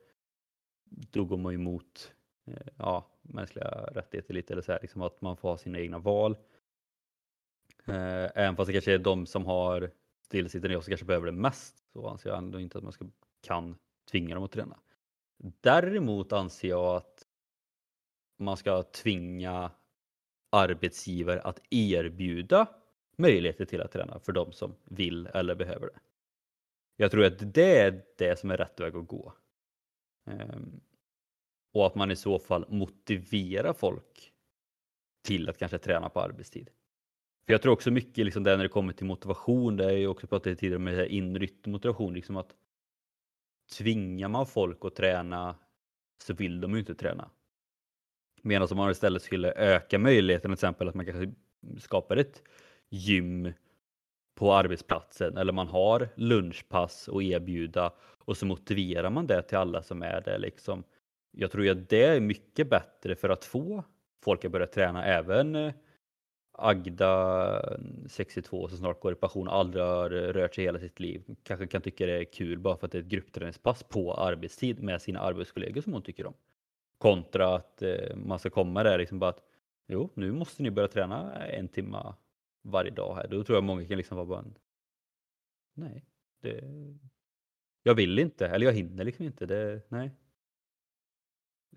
då 0.86 1.26
går 1.26 1.38
man 1.38 1.53
emot 1.53 2.13
eh, 2.47 2.67
ja, 2.78 3.07
mänskliga 3.21 3.67
rättigheter 3.67 4.34
lite 4.34 4.53
eller 4.53 4.61
så 4.61 4.71
här, 4.71 4.80
liksom 4.82 5.01
att 5.01 5.21
man 5.21 5.38
får 5.38 5.49
ha 5.49 5.57
sina 5.57 5.80
egna 5.80 5.99
val. 5.99 6.38
Eh, 7.86 8.30
även 8.36 8.55
fast 8.55 8.67
det 8.67 8.73
kanske 8.73 8.93
är 8.93 8.99
de 8.99 9.26
som 9.26 9.45
har 9.45 9.91
stillasittande 10.21 10.73
jobb 10.73 10.84
som 10.84 10.91
kanske 10.91 11.05
behöver 11.05 11.26
det 11.26 11.32
mest 11.32 11.85
så 11.96 12.08
anser 12.08 12.30
jag 12.30 12.38
ändå 12.38 12.60
inte 12.60 12.78
att 12.78 12.84
man 12.84 12.93
ska, 12.93 13.06
kan 13.41 13.78
tvinga 14.12 14.36
dem 14.36 14.43
att 14.43 14.52
träna. 14.52 14.80
Däremot 15.62 16.34
anser 16.34 16.68
jag 16.68 16.96
att 16.96 17.28
man 18.38 18.58
ska 18.58 18.84
tvinga 18.84 19.72
arbetsgivare 20.50 21.41
att 21.41 21.62
erbjuda 21.70 22.68
möjligheter 23.18 23.66
till 23.66 23.82
att 23.82 23.91
träna 23.91 24.20
för 24.20 24.32
de 24.32 24.52
som 24.52 24.76
vill 24.84 25.28
eller 25.28 25.56
behöver 25.56 25.88
det. 25.88 26.00
Jag 26.96 27.12
tror 27.12 27.26
att 27.26 27.54
det 27.54 27.80
är 27.80 28.06
det 28.18 28.39
som 28.39 28.52
är 28.52 28.58
rätt 28.58 28.80
väg 28.80 28.96
att 28.96 29.08
gå. 29.08 29.34
Ehm, 30.26 30.82
och 31.74 31.88
att 31.88 31.96
man 31.96 32.12
i 32.12 32.16
så 32.16 32.39
fall 32.39 32.66
motiverar 32.70 33.74
folk 33.74 34.34
till 35.22 35.50
att 35.50 35.58
kanske 35.58 35.78
träna 35.78 36.10
på 36.10 36.22
arbetstid. 36.22 36.70
För 37.46 37.54
Jag 37.54 37.62
tror 37.62 37.74
också 37.74 37.91
mycket 37.91 38.26
liksom 38.26 38.43
det 38.43 38.58
när 38.58 38.64
det 38.64 38.70
kommer 38.70 38.93
till 38.93 39.06
motivation, 39.06 39.78
det 39.78 39.86
är 39.86 39.98
ju 39.98 40.08
också 40.08 40.28
pratat 40.28 40.60
tidigare 40.60 40.80
med 40.80 41.10
inrytt 41.10 41.68
motivation, 41.68 42.14
liksom 42.14 42.38
att 42.38 42.56
tvingar 43.78 44.28
man 44.28 44.46
folk 44.46 44.86
att 44.86 44.96
träna 44.96 45.56
så 46.24 46.34
vill 46.34 46.62
de 46.62 46.74
ju 46.74 46.80
inte 46.80 46.96
träna. 46.96 47.30
Medan 48.41 48.68
om 48.72 48.78
man 48.78 48.91
istället 48.91 49.22
skulle 49.22 49.54
öka 49.54 50.00
möjligheten, 50.00 50.50
till 50.50 50.54
exempel 50.54 50.88
att 50.88 50.96
man 50.96 51.06
kanske 51.06 51.34
skapar 51.80 52.18
ett 52.18 52.43
gym 52.89 53.54
på 54.36 54.54
arbetsplatsen 54.54 55.38
eller 55.38 55.54
man 55.54 55.68
har 55.68 56.10
lunchpass 56.16 57.10
att 57.10 57.22
erbjuda 57.22 57.93
och 58.00 58.38
så 58.38 58.46
motiverar 58.46 59.10
man 59.10 59.28
det 59.28 59.41
till 59.41 59.58
alla 59.58 59.84
som 59.84 60.02
är 60.02 60.22
där 60.22 60.39
liksom. 60.39 60.84
Jag 61.32 61.52
tror 61.52 61.70
att 61.70 61.89
det 61.89 62.04
är 62.04 62.20
mycket 62.20 62.70
bättre 62.70 63.16
för 63.16 63.30
att 63.30 63.46
få 63.46 63.84
folk 64.24 64.46
att 64.46 64.52
börja 64.52 64.68
träna 64.68 65.06
även 65.06 65.56
eh, 65.56 65.74
Agda 66.58 67.60
eh, 67.72 67.78
62 68.08 68.68
som 68.68 68.78
snart 68.78 68.99
går 68.99 69.12
i 69.12 69.16
pension 69.16 69.47
aldrig 69.47 69.84
har 69.84 70.12
eh, 70.12 70.34
rört 70.34 70.56
sig 70.56 70.64
hela 70.64 70.80
sitt 70.80 70.99
liv 70.99 71.24
kanske 71.43 71.68
kan 71.68 71.82
tycka 71.82 72.06
det 72.06 72.20
är 72.20 72.24
kul 72.24 72.60
bara 72.60 72.78
för 72.78 72.86
att 72.86 72.91
det 72.91 72.97
är 72.97 73.01
ett 73.01 73.08
gruppträningspass 73.08 73.84
på 73.84 74.14
arbetstid 74.14 74.84
med 74.84 75.01
sina 75.01 75.20
arbetskollegor 75.20 75.82
som 75.82 75.93
hon 75.93 76.01
tycker 76.01 76.26
om. 76.26 76.34
Kontra 76.97 77.56
att 77.56 77.82
eh, 77.82 78.16
man 78.16 78.39
ska 78.39 78.49
komma 78.49 78.84
där 78.84 78.97
liksom 78.97 79.20
bara 79.20 79.30
att 79.30 79.43
jo, 79.88 80.10
nu 80.14 80.32
måste 80.32 80.64
ni 80.64 80.72
börja 80.72 80.88
träna 80.88 81.45
en 81.45 81.68
timme 81.68 82.14
varje 82.62 82.91
dag 82.91 83.16
här. 83.16 83.28
Då 83.28 83.43
tror 83.43 83.58
jag 83.58 83.64
många 83.64 83.88
kan 83.88 83.97
liksom 83.97 84.18
vara 84.18 84.26
bara 84.28 84.45
nej, 85.74 86.06
det, 86.41 86.64
jag 87.84 87.95
vill 87.95 88.20
inte 88.20 88.47
eller 88.47 88.66
jag 88.66 88.74
hinner 88.74 89.03
liksom 89.03 89.26
inte. 89.26 89.45
Det, 89.45 89.82
nej. 89.89 90.12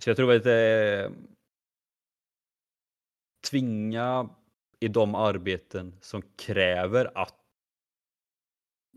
Så 0.00 0.10
jag 0.10 0.16
tror 0.16 0.34
att 0.34 0.44
det 0.44 1.12
tvinga 3.50 4.30
i 4.80 4.88
de 4.88 5.14
arbeten 5.14 5.94
som 6.00 6.22
kräver 6.36 7.18
att 7.18 7.34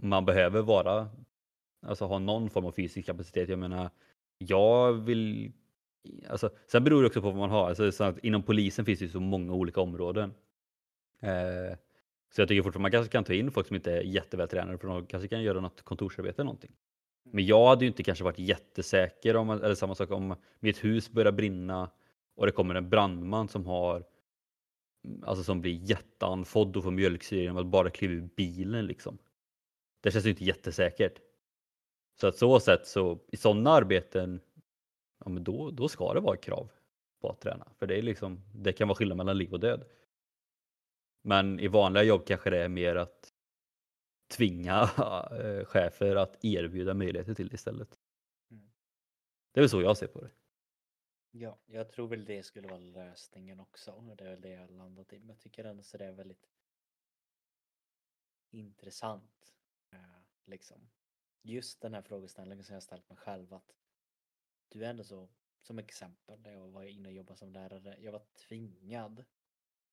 man 0.01 0.25
behöver 0.25 0.61
vara, 0.61 1.09
alltså 1.85 2.05
ha 2.05 2.19
någon 2.19 2.49
form 2.49 2.65
av 2.65 2.71
fysisk 2.71 3.05
kapacitet. 3.05 3.49
Jag 3.49 3.59
menar, 3.59 3.89
jag 4.37 4.93
vill, 4.93 5.51
alltså, 6.29 6.49
sen 6.67 6.83
beror 6.83 7.01
det 7.01 7.07
också 7.07 7.21
på 7.21 7.27
vad 7.27 7.39
man 7.39 7.49
har. 7.49 7.67
Alltså, 7.67 7.91
så 7.91 8.13
inom 8.23 8.43
polisen 8.43 8.85
finns 8.85 8.99
det 8.99 9.09
så 9.09 9.19
många 9.19 9.53
olika 9.53 9.81
områden. 9.81 10.33
Eh, 11.19 11.77
så 12.35 12.41
jag 12.41 12.47
tycker 12.47 12.63
fortfarande 12.63 12.81
man 12.81 12.91
kanske 12.91 13.11
kan 13.11 13.23
ta 13.23 13.33
in 13.33 13.51
folk 13.51 13.67
som 13.67 13.75
inte 13.75 13.91
är 13.91 14.01
jättevältränade 14.01 14.77
för 14.77 14.87
de 14.87 15.05
kanske 15.05 15.27
kan 15.27 15.43
göra 15.43 15.59
något 15.59 15.81
kontorsarbete 15.81 16.41
eller 16.41 16.45
någonting. 16.45 16.71
Mm. 17.25 17.35
Men 17.35 17.45
jag 17.45 17.67
hade 17.67 17.85
ju 17.85 17.87
inte 17.87 18.03
kanske 18.03 18.23
varit 18.23 18.39
jättesäker 18.39 19.35
om, 19.35 19.49
eller 19.49 19.75
samma 19.75 19.95
sak 19.95 20.11
om 20.11 20.35
mitt 20.59 20.83
hus 20.83 21.11
börjar 21.11 21.31
brinna 21.31 21.91
och 22.35 22.45
det 22.45 22.51
kommer 22.51 22.75
en 22.75 22.89
brandman 22.89 23.47
som 23.47 23.65
har 23.65 24.03
alltså 25.23 25.43
som 25.43 25.61
blir 25.61 25.89
jätteanfodd 25.89 26.77
och 26.77 26.83
får 26.83 26.91
mjölksyra 26.91 27.41
genom 27.41 27.57
att 27.57 27.65
bara 27.65 27.89
kliva 27.89 28.13
ur 28.13 28.29
bilen 28.35 28.85
liksom. 28.85 29.17
Det 30.01 30.11
känns 30.11 30.25
ju 30.25 30.29
inte 30.29 30.43
jättesäkert. 30.43 31.19
Så 32.19 32.27
att 32.27 32.37
så 32.37 32.59
sätt 32.59 32.87
så 32.87 33.19
i 33.27 33.37
sådana 33.37 33.71
arbeten, 33.71 34.41
ja 35.23 35.29
men 35.29 35.43
då, 35.43 35.71
då 35.71 35.87
ska 35.87 36.13
det 36.13 36.19
vara 36.19 36.37
krav 36.37 36.71
på 37.21 37.29
att 37.29 37.41
träna. 37.41 37.67
För 37.79 37.87
det 37.87 37.97
är 37.97 38.01
liksom, 38.01 38.41
det 38.53 38.73
kan 38.73 38.87
vara 38.87 38.95
skillnad 38.95 39.17
mellan 39.17 39.37
liv 39.37 39.53
och 39.53 39.59
död. 39.59 39.83
Men 41.21 41.59
i 41.59 41.67
vanliga 41.67 42.03
jobb 42.03 42.25
kanske 42.25 42.49
det 42.49 42.57
är 42.57 42.69
mer 42.69 42.95
att 42.95 43.33
tvinga 44.31 44.81
eh, 45.31 45.65
chefer 45.65 46.15
att 46.15 46.45
erbjuda 46.45 46.93
möjligheter 46.93 47.33
till 47.33 47.47
det 47.47 47.55
istället. 47.55 47.97
Mm. 48.51 48.71
Det 49.53 49.59
är 49.59 49.61
väl 49.61 49.69
så 49.69 49.81
jag 49.81 49.97
ser 49.97 50.07
på 50.07 50.21
det. 50.21 50.29
Ja, 51.31 51.57
jag 51.65 51.89
tror 51.89 52.07
väl 52.07 52.25
det 52.25 52.43
skulle 52.43 52.67
vara 52.67 52.77
lösningen 52.79 53.59
också. 53.59 53.91
Och 53.91 54.15
det 54.17 54.23
är 54.25 54.29
väl 54.29 54.41
det 54.41 54.49
jag 54.49 54.71
landat 54.71 55.13
i. 55.13 55.19
Men 55.19 55.29
jag 55.29 55.39
tycker 55.39 55.63
ändå 55.65 55.83
så 55.83 55.97
det 55.97 56.05
är 56.05 56.11
väldigt 56.11 56.49
intressant. 58.49 59.53
eh, 59.91 59.99
Liksom. 60.45 60.89
Just 61.41 61.81
den 61.81 61.93
här 61.93 62.01
frågeställningen 62.01 62.63
som 62.65 62.73
jag 62.73 62.83
ställt 62.83 63.09
mig 63.09 63.17
själv 63.17 63.53
att 63.53 63.75
du 64.69 64.85
är 64.85 64.89
ändå 64.89 65.03
så, 65.03 65.29
som 65.61 65.79
exempel, 65.79 66.43
där 66.43 66.51
jag 66.51 66.67
var 66.67 66.83
inne 66.83 67.09
och 67.09 67.13
jobbade 67.15 67.37
som 67.39 67.51
lärare. 67.51 67.97
Jag 67.99 68.11
var 68.11 68.23
tvingad. 68.47 69.25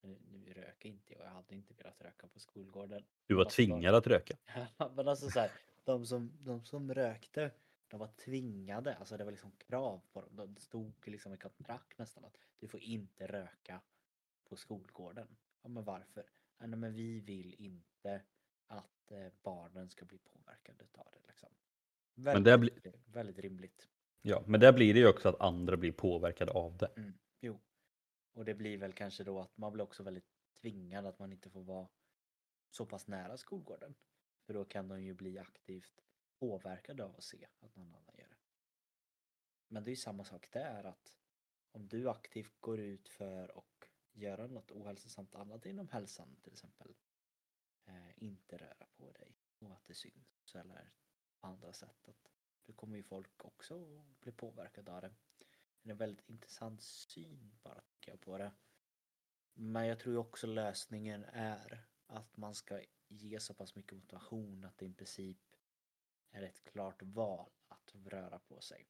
Nu, 0.01 0.19
nu 0.31 0.53
röker 0.53 0.89
inte 0.89 1.13
jag, 1.13 1.23
jag 1.25 1.31
hade 1.31 1.55
inte 1.55 1.75
velat 1.75 2.01
röka 2.01 2.29
på 2.29 2.41
skolgården. 2.41 3.05
Du 3.27 3.35
var 3.35 3.43
Alltså- 3.45 3.57
tvingad 3.57 3.95
att 3.95 4.07
röka. 4.07 4.37
Men 4.97 5.09
alltså 5.09 5.31
så 5.31 5.41
här, 5.41 5.51
de 5.85 6.07
som, 6.07 6.33
de 6.45 6.65
som 6.65 6.95
rökte, 6.95 7.51
de 7.89 8.01
var 8.01 8.09
tvingade, 8.09 8.95
alltså 8.97 9.17
det 9.17 9.25
var 9.25 9.31
liksom 9.31 9.53
krav 9.53 10.01
på 10.13 10.21
dem. 10.21 10.55
Det 10.55 10.61
stod 10.61 11.09
liksom 11.09 11.35
i 11.35 11.37
kontrakt 11.37 11.99
nästan 11.99 12.25
att 12.25 12.39
du 12.59 12.69
får 12.69 12.81
inte 12.81 13.27
röka 13.27 13.81
på 14.45 14.57
skolgården. 14.57 15.37
Ja 15.63 15.69
men 15.69 15.85
varför? 15.85 16.31
Ja, 16.59 16.67
men 16.67 16.95
vi 16.95 17.21
vill 17.21 17.55
inte 17.59 18.23
att 18.67 19.11
eh, 19.13 19.29
barnen 19.43 19.91
ska 19.91 20.05
bli 20.05 20.19
påverkade 20.19 20.85
utav 20.85 21.09
det 21.13 21.27
liksom. 21.27 21.49
Väldigt, 22.15 22.45
där 22.45 22.59
blir- 22.59 22.93
väldigt 23.07 23.39
rimligt. 23.39 23.89
Ja, 24.23 24.43
men 24.47 24.61
där 24.61 24.73
blir 24.73 24.95
det 24.95 25.01
ju 25.01 25.09
också 25.09 25.29
att 25.29 25.41
andra 25.41 25.77
blir 25.77 25.93
påverkade 25.93 26.53
av 26.53 26.77
det. 26.77 26.87
Mm, 26.97 27.13
jo. 27.41 27.61
Och 28.33 28.45
det 28.45 28.55
blir 28.55 28.79
väl 28.79 28.93
kanske 28.93 29.25
då 29.25 29.41
att 29.41 29.57
man 29.57 29.73
blir 29.73 29.85
också 29.85 30.03
väldigt 30.03 30.29
tvingad 30.61 31.07
att 31.07 31.19
man 31.19 31.33
inte 31.33 31.51
får 31.51 31.63
vara 31.63 31.89
så 32.71 32.87
pass 32.87 33.07
nära 33.09 33.37
skolgården. 33.37 33.95
För 34.47 34.55
då 34.55 34.65
kan 34.65 34.89
de 34.89 35.03
ju 35.03 35.15
bli 35.15 35.39
aktivt 35.39 36.05
påverkade 36.39 37.05
av 37.05 37.17
att 37.17 37.25
se 37.25 37.47
att 37.61 37.77
någon 37.77 37.95
annan 37.95 38.15
gör 38.19 38.29
det. 38.29 38.37
Men 39.69 39.85
det 39.85 39.89
är 39.89 39.93
ju 39.93 39.97
samma 39.97 40.25
sak 40.25 40.49
där 40.53 40.85
att 40.85 41.19
om 41.73 41.89
du 41.89 42.11
aktivt 42.11 42.61
går 42.61 42.81
ut 42.81 43.09
för 43.09 43.59
att 43.59 43.89
göra 44.13 44.47
något 44.47 44.71
ohälsosamt 44.71 45.35
annat 45.35 45.67
inom 45.67 45.89
hälsan 45.89 46.37
till 46.43 46.53
exempel. 46.53 46.95
Eh, 47.85 48.23
inte 48.23 48.57
röra 48.57 48.87
på 48.97 49.13
dig 49.13 49.37
och 49.59 49.73
att 49.73 49.87
det 49.87 49.95
syns 49.95 50.55
eller 50.55 50.93
på 51.41 51.47
andra 51.47 51.73
sätt. 51.73 52.09
Att 52.09 52.33
då 52.65 52.73
kommer 52.73 52.97
ju 52.97 53.03
folk 53.03 53.45
också 53.45 54.05
bli 54.21 54.33
påverkade 54.33 54.93
av 54.93 55.01
det. 55.01 55.15
Det 55.83 55.91
är 55.91 55.93
en 55.93 55.97
väldigt 55.97 56.29
intressant 56.29 56.83
syn 56.83 57.59
bara 57.63 57.81
tycker 57.81 58.13
jag 58.13 58.21
på 58.21 58.39
det. 58.39 58.53
Men 59.55 59.87
jag 59.87 60.01
tror 60.01 60.13
ju 60.15 60.19
också 60.19 60.47
lösningen 60.47 61.25
är 61.25 61.87
att 62.07 62.37
man 62.37 62.55
ska 62.55 62.83
ge 63.09 63.41
så 63.41 63.55
pass 63.55 63.75
mycket 63.75 63.93
motivation 63.93 64.65
att 64.65 64.79
det 64.79 64.87
i 64.87 64.93
princip 64.93 65.39
är 66.31 66.43
ett 66.43 66.65
klart 66.65 67.03
val 67.03 67.51
att 67.69 67.95
röra 67.95 68.39
på 68.39 68.61
sig. 68.61 68.89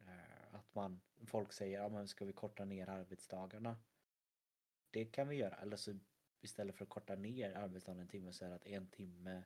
Eh, 0.00 0.54
att 0.54 0.74
man, 0.74 1.00
folk 1.26 1.52
säger, 1.52 1.80
ja 1.80 1.88
men 1.88 2.08
ska 2.08 2.24
vi 2.24 2.32
korta 2.32 2.64
ner 2.64 2.88
arbetsdagarna? 2.88 3.76
Det 4.90 5.04
kan 5.04 5.28
vi 5.28 5.36
göra, 5.36 5.54
eller 5.54 5.76
så 5.76 5.98
istället 6.40 6.76
för 6.76 6.84
att 6.84 6.88
korta 6.88 7.14
ner 7.14 7.52
arbetsdagen 7.52 8.00
en 8.00 8.08
timme 8.08 8.32
så 8.32 8.44
är 8.44 8.48
det 8.48 8.54
att 8.54 8.66
en 8.66 8.90
timme 8.90 9.44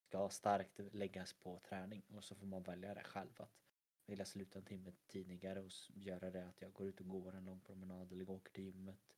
ska 0.00 0.28
starkt 0.28 0.80
läggas 0.92 1.32
på 1.32 1.60
träning 1.60 2.02
och 2.08 2.24
så 2.24 2.34
får 2.34 2.46
man 2.46 2.62
välja 2.62 2.94
det 2.94 3.04
själv 3.04 3.32
att 3.36 3.58
vilja 4.06 4.24
sluta 4.24 4.58
en 4.58 4.64
timme 4.64 4.92
tidigare 5.06 5.60
och 5.60 5.70
göra 5.94 6.30
det 6.30 6.48
att 6.48 6.60
jag 6.60 6.72
går 6.72 6.86
ut 6.86 7.00
och 7.00 7.08
går 7.08 7.34
en 7.34 7.44
lång 7.44 7.60
promenad 7.60 8.12
eller 8.12 8.30
åker 8.30 8.52
till 8.52 8.64
gymmet. 8.64 9.16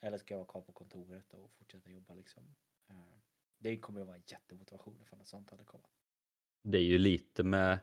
Eller 0.00 0.18
ska 0.18 0.34
jag 0.34 0.38
vara 0.38 0.48
kvar 0.48 0.62
på 0.62 0.72
kontoret 0.72 1.34
och 1.34 1.52
fortsätta 1.52 1.90
jobba 1.90 2.14
liksom. 2.14 2.54
Eh, 2.88 3.18
det 3.58 3.78
kommer 3.78 4.00
ju 4.00 4.06
vara 4.06 4.16
en 4.16 4.22
jättemotivation 4.26 5.02
ifall 5.02 5.18
något 5.18 5.28
sånt 5.28 5.50
hade 5.50 5.64
kommit. 5.64 6.05
Det 6.68 6.78
är 6.78 6.82
ju 6.82 6.98
lite 6.98 7.42
med 7.42 7.78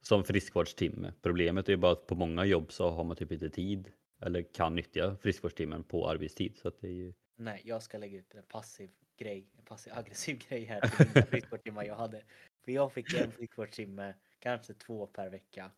som 0.00 0.24
friskvårdstimme. 0.24 1.12
Problemet 1.22 1.68
är 1.68 1.72
ju 1.72 1.76
bara 1.76 1.92
att 1.92 2.06
på 2.06 2.14
många 2.14 2.44
jobb 2.44 2.72
så 2.72 2.90
har 2.90 3.04
man 3.04 3.16
typ 3.16 3.32
inte 3.32 3.50
tid 3.50 3.92
eller 4.20 4.42
kan 4.42 4.74
nyttja 4.74 5.16
friskvårdstimmen 5.16 5.84
på 5.84 6.08
arbetstid. 6.08 6.58
Så 6.58 6.68
att 6.68 6.80
det 6.80 6.88
är 6.88 6.92
ju, 6.92 7.12
Nej, 7.36 7.62
jag 7.64 7.82
ska 7.82 7.98
lägga 7.98 8.18
ut 8.18 8.34
en 8.34 8.42
passiv 8.42 8.90
grej, 9.16 9.46
en 9.58 9.64
passiv 9.64 9.92
aggressiv 9.96 10.38
grej 10.48 10.64
här 10.64 10.80
till 10.80 11.06
mina 11.14 11.26
friskvårdstimmar 11.30 11.84
jag 11.84 11.94
hade. 11.94 12.22
För 12.64 12.72
jag 12.72 12.92
fick 12.92 13.14
en 13.14 13.32
friskvårdstimme, 13.32 14.14
kanske 14.38 14.74
två 14.74 15.06
per 15.06 15.30
vecka. 15.30 15.70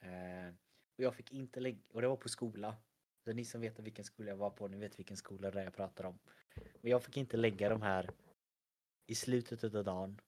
Eh, 0.00 0.54
och 0.96 1.04
jag 1.04 1.14
fick 1.14 1.32
inte 1.32 1.60
lägga, 1.60 1.78
och 1.92 2.00
det 2.00 2.08
var 2.08 2.16
på 2.16 2.28
skola. 2.28 2.76
Så 3.24 3.32
ni 3.32 3.44
som 3.44 3.60
vet 3.60 3.78
vilken 3.78 4.04
skola 4.04 4.30
jag 4.30 4.36
var 4.36 4.50
på, 4.50 4.68
ni 4.68 4.78
vet 4.78 4.98
vilken 4.98 5.16
skola 5.16 5.50
det 5.50 5.60
är 5.60 5.64
jag 5.64 5.74
pratar 5.74 6.04
om. 6.04 6.18
Men 6.80 6.90
jag 6.90 7.02
fick 7.02 7.16
inte 7.16 7.36
lägga 7.36 7.68
de 7.68 7.82
här 7.82 8.10
i 9.06 9.14
slutet 9.14 9.74
av 9.74 9.84
dagen 9.84 10.20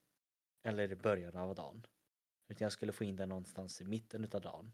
eller 0.65 0.93
i 0.93 0.97
början 0.97 1.37
av 1.37 1.55
dagen. 1.55 1.87
Utan 2.49 2.65
jag 2.65 2.73
skulle 2.73 2.93
få 2.93 3.05
in 3.05 3.17
den 3.17 3.29
någonstans 3.29 3.81
i 3.81 3.85
mitten 3.85 4.25
utav 4.25 4.41
dagen. 4.41 4.73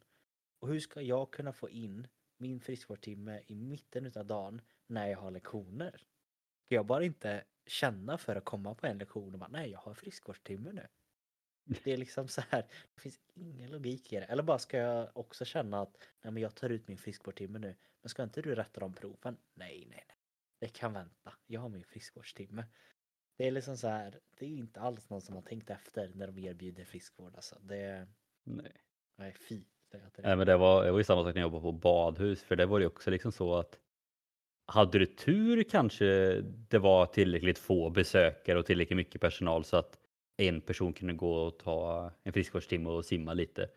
Och 0.60 0.68
hur 0.68 0.80
ska 0.80 1.02
jag 1.02 1.32
kunna 1.32 1.52
få 1.52 1.70
in 1.70 2.08
min 2.36 2.60
friskvårdstimme 2.60 3.42
i 3.46 3.54
mitten 3.54 4.06
utav 4.06 4.26
dagen 4.26 4.62
när 4.86 5.06
jag 5.06 5.18
har 5.18 5.30
lektioner? 5.30 6.06
Ska 6.64 6.74
jag 6.74 6.86
bara 6.86 7.04
inte 7.04 7.44
känna 7.66 8.18
för 8.18 8.36
att 8.36 8.44
komma 8.44 8.74
på 8.74 8.86
en 8.86 8.98
lektion 8.98 9.32
och 9.32 9.38
bara 9.38 9.50
nej, 9.50 9.70
jag 9.70 9.78
har 9.78 9.94
friskvårdstimme 9.94 10.72
nu. 10.72 10.86
Det 11.64 11.92
är 11.92 11.96
liksom 11.96 12.28
så 12.28 12.42
här, 12.48 12.66
det 12.94 13.00
finns 13.00 13.20
ingen 13.34 13.70
logik 13.70 14.12
i 14.12 14.16
det. 14.16 14.24
Eller 14.24 14.42
bara 14.42 14.58
ska 14.58 14.76
jag 14.76 15.16
också 15.16 15.44
känna 15.44 15.80
att 15.80 15.96
nej, 16.22 16.32
men 16.32 16.42
jag 16.42 16.54
tar 16.54 16.70
ut 16.70 16.88
min 16.88 16.98
friskvårdstimme 16.98 17.58
nu. 17.58 17.76
Men 18.02 18.10
ska 18.10 18.22
inte 18.22 18.42
du 18.42 18.54
rätta 18.54 18.80
de 18.80 18.94
proven? 18.94 19.36
Nej, 19.54 19.86
nej, 19.90 20.04
nej. 20.08 20.16
Det 20.58 20.68
kan 20.68 20.92
vänta. 20.92 21.32
Jag 21.46 21.60
har 21.60 21.68
min 21.68 21.84
friskvårdstimme. 21.84 22.64
Det 23.40 23.46
är 23.46 23.50
liksom 23.50 23.76
så 23.76 23.88
här, 23.88 24.14
det 24.38 24.44
är 24.44 24.48
inte 24.48 24.80
alls 24.80 25.10
någon 25.10 25.20
som 25.20 25.34
har 25.34 25.42
tänkt 25.42 25.70
efter 25.70 26.10
när 26.14 26.26
de 26.26 26.38
erbjuder 26.38 26.84
friskvård 26.84 27.32
alltså. 27.34 27.56
Det 27.62 28.06
nej. 28.44 28.72
nej, 29.16 29.34
fy. 29.48 29.64
Nej, 30.16 30.36
men 30.36 30.46
det 30.46 30.56
var, 30.56 30.84
det 30.84 30.90
var 30.90 30.98
ju 30.98 31.04
samma 31.04 31.24
sak 31.24 31.34
när 31.34 31.40
jag 31.40 31.46
jobbade 31.46 31.62
på 31.62 31.72
badhus, 31.72 32.42
för 32.42 32.56
det 32.56 32.66
var 32.66 32.78
ju 32.78 32.86
också 32.86 33.10
liksom 33.10 33.32
så 33.32 33.54
att 33.54 33.78
hade 34.66 34.98
du 34.98 35.06
tur 35.06 35.62
kanske 35.62 36.40
det 36.42 36.78
var 36.78 37.06
tillräckligt 37.06 37.58
få 37.58 37.90
besökare 37.90 38.58
och 38.58 38.66
tillräckligt 38.66 38.96
mycket 38.96 39.20
personal 39.20 39.64
så 39.64 39.76
att 39.76 39.98
en 40.36 40.60
person 40.60 40.92
kunde 40.92 41.14
gå 41.14 41.34
och 41.34 41.58
ta 41.58 42.10
en 42.22 42.32
friskvårdstimme 42.32 42.90
och 42.90 43.04
simma 43.04 43.34
lite. 43.34 43.68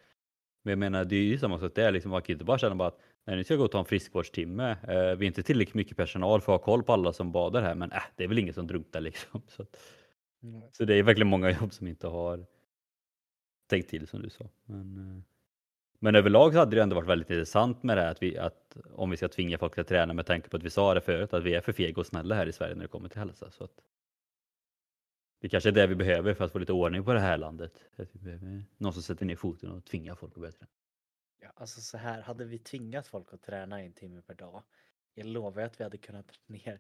Men 0.64 0.72
jag 0.72 0.80
menar, 0.80 1.05
det 1.05 1.16
är 1.16 1.24
ju 1.24 1.38
samma 1.38 1.59
sak 1.59 1.76
där, 1.76 1.91
liksom, 1.91 2.11
man 2.11 2.22
kan 2.22 2.28
ju 2.28 2.34
inte 2.34 2.45
bara 2.45 2.57
känna 2.57 2.76
bara 2.76 2.88
att 2.88 3.01
nej, 3.26 3.36
nu 3.36 3.44
ska 3.44 3.54
jag 3.54 3.60
gå 3.60 3.66
och 3.66 3.72
ta 3.72 3.80
en 3.80 3.86
friskvårdstimme. 3.86 4.72
Eh, 4.72 5.16
vi 5.16 5.26
är 5.26 5.28
inte 5.28 5.44
tillräckligt 5.44 5.76
mycket 5.76 5.98
personal 5.98 6.42
för 6.42 6.56
att 6.56 6.62
ha 6.62 6.66
koll 6.66 6.84
på 6.84 6.94
alla 6.94 7.14
som 7.14 7.32
badar 7.32 7.62
här, 7.62 7.76
men 7.76 7.92
äh, 7.92 8.04
det 8.16 8.24
är 8.24 8.28
väl 8.28 8.40
ingen 8.40 8.54
som 8.54 8.68
drunknar 8.68 9.02
liksom. 9.02 9.42
Så, 9.48 9.62
att, 9.62 9.80
så 10.72 10.86
det 10.86 10.96
är 10.96 11.04
verkligen 11.04 11.30
många 11.30 11.52
jobb 11.52 11.74
som 11.74 11.88
inte 11.88 12.08
har 12.08 12.46
tänkt 13.70 13.90
till 13.90 14.08
som 14.08 14.22
du 14.22 14.30
sa. 14.30 14.50
Men, 14.66 14.98
eh, 14.98 15.24
men 16.00 16.16
överlag 16.16 16.54
så 16.54 16.60
hade 16.60 16.76
det 16.76 16.84
ändå 16.84 16.96
varit 16.96 17.10
väldigt 17.10 17.30
intressant 17.30 17.84
med 17.84 17.98
det 17.98 18.02
här 18.02 18.12
att, 18.12 18.24
vi, 18.24 18.38
att 18.38 18.78
om 18.94 19.10
vi 19.10 19.18
ska 19.18 19.28
tvinga 19.28 19.58
folk 19.58 19.78
att 19.78 19.88
träna 19.88 20.14
med 20.14 20.26
tanke 20.26 20.50
på 20.50 20.58
att 20.58 20.64
vi 20.64 20.70
sa 20.70 20.94
det 20.94 21.02
förut 21.02 21.34
att 21.34 21.44
vi 21.44 21.54
är 21.54 21.62
för 21.62 21.74
fega 21.74 22.00
och 22.00 22.08
snälla 22.08 22.36
här 22.36 22.48
i 22.48 22.52
Sverige 22.52 22.76
när 22.76 22.82
det 22.82 22.88
kommer 22.88 23.10
till 23.10 23.20
hälsa. 23.20 23.52
Så 23.52 23.64
att 23.64 23.82
det 25.42 25.50
kanske 25.50 25.70
är 25.70 25.72
det 25.72 25.88
vi 25.88 25.96
behöver 25.96 26.34
för 26.34 26.46
att 26.46 26.52
få 26.52 26.60
lite 26.60 26.74
ordning 26.74 27.04
på 27.04 27.14
det 27.14 27.20
här 27.20 27.38
landet. 27.38 27.74
Att 27.96 28.08
vi 28.12 28.20
behöver 28.20 28.64
någon 28.78 28.94
som 28.94 29.04
sätter 29.04 29.26
ner 29.26 29.36
foten 29.36 29.72
och 29.72 29.86
tvingar 29.86 30.16
folk 30.16 30.34
att 30.34 30.40
börja 30.40 30.52
träna. 30.52 30.72
Ja, 31.44 31.52
alltså 31.56 31.82
så 31.82 31.98
här, 31.98 32.22
hade 32.22 32.46
vi 32.46 32.60
tvingat 32.60 33.08
folk 33.08 33.34
att 33.34 33.41
träna 33.41 33.82
en 33.82 33.94
timme 33.94 34.22
per 34.22 34.36
dag, 34.36 34.64
jag 35.14 35.26
lovar 35.26 35.62
att 35.62 35.80
vi 35.80 35.84
hade 35.84 35.98
kunnat 35.98 36.28
dra 36.28 36.39
ner, 36.48 36.80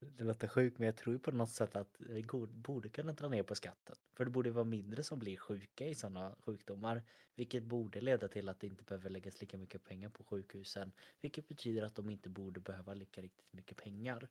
det 0.00 0.24
låter 0.24 0.48
sjukt 0.48 0.78
men 0.78 0.86
jag 0.86 0.96
tror 0.96 1.14
ju 1.14 1.18
på 1.18 1.30
något 1.30 1.50
sätt 1.50 1.76
att 1.76 1.96
vi 1.98 2.24
borde 2.50 2.88
kunna 2.88 3.12
dra 3.12 3.28
ner 3.28 3.42
på 3.42 3.54
skatten. 3.54 3.96
För 4.16 4.24
det 4.24 4.30
borde 4.30 4.50
vara 4.50 4.64
mindre 4.64 5.02
som 5.02 5.18
blir 5.18 5.36
sjuka 5.36 5.86
i 5.86 5.94
sådana 5.94 6.36
sjukdomar, 6.38 7.02
vilket 7.34 7.64
borde 7.64 8.00
leda 8.00 8.28
till 8.28 8.48
att 8.48 8.60
det 8.60 8.66
inte 8.66 8.84
behöver 8.84 9.10
läggas 9.10 9.40
lika 9.40 9.58
mycket 9.58 9.84
pengar 9.84 10.08
på 10.08 10.24
sjukhusen, 10.24 10.92
vilket 11.20 11.48
betyder 11.48 11.82
att 11.82 11.94
de 11.94 12.10
inte 12.10 12.28
borde 12.28 12.60
behöva 12.60 12.94
lika 12.94 13.22
riktigt 13.22 13.52
mycket 13.52 13.76
pengar, 13.76 14.28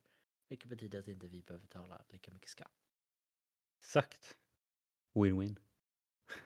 vilket 0.48 0.68
betyder 0.68 0.98
att 0.98 1.08
inte 1.08 1.26
vi 1.26 1.42
behöver 1.42 1.62
betala 1.62 2.04
lika 2.08 2.32
mycket 2.32 2.50
skatt. 2.50 2.72
Exakt. 3.80 4.36
Win-win. 5.14 5.65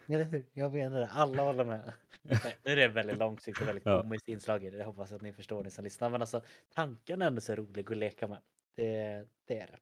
Eller 0.07 0.25
hur? 0.25 0.45
Jag 0.53 0.73
menar 0.73 1.01
det, 1.01 1.07
alla 1.09 1.43
håller 1.43 1.65
med. 1.65 1.93
Nej, 2.23 2.57
Nu 2.65 2.73
är 2.73 2.77
det 2.77 2.89
väldigt 2.89 3.19
långsiktigt 3.19 3.63
och 3.63 3.69
väldigt 3.69 3.87
Ja. 3.87 4.03
komiskt 4.03 4.29
inslag 4.29 4.65
i 4.65 4.71
det. 4.71 4.77
Jag 4.79 4.87
hoppas 4.87 5.13
att 5.13 5.23
ni 5.23 5.33
förstår 5.33 5.65
ni 5.65 5.71
som 5.71 5.85
lyssnar. 5.85 6.11
Men 6.11 6.21
alltså 6.21 6.43
tanken 6.75 7.23
är 7.23 7.27
ändå 7.27 7.41
så 7.41 7.55
rolig 7.55 7.91
att 7.91 7.97
leka 7.97 8.29
med. 8.29 8.39
Det, 8.75 9.27
det 9.45 9.59
är 9.61 9.67
det. 9.67 9.79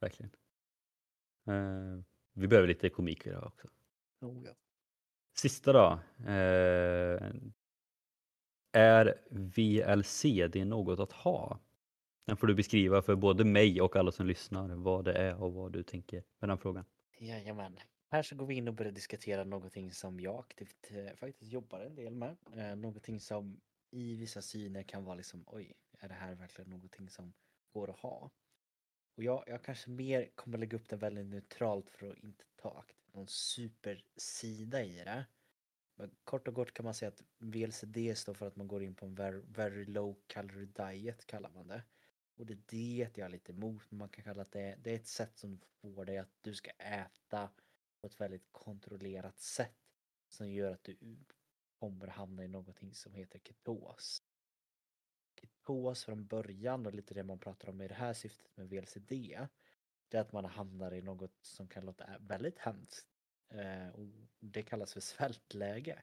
Verkligen. 0.00 0.30
Eh, 1.46 2.02
vi 2.32 2.46
behöver 2.48 2.68
lite 2.68 2.88
komik 2.88 3.26
i 3.26 3.30
det 3.30 3.34
här 3.36 3.46
också. 3.46 3.68
Oh, 4.20 4.42
ja. 4.44 4.50
Sista 5.34 5.72
då. 5.72 5.98
Eh, 6.30 7.32
är 8.72 9.14
VLCD 9.30 10.64
något 10.64 10.98
att 11.00 11.12
ha? 11.12 11.58
Den 12.26 12.36
får 12.36 12.46
du 12.46 12.54
beskriva 12.54 13.02
för 13.02 13.14
både 13.14 13.44
mig 13.44 13.80
och 13.80 13.96
alla 13.96 14.12
som 14.12 14.26
lyssnar 14.26 14.68
vad 14.68 15.04
det 15.04 15.12
är 15.12 15.42
och 15.42 15.52
vad 15.52 15.72
du 15.72 15.82
tänker 15.82 16.24
med 16.38 16.50
den 16.50 16.58
frågan. 16.58 16.84
Jajamän. 17.18 17.76
Här 18.12 18.22
så 18.22 18.36
går 18.36 18.46
vi 18.46 18.54
in 18.54 18.68
och 18.68 18.74
börjar 18.74 18.92
diskutera 18.92 19.44
någonting 19.44 19.92
som 19.92 20.20
jag 20.20 20.40
aktivt 20.40 20.90
eh, 20.90 21.14
faktiskt 21.14 21.52
jobbar 21.52 21.80
en 21.80 21.94
del 21.94 22.14
med. 22.14 22.36
Eh, 22.56 22.76
någonting 22.76 23.20
som 23.20 23.60
i 23.90 24.16
vissa 24.16 24.42
syner 24.42 24.82
kan 24.82 25.04
vara 25.04 25.14
liksom 25.14 25.44
oj, 25.46 25.72
är 25.98 26.08
det 26.08 26.14
här 26.14 26.34
verkligen 26.34 26.70
någonting 26.70 27.10
som 27.10 27.32
går 27.72 27.90
att 27.90 27.98
ha? 27.98 28.30
Och 29.16 29.22
jag, 29.22 29.44
jag 29.46 29.62
kanske 29.64 29.90
mer 29.90 30.30
kommer 30.34 30.58
lägga 30.58 30.76
upp 30.76 30.88
det 30.88 30.96
väldigt 30.96 31.26
neutralt 31.26 31.90
för 31.90 32.10
att 32.10 32.18
inte 32.18 32.44
ta 32.56 32.78
aktivt 32.78 33.14
någon 33.14 33.28
supersida 33.28 34.84
i 34.84 34.94
det. 35.04 35.26
Men 35.94 36.10
kort 36.24 36.48
och 36.48 36.54
gott 36.54 36.74
kan 36.74 36.84
man 36.84 36.94
säga 36.94 37.08
att 37.08 37.22
VLCD 37.38 38.16
står 38.16 38.34
för 38.34 38.46
att 38.46 38.56
man 38.56 38.68
går 38.68 38.82
in 38.82 38.94
på 38.94 39.06
en 39.06 39.14
very, 39.14 39.42
very 39.46 39.84
low 39.84 40.16
calorie 40.26 40.66
diet 40.66 41.26
kallar 41.26 41.50
man 41.50 41.68
det. 41.68 41.82
Och 42.36 42.46
det 42.46 42.52
är 42.52 42.60
det 42.66 43.18
jag 43.18 43.24
är 43.24 43.28
lite 43.28 43.52
emot, 43.52 43.82
men 43.90 43.98
man 43.98 44.08
kan 44.08 44.24
kalla 44.24 44.44
det, 44.44 44.76
det 44.82 44.90
är 44.90 44.96
ett 44.96 45.06
sätt 45.06 45.38
som 45.38 45.60
får 45.80 46.04
dig 46.04 46.18
att 46.18 46.32
du 46.40 46.54
ska 46.54 46.70
äta 46.70 47.50
på 48.02 48.06
ett 48.06 48.20
väldigt 48.20 48.52
kontrollerat 48.52 49.38
sätt 49.38 49.78
som 50.28 50.50
gör 50.50 50.72
att 50.72 50.84
du 50.84 51.16
kommer 51.78 52.06
hamna 52.06 52.44
i 52.44 52.48
någonting 52.48 52.94
som 52.94 53.14
heter 53.14 53.38
ketos. 53.38 54.22
Ketos 55.40 56.04
från 56.04 56.26
början 56.26 56.86
och 56.86 56.94
lite 56.94 57.14
det 57.14 57.24
man 57.24 57.38
pratar 57.38 57.68
om 57.68 57.80
i 57.80 57.88
det 57.88 57.94
här 57.94 58.12
syftet 58.12 58.56
med 58.56 58.68
VLCD 58.68 59.12
det 60.12 60.18
är 60.18 60.22
att 60.22 60.32
man 60.32 60.44
hamnar 60.44 60.94
i 60.94 61.02
något 61.02 61.38
som 61.42 61.68
kan 61.68 61.84
låta 61.84 62.18
väldigt 62.20 62.58
hemskt. 62.58 63.06
Eh, 63.48 63.88
och 63.88 64.06
det 64.40 64.62
kallas 64.62 64.92
för 64.92 65.00
svältläge. 65.00 66.02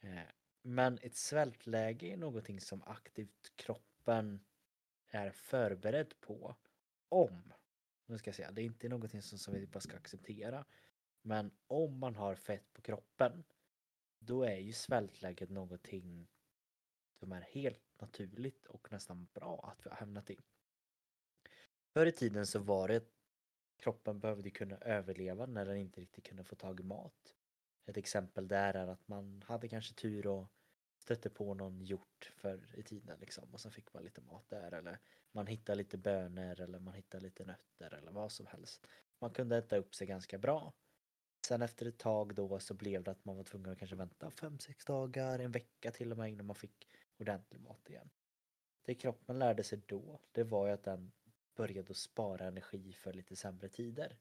Eh, 0.00 0.28
men 0.62 0.98
ett 1.02 1.16
svältläge 1.16 2.06
är 2.06 2.16
någonting 2.16 2.60
som 2.60 2.82
aktivt 2.82 3.52
kroppen 3.56 4.44
är 5.06 5.30
förberedd 5.30 6.20
på 6.20 6.56
om, 7.08 7.52
nu 8.06 8.18
ska 8.18 8.28
jag 8.28 8.34
säga, 8.34 8.50
det 8.50 8.62
är 8.62 8.64
inte 8.64 8.88
någonting 8.88 9.22
som, 9.22 9.38
som 9.38 9.54
vi 9.54 9.66
bara 9.66 9.80
ska 9.80 9.96
acceptera, 9.96 10.64
men 11.26 11.50
om 11.66 11.98
man 11.98 12.14
har 12.14 12.34
fett 12.34 12.72
på 12.72 12.82
kroppen, 12.82 13.44
då 14.18 14.42
är 14.42 14.56
ju 14.56 14.72
svältläget 14.72 15.50
någonting 15.50 16.28
som 17.18 17.32
är 17.32 17.40
helt 17.40 18.00
naturligt 18.00 18.66
och 18.66 18.92
nästan 18.92 19.26
bra 19.34 19.72
att 19.72 19.86
vi 19.86 19.90
har 19.90 19.96
hamnat 19.96 20.30
i. 20.30 20.40
Förr 21.92 22.06
i 22.06 22.12
tiden 22.12 22.46
så 22.46 22.58
var 22.58 22.88
det 22.88 23.04
kroppen 23.76 24.20
behövde 24.20 24.50
kunna 24.50 24.76
överleva 24.76 25.46
när 25.46 25.66
den 25.66 25.76
inte 25.76 26.00
riktigt 26.00 26.24
kunde 26.24 26.44
få 26.44 26.56
tag 26.56 26.80
i 26.80 26.82
mat. 26.82 27.34
Ett 27.86 27.96
exempel 27.96 28.48
där 28.48 28.74
är 28.74 28.86
att 28.86 29.08
man 29.08 29.42
hade 29.46 29.68
kanske 29.68 29.94
tur 29.94 30.26
och 30.26 30.48
stötte 30.98 31.30
på 31.30 31.54
någon 31.54 31.80
hjort 31.80 32.32
förr 32.36 32.74
i 32.76 32.82
tiden 32.82 33.20
liksom 33.20 33.54
och 33.54 33.60
sen 33.60 33.72
fick 33.72 33.94
man 33.94 34.04
lite 34.04 34.20
mat 34.20 34.48
där 34.48 34.72
eller 34.72 34.98
man 35.32 35.46
hittade 35.46 35.78
lite 35.78 35.98
bönor 35.98 36.60
eller 36.60 36.78
man 36.78 36.94
hittade 36.94 37.24
lite 37.24 37.44
nötter 37.44 37.94
eller 37.94 38.12
vad 38.12 38.32
som 38.32 38.46
helst. 38.46 38.86
Man 39.18 39.30
kunde 39.30 39.56
äta 39.56 39.76
upp 39.76 39.94
sig 39.94 40.06
ganska 40.06 40.38
bra. 40.38 40.72
Sen 41.44 41.62
efter 41.62 41.86
ett 41.86 41.98
tag 41.98 42.34
då 42.34 42.58
så 42.58 42.74
blev 42.74 43.02
det 43.02 43.10
att 43.10 43.24
man 43.24 43.36
var 43.36 43.44
tvungen 43.44 43.72
att 43.72 43.78
kanske 43.78 43.96
vänta 43.96 44.28
5-6 44.28 44.86
dagar, 44.86 45.38
en 45.38 45.52
vecka 45.52 45.90
till 45.90 46.12
och 46.12 46.18
med 46.18 46.28
innan 46.28 46.46
man 46.46 46.56
fick 46.56 46.88
ordentlig 47.18 47.60
mat 47.60 47.90
igen. 47.90 48.10
Det 48.82 48.94
kroppen 48.94 49.38
lärde 49.38 49.64
sig 49.64 49.82
då, 49.86 50.20
det 50.32 50.44
var 50.44 50.66
ju 50.66 50.72
att 50.72 50.82
den 50.82 51.12
började 51.54 51.90
att 51.90 51.96
spara 51.96 52.46
energi 52.46 52.92
för 52.92 53.12
lite 53.12 53.36
sämre 53.36 53.68
tider. 53.68 54.16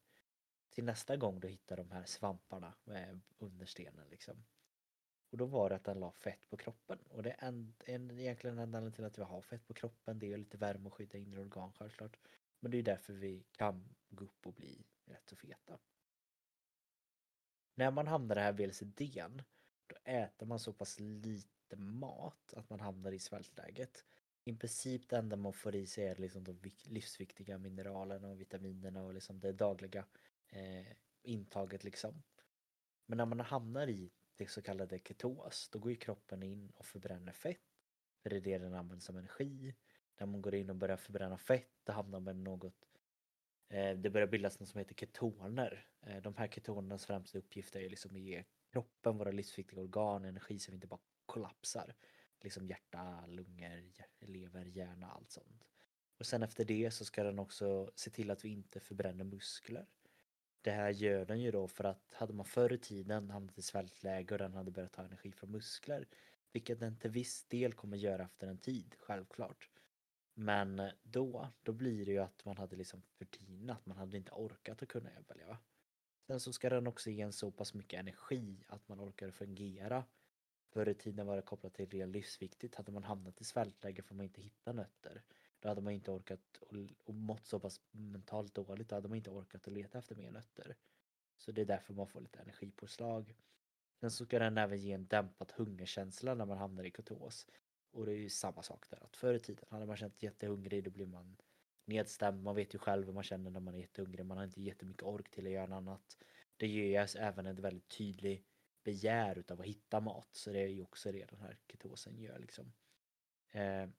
Till 0.69 0.83
nästa 0.83 1.17
gång 1.17 1.39
du 1.39 1.47
hittar 1.47 1.77
de 1.77 1.91
här 1.91 2.05
svamparna 2.05 2.73
under 3.37 3.65
stenen. 3.65 4.09
liksom. 4.09 4.45
Och 5.29 5.37
då 5.37 5.45
var 5.45 5.69
det 5.69 5.75
att 5.75 5.83
den 5.83 5.99
la 5.99 6.11
fett 6.11 6.49
på 6.49 6.57
kroppen. 6.57 6.99
Och 7.09 7.23
det 7.23 7.31
är 7.31 7.47
en, 7.47 7.75
en, 7.85 8.19
egentligen 8.19 8.57
en 8.57 8.63
anledning 8.63 8.91
till 8.91 9.05
att 9.05 9.17
vi 9.17 9.23
har 9.23 9.41
fett 9.41 9.67
på 9.67 9.73
kroppen. 9.73 10.19
Det 10.19 10.33
är 10.33 10.37
lite 10.37 10.57
värme 10.57 10.87
och 10.87 10.93
skydda 10.93 11.17
inre 11.17 11.41
organ 11.41 11.73
självklart. 11.73 12.17
Men 12.59 12.71
det 12.71 12.77
är 12.77 12.83
därför 12.83 13.13
vi 13.13 13.45
kan 13.51 13.95
gå 14.09 14.25
upp 14.25 14.47
och 14.47 14.53
bli 14.53 14.85
rätt 15.05 15.29
så 15.29 15.35
feta. 15.35 15.79
När 17.75 17.91
man 17.91 18.07
hamnar 18.07 18.35
i 18.35 18.39
det 18.39 18.41
här 18.41 18.53
VLCDn, 18.53 19.41
då 19.87 19.95
äter 20.03 20.45
man 20.45 20.59
så 20.59 20.73
pass 20.73 20.99
lite 20.99 21.75
mat 21.75 22.53
att 22.53 22.69
man 22.69 22.79
hamnar 22.79 23.11
i 23.11 23.19
svältläget. 23.19 24.05
I 24.45 24.53
princip 24.53 25.09
det 25.09 25.17
enda 25.17 25.35
man 25.35 25.53
får 25.53 25.75
i 25.75 25.87
sig 25.87 26.07
är 26.07 26.15
liksom 26.15 26.43
de 26.43 26.71
livsviktiga 26.83 27.57
mineralerna 27.57 28.29
och 28.29 28.41
vitaminerna 28.41 29.03
och 29.03 29.13
liksom 29.13 29.39
det 29.39 29.51
dagliga 29.51 30.05
eh, 30.47 30.87
intaget 31.21 31.83
liksom. 31.83 32.23
Men 33.05 33.17
när 33.17 33.25
man 33.25 33.39
hamnar 33.39 33.87
i 33.87 34.11
det 34.35 34.47
så 34.47 34.61
kallade 34.61 34.99
ketos, 34.99 35.69
då 35.69 35.79
går 35.79 35.91
ju 35.91 35.97
kroppen 35.97 36.43
in 36.43 36.69
och 36.69 36.85
förbränner 36.85 37.31
fett. 37.31 37.59
För 38.21 38.29
det 38.29 38.35
är 38.35 38.41
det 38.41 38.57
den 38.57 38.73
använder 38.73 39.03
som 39.03 39.17
energi. 39.17 39.75
När 40.19 40.27
man 40.27 40.41
går 40.41 40.55
in 40.55 40.69
och 40.69 40.75
börjar 40.75 40.97
förbränna 40.97 41.37
fett, 41.37 41.71
då 41.83 41.93
hamnar 41.93 42.19
man 42.19 42.39
i 42.39 42.43
något 42.43 42.92
Eh, 43.69 43.97
det 43.97 44.09
börjar 44.09 44.27
bildas 44.27 44.59
något 44.59 44.69
som 44.69 44.79
heter 44.79 44.95
ketoner. 44.95 45.85
Eh, 46.01 46.21
de 46.21 46.35
här 46.37 46.47
ketonernas 46.47 47.05
främsta 47.05 47.37
uppgift 47.37 47.75
är 47.75 47.89
liksom 47.89 48.15
att 48.15 48.21
ge 48.21 48.43
kroppen, 48.71 49.17
våra 49.17 49.31
livsviktiga 49.31 49.81
organ, 49.81 50.25
energi 50.25 50.59
så 50.59 50.71
vi 50.71 50.75
inte 50.75 50.87
bara 50.87 50.99
kollapsar. 51.25 51.95
Liksom 52.41 52.67
hjärta, 52.67 53.25
lungor, 53.27 53.93
lever, 54.19 54.65
hjärna, 54.65 55.11
allt 55.11 55.31
sånt. 55.31 55.67
Och 56.19 56.25
sen 56.25 56.43
efter 56.43 56.65
det 56.65 56.91
så 56.91 57.05
ska 57.05 57.23
den 57.23 57.39
också 57.39 57.91
se 57.95 58.09
till 58.09 58.31
att 58.31 58.45
vi 58.45 58.49
inte 58.49 58.79
förbränner 58.79 59.23
muskler. 59.23 59.87
Det 60.61 60.71
här 60.71 60.89
gör 60.89 61.25
den 61.25 61.41
ju 61.41 61.51
då 61.51 61.67
för 61.67 61.83
att 61.83 62.13
hade 62.13 62.33
man 62.33 62.45
förr 62.45 62.73
i 62.73 62.77
tiden 62.77 63.29
hamnat 63.29 63.57
i 63.57 63.61
svältläge 63.61 64.33
och 64.33 64.37
den 64.37 64.53
hade 64.53 64.71
börjat 64.71 64.93
ta 64.93 65.03
energi 65.03 65.31
från 65.31 65.51
muskler, 65.51 66.07
vilket 66.51 66.79
den 66.79 66.97
till 66.97 67.09
viss 67.11 67.45
del 67.45 67.73
kommer 67.73 67.97
göra 67.97 68.23
efter 68.23 68.47
en 68.47 68.57
tid, 68.57 68.95
självklart. 68.99 69.69
Men 70.33 70.81
då, 71.03 71.47
då 71.63 71.71
blir 71.71 72.05
det 72.05 72.11
ju 72.11 72.19
att 72.19 72.45
man 72.45 72.57
hade 72.57 72.75
liksom 72.75 73.01
förtinat, 73.01 73.85
man 73.85 73.97
hade 73.97 74.17
inte 74.17 74.31
orkat 74.31 74.81
att 74.83 74.89
kunna 74.89 75.09
överleva. 75.11 75.57
Sen 76.27 76.39
så 76.39 76.53
ska 76.53 76.69
den 76.69 76.87
också 76.87 77.09
ge 77.09 77.21
en 77.21 77.33
så 77.33 77.51
pass 77.51 77.73
mycket 77.73 77.99
energi 77.99 78.65
att 78.67 78.87
man 78.87 79.01
orkar 79.01 79.31
fungera. 79.31 80.03
Förr 80.69 80.89
i 80.89 80.93
tiden 80.93 81.27
var 81.27 81.35
det 81.35 81.41
kopplat 81.41 81.73
till 81.73 81.89
det 81.89 82.05
livsviktigt. 82.05 82.75
Hade 82.75 82.91
man 82.91 83.03
hamnat 83.03 83.41
i 83.41 83.43
svältläge 83.43 84.01
för 84.01 84.15
man 84.15 84.25
inte 84.25 84.41
hittar 84.41 84.73
nötter, 84.73 85.23
då 85.59 85.69
hade 85.69 85.81
man 85.81 85.93
inte 85.93 86.11
orkat 86.11 86.57
och, 86.61 86.73
och 87.03 87.13
mått 87.13 87.47
så 87.47 87.59
pass 87.59 87.81
mentalt 87.91 88.53
dåligt, 88.53 88.89
då 88.89 88.95
hade 88.95 89.07
man 89.07 89.17
inte 89.17 89.29
orkat 89.29 89.67
att 89.67 89.73
leta 89.73 89.97
efter 89.97 90.15
mer 90.15 90.31
nötter. 90.31 90.75
Så 91.37 91.51
det 91.51 91.61
är 91.61 91.65
därför 91.65 91.93
man 91.93 92.07
får 92.07 92.21
lite 92.21 92.39
energipåslag. 92.39 93.35
Sen 93.99 94.11
så 94.11 94.25
ska 94.25 94.39
den 94.39 94.57
även 94.57 94.79
ge 94.79 94.91
en 94.91 95.07
dämpad 95.07 95.51
hungerkänsla 95.55 96.35
när 96.35 96.45
man 96.45 96.57
hamnar 96.57 96.83
i 96.83 96.91
ketos. 96.91 97.47
Och 97.93 98.05
det 98.05 98.11
är 98.11 98.17
ju 98.17 98.29
samma 98.29 98.63
sak 98.63 98.89
där, 98.89 99.03
att 99.03 99.15
förr 99.15 99.33
i 99.33 99.39
tiden 99.39 99.65
hade 99.69 99.85
man 99.85 99.97
känt 99.97 100.23
jättehungrig, 100.23 100.83
då 100.83 100.89
blir 100.89 101.05
man 101.05 101.37
nedstämd. 101.85 102.43
Man 102.43 102.55
vet 102.55 102.75
ju 102.75 102.79
själv 102.79 103.05
hur 103.05 103.13
man 103.13 103.23
känner 103.23 103.51
när 103.51 103.59
man 103.59 103.75
är 103.75 103.79
jättehungrig. 103.79 104.25
Man 104.25 104.37
har 104.37 104.43
inte 104.43 104.61
jättemycket 104.61 105.03
ork 105.03 105.31
till 105.31 105.45
att 105.45 105.51
göra 105.51 105.65
något 105.65 105.77
annat. 105.77 106.17
Det 106.57 106.67
ger 106.67 106.85
ju 106.85 107.07
även 107.19 107.45
en 107.45 107.61
väldigt 107.61 107.89
tydlig 107.89 108.45
begär 108.83 109.37
utav 109.37 109.61
att 109.61 109.67
hitta 109.67 109.99
mat. 109.99 110.27
Så 110.31 110.51
det 110.51 110.59
är 110.59 110.67
ju 110.67 110.81
också 110.81 111.11
det 111.11 111.25
den 111.25 111.39
här 111.39 111.57
ketosen 111.71 112.19
gör 112.19 112.39
liksom. 112.39 112.73
Eh, 113.49 113.89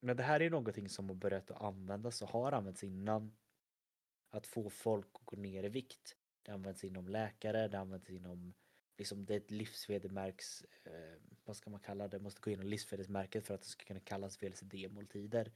men 0.00 0.16
det 0.16 0.22
här 0.22 0.42
är 0.42 0.50
någonting 0.50 0.88
som 0.88 1.08
har 1.08 1.16
börjat 1.16 1.50
att 1.50 1.62
användas 1.62 2.22
och 2.22 2.28
har 2.28 2.52
använts 2.52 2.84
innan. 2.84 3.36
Att 4.30 4.46
få 4.46 4.70
folk 4.70 5.08
att 5.12 5.24
gå 5.24 5.36
ner 5.36 5.64
i 5.64 5.68
vikt. 5.68 6.16
Det 6.42 6.52
används 6.52 6.84
inom 6.84 7.08
läkare, 7.08 7.68
det 7.68 7.78
används 7.78 8.10
inom 8.10 8.54
liksom 8.96 9.24
det 9.24 9.34
är 9.34 9.36
ett 9.36 9.50
livsvedermärks, 9.50 10.64
eh, 10.84 11.18
vad 11.44 11.56
ska 11.56 11.70
man 11.70 11.80
kalla 11.80 12.08
det, 12.08 12.18
måste 12.18 12.40
gå 12.40 12.50
igenom 12.50 12.66
livsvedermärket 12.66 13.46
för 13.46 13.54
att 13.54 13.62
det 13.62 13.68
ska 13.68 13.84
kunna 13.84 14.00
kallas 14.00 14.42
VLCD-måltider. 14.42 15.52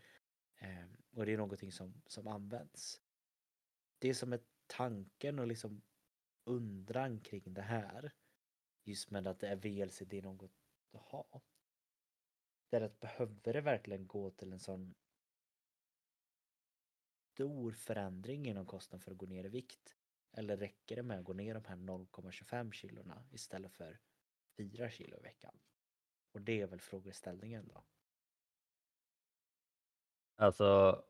Eh, 0.58 0.86
och 1.10 1.26
det 1.26 1.32
är 1.32 1.36
någonting 1.36 1.72
som, 1.72 2.02
som 2.06 2.28
används. 2.28 3.00
Det 3.98 4.14
som 4.14 4.32
är 4.32 4.40
tanken 4.66 5.38
och 5.38 5.46
liksom 5.46 5.82
undran 6.44 7.20
kring 7.20 7.54
det 7.54 7.62
här, 7.62 8.12
just 8.84 9.10
med 9.10 9.26
att 9.26 9.40
det 9.40 9.48
är 9.48 9.56
VLCD 9.56 10.22
något 10.22 10.52
att 10.92 11.00
ha. 11.00 11.42
Det 12.70 12.76
är 12.76 12.80
att 12.80 13.00
behöver 13.00 13.52
det 13.52 13.60
verkligen 13.60 14.06
gå 14.06 14.30
till 14.30 14.52
en 14.52 14.60
sån 14.60 14.94
stor 17.34 17.72
förändring 17.72 18.46
inom 18.46 18.66
kosten 18.66 19.00
för 19.00 19.12
att 19.12 19.18
gå 19.18 19.26
ner 19.26 19.44
i 19.44 19.48
vikt? 19.48 19.97
Eller 20.32 20.56
räcker 20.56 20.96
det 20.96 21.02
med 21.02 21.18
att 21.18 21.24
gå 21.24 21.32
ner 21.32 21.54
de 21.54 21.64
här 21.64 21.76
0,25 21.76 22.72
kilorna 22.72 23.24
istället 23.30 23.72
för 23.72 23.98
4 24.56 24.90
kilo 24.90 25.16
i 25.16 25.20
veckan? 25.20 25.54
Och 26.32 26.40
det 26.42 26.60
är 26.60 26.66
väl 26.66 26.80
frågeställningen 26.80 27.68
då. 27.68 27.84
Alltså, 30.36 31.02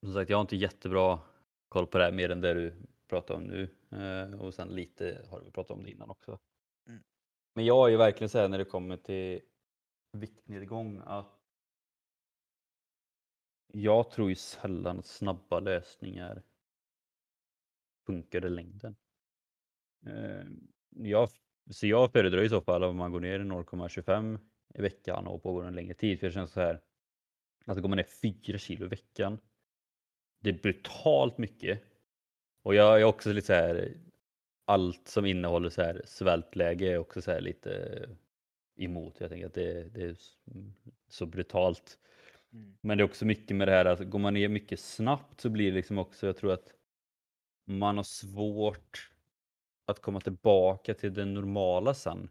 som 0.00 0.14
sagt, 0.14 0.30
jag 0.30 0.36
har 0.36 0.42
inte 0.42 0.56
jättebra 0.56 1.20
koll 1.68 1.86
på 1.86 1.98
det 1.98 2.04
här 2.04 2.12
mer 2.12 2.30
än 2.30 2.40
det 2.40 2.54
du 2.54 2.74
pratar 3.06 3.34
om 3.34 3.44
nu. 3.44 3.62
Eh, 3.90 4.40
och 4.40 4.54
sen 4.54 4.68
lite 4.68 5.26
har 5.30 5.40
vi 5.40 5.50
pratat 5.50 5.70
om 5.70 5.84
det 5.84 5.90
innan 5.90 6.10
också. 6.10 6.38
Mm. 6.86 7.02
Men 7.54 7.64
jag 7.64 7.86
är 7.86 7.90
ju 7.90 7.96
verkligen 7.96 8.28
så 8.28 8.38
här 8.38 8.48
när 8.48 8.58
det 8.58 8.64
kommer 8.64 8.96
till 8.96 9.40
viktnedgång 10.12 11.02
att 11.04 11.40
jag 13.66 14.10
tror 14.10 14.28
ju 14.28 14.34
sällan 14.34 14.98
att 14.98 15.06
snabba 15.06 15.60
lösningar 15.60 16.42
funkar 18.06 18.46
i 18.46 18.50
längden. 18.50 18.96
Eh, 20.06 20.44
jag, 20.90 21.28
så 21.70 21.86
jag 21.86 22.12
föredrar 22.12 22.42
i 22.42 22.48
så 22.48 22.60
fall 22.60 22.84
om 22.84 22.96
man 22.96 23.12
går 23.12 23.20
ner 23.20 23.40
i 23.40 23.42
0,25 23.42 24.38
i 24.74 24.82
veckan 24.82 25.26
och 25.26 25.42
pågår 25.42 25.64
en 25.64 25.74
längre 25.74 25.94
tid. 25.94 26.20
För 26.20 26.26
det 26.26 26.32
känns 26.32 26.52
så 26.52 26.60
här, 26.60 26.80
att 27.64 27.78
går 27.78 27.88
man 27.88 27.96
ner 27.96 28.06
4 28.44 28.58
kilo 28.58 28.84
i 28.84 28.88
veckan, 28.88 29.38
det 30.40 30.50
är 30.50 30.54
brutalt 30.62 31.38
mycket. 31.38 31.82
Och 32.62 32.74
jag 32.74 33.00
är 33.00 33.04
också 33.04 33.32
lite 33.32 33.46
så 33.46 33.52
här, 33.52 33.92
allt 34.64 35.08
som 35.08 35.26
innehåller 35.26 35.70
så 35.70 35.82
här 35.82 36.02
svältläge 36.04 36.92
är 36.92 36.98
också 36.98 37.22
så 37.22 37.30
här 37.30 37.40
lite 37.40 38.00
emot. 38.76 39.20
Jag 39.20 39.30
tänker 39.30 39.46
att 39.46 39.54
det, 39.54 39.84
det 39.84 40.02
är 40.02 40.16
så 41.08 41.26
brutalt. 41.26 41.98
Mm. 42.52 42.76
Men 42.80 42.98
det 42.98 43.02
är 43.02 43.04
också 43.04 43.24
mycket 43.24 43.56
med 43.56 43.68
det 43.68 43.72
här 43.72 43.84
att 43.84 44.00
går 44.00 44.18
man 44.18 44.34
ner 44.34 44.48
mycket 44.48 44.80
snabbt 44.80 45.40
så 45.40 45.50
blir 45.50 45.70
det 45.70 45.76
liksom 45.76 45.98
också, 45.98 46.26
jag 46.26 46.36
tror 46.36 46.52
att 46.52 46.68
man 47.64 47.96
har 47.96 48.04
svårt 48.04 49.10
att 49.86 50.00
komma 50.00 50.20
tillbaka 50.20 50.94
till 50.94 51.14
det 51.14 51.24
normala 51.24 51.94
sen. 51.94 52.28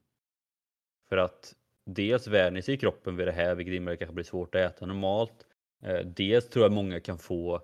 För 1.09 1.17
att 1.17 1.55
dels 1.86 2.27
vänjer 2.27 2.61
sig 2.61 2.77
kroppen 2.77 3.15
vid 3.15 3.27
det 3.27 3.31
här 3.31 3.55
vilket 3.55 3.73
innebär 3.73 3.91
att 3.91 3.99
det 3.99 4.05
kanske 4.05 4.15
blir 4.15 4.23
svårt 4.23 4.55
att 4.55 4.61
äta 4.61 4.86
normalt. 4.86 5.45
Eh, 5.84 6.05
dels 6.05 6.49
tror 6.49 6.65
jag 6.65 6.71
många 6.71 6.99
kan 6.99 7.17
få 7.17 7.61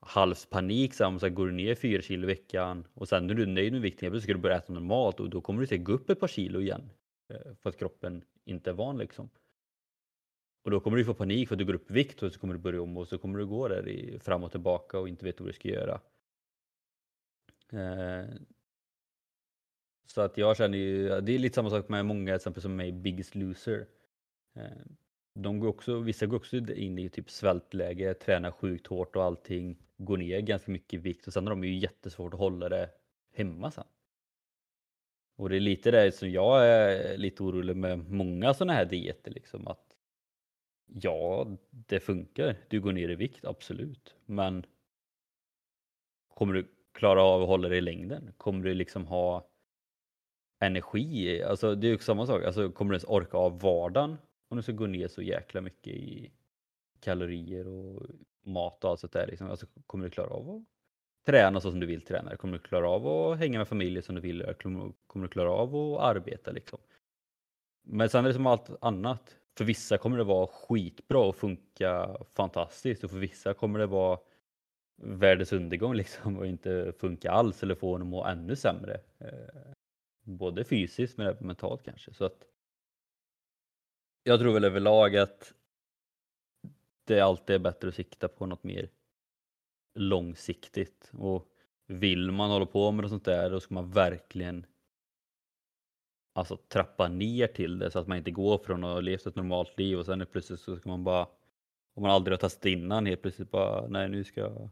halvpanik 0.00 0.94
så 0.94 1.04
här, 1.04 1.28
går 1.28 1.46
du 1.46 1.52
ner 1.52 1.74
fyra 1.74 2.02
kilo 2.02 2.22
i 2.22 2.26
veckan 2.26 2.86
och 2.94 3.08
sen 3.08 3.26
när 3.26 3.34
du 3.34 3.42
är 3.42 3.46
nöjd 3.46 3.72
med 3.72 3.82
vikten 3.82 4.12
så 4.12 4.20
ska 4.20 4.32
du 4.32 4.38
börja 4.38 4.56
äta 4.56 4.72
normalt 4.72 5.20
och 5.20 5.30
då 5.30 5.40
kommer 5.40 5.60
du 5.60 5.66
se 5.66 5.78
gå 5.78 5.92
upp 5.92 6.10
ett 6.10 6.20
par 6.20 6.28
kilo 6.28 6.60
igen. 6.60 6.90
Eh, 7.32 7.54
för 7.54 7.70
att 7.70 7.78
kroppen 7.78 8.24
inte 8.44 8.70
är 8.70 8.74
van 8.74 8.98
liksom. 8.98 9.30
Och 10.64 10.70
då 10.70 10.80
kommer 10.80 10.96
du 10.96 11.04
få 11.04 11.14
panik 11.14 11.48
för 11.48 11.54
att 11.54 11.58
du 11.58 11.64
går 11.64 11.74
upp 11.74 11.90
i 11.90 11.94
vikt 11.94 12.22
och 12.22 12.32
så 12.32 12.40
kommer 12.40 12.54
du 12.54 12.60
börja 12.60 12.82
om 12.82 12.96
och 12.96 13.08
så 13.08 13.18
kommer 13.18 13.38
du 13.38 13.46
gå 13.46 13.68
där 13.68 13.88
i, 13.88 14.18
fram 14.18 14.44
och 14.44 14.50
tillbaka 14.50 14.98
och 14.98 15.08
inte 15.08 15.24
vet 15.24 15.40
vad 15.40 15.48
du 15.48 15.52
ska 15.52 15.68
göra. 15.68 16.00
Eh, 17.72 18.24
så 20.06 20.20
att 20.20 20.38
jag 20.38 20.56
känner 20.56 20.78
ju, 20.78 21.20
det 21.20 21.32
är 21.32 21.38
lite 21.38 21.54
samma 21.54 21.70
sak 21.70 21.88
med 21.88 22.06
många 22.06 22.34
exempel 22.34 22.62
som 22.62 22.76
mig 22.76 22.88
i 22.88 22.92
Biggest 22.92 23.34
Loser. 23.34 23.86
Eh, 24.54 24.86
de 25.34 25.60
går 25.60 25.68
också, 25.68 25.98
vissa 25.98 26.26
går 26.26 26.36
också 26.36 26.56
in 26.56 26.98
i 26.98 27.08
typ 27.08 27.30
svältläge, 27.30 28.14
tränar 28.14 28.50
sjukt 28.50 28.86
hårt 28.86 29.16
och 29.16 29.24
allting, 29.24 29.78
går 29.96 30.16
ner 30.16 30.40
ganska 30.40 30.72
mycket 30.72 30.94
i 30.94 30.96
vikt 30.96 31.26
och 31.26 31.32
sen 31.32 31.46
har 31.46 31.50
de 31.50 31.64
ju 31.64 31.78
jättesvårt 31.78 32.34
att 32.34 32.40
hålla 32.40 32.68
det 32.68 32.90
hemma 33.34 33.70
sen. 33.70 33.84
Och 35.36 35.48
det 35.48 35.56
är 35.56 35.60
lite 35.60 35.90
det 35.90 36.12
som 36.12 36.30
jag 36.30 36.66
är 36.66 37.16
lite 37.18 37.42
orolig 37.42 37.76
med 37.76 38.10
många 38.10 38.54
sådana 38.54 38.72
här 38.72 38.84
dieter 38.84 39.30
liksom 39.30 39.68
att 39.68 39.96
ja, 40.86 41.46
det 41.70 42.00
funkar. 42.00 42.56
Du 42.68 42.80
går 42.80 42.92
ner 42.92 43.08
i 43.08 43.14
vikt, 43.14 43.44
absolut. 43.44 44.14
Men 44.26 44.66
kommer 46.28 46.54
du 46.54 46.68
klara 46.92 47.22
av 47.22 47.42
att 47.42 47.48
hålla 47.48 47.68
det 47.68 47.76
i 47.76 47.80
längden? 47.80 48.32
Kommer 48.36 48.64
du 48.64 48.74
liksom 48.74 49.06
ha 49.06 49.48
energi? 50.60 51.42
Alltså 51.42 51.74
det 51.74 51.86
är 51.86 51.90
ju 51.90 51.98
samma 51.98 52.26
sak. 52.26 52.44
Alltså 52.44 52.70
kommer 52.70 52.90
du 52.90 52.94
ens 52.94 53.04
orka 53.08 53.36
av 53.36 53.60
vardagen 53.60 54.18
om 54.48 54.56
du 54.56 54.62
ska 54.62 54.72
gå 54.72 54.86
ner 54.86 55.08
så 55.08 55.22
jäkla 55.22 55.60
mycket 55.60 55.92
i 55.92 56.32
kalorier 57.00 57.68
och 57.68 58.06
mat 58.44 58.84
och 58.84 58.90
allt 58.90 59.00
sånt 59.00 59.12
där. 59.12 59.26
Liksom. 59.26 59.50
Alltså, 59.50 59.66
kommer 59.86 60.04
du 60.04 60.10
klara 60.10 60.30
av 60.30 60.50
att 60.50 60.62
träna 61.26 61.60
så 61.60 61.70
som 61.70 61.80
du 61.80 61.86
vill 61.86 62.02
träna? 62.02 62.36
Kommer 62.36 62.52
du 62.52 62.58
klara 62.58 62.88
av 62.88 63.06
att 63.06 63.38
hänga 63.38 63.58
med 63.58 63.68
familjen 63.68 64.02
som 64.02 64.14
du 64.14 64.20
vill? 64.20 64.54
Kommer 65.06 65.26
du 65.26 65.28
klara 65.28 65.50
av 65.50 65.76
att 65.76 66.00
arbeta 66.00 66.50
liksom? 66.50 66.78
Men 67.82 68.08
sen 68.08 68.24
är 68.24 68.28
det 68.28 68.34
som 68.34 68.46
allt 68.46 68.70
annat. 68.80 69.36
För 69.56 69.64
vissa 69.64 69.98
kommer 69.98 70.18
det 70.18 70.24
vara 70.24 70.46
skitbra 70.46 71.18
och 71.18 71.36
funka 71.36 72.16
fantastiskt 72.36 73.04
och 73.04 73.10
för 73.10 73.18
vissa 73.18 73.54
kommer 73.54 73.78
det 73.78 73.86
vara 73.86 74.18
världens 75.02 75.52
undergång 75.52 75.94
liksom 75.96 76.38
och 76.38 76.46
inte 76.46 76.92
funka 76.98 77.30
alls 77.30 77.62
eller 77.62 77.74
få 77.74 77.94
en 77.94 78.02
att 78.02 78.08
må 78.08 78.24
ännu 78.24 78.56
sämre. 78.56 79.00
Eh, 79.18 79.72
både 80.22 80.64
fysiskt 80.64 81.18
men 81.18 81.26
även 81.26 81.46
mentalt 81.46 81.82
kanske. 81.82 82.14
Så 82.14 82.24
att 82.24 82.44
jag 84.22 84.40
tror 84.40 84.52
väl 84.52 84.64
överlag 84.64 85.16
att 85.16 85.54
det 87.04 87.20
alltid 87.20 87.56
är 87.56 87.60
bättre 87.60 87.88
att 87.88 87.94
sikta 87.94 88.28
på 88.28 88.46
något 88.46 88.64
mer 88.64 88.90
långsiktigt 89.94 91.10
och 91.12 91.48
vill 91.86 92.30
man 92.30 92.50
hålla 92.50 92.66
på 92.66 92.92
med 92.92 93.02
något 93.02 93.10
sånt 93.10 93.24
där 93.24 93.50
då 93.50 93.60
ska 93.60 93.74
man 93.74 93.90
verkligen 93.90 94.66
alltså 96.32 96.56
trappa 96.56 97.08
ner 97.08 97.46
till 97.46 97.78
det 97.78 97.90
så 97.90 97.98
att 97.98 98.06
man 98.06 98.18
inte 98.18 98.30
går 98.30 98.58
från 98.58 98.84
att 98.84 98.90
ha 98.90 99.00
levt 99.00 99.26
ett 99.26 99.36
normalt 99.36 99.78
liv 99.78 99.98
och 99.98 100.06
sen 100.06 100.26
plötsligt 100.32 100.60
så 100.60 100.76
ska 100.76 100.88
man 100.88 101.04
bara 101.04 101.28
om 101.94 102.02
man 102.02 102.10
aldrig 102.10 102.32
har 102.32 102.38
testat 102.38 102.66
innan 102.66 103.06
helt 103.06 103.22
plötsligt 103.22 103.50
bara 103.50 103.88
nej 103.88 104.08
nu 104.08 104.24
ska 104.24 104.40
jag 104.40 104.70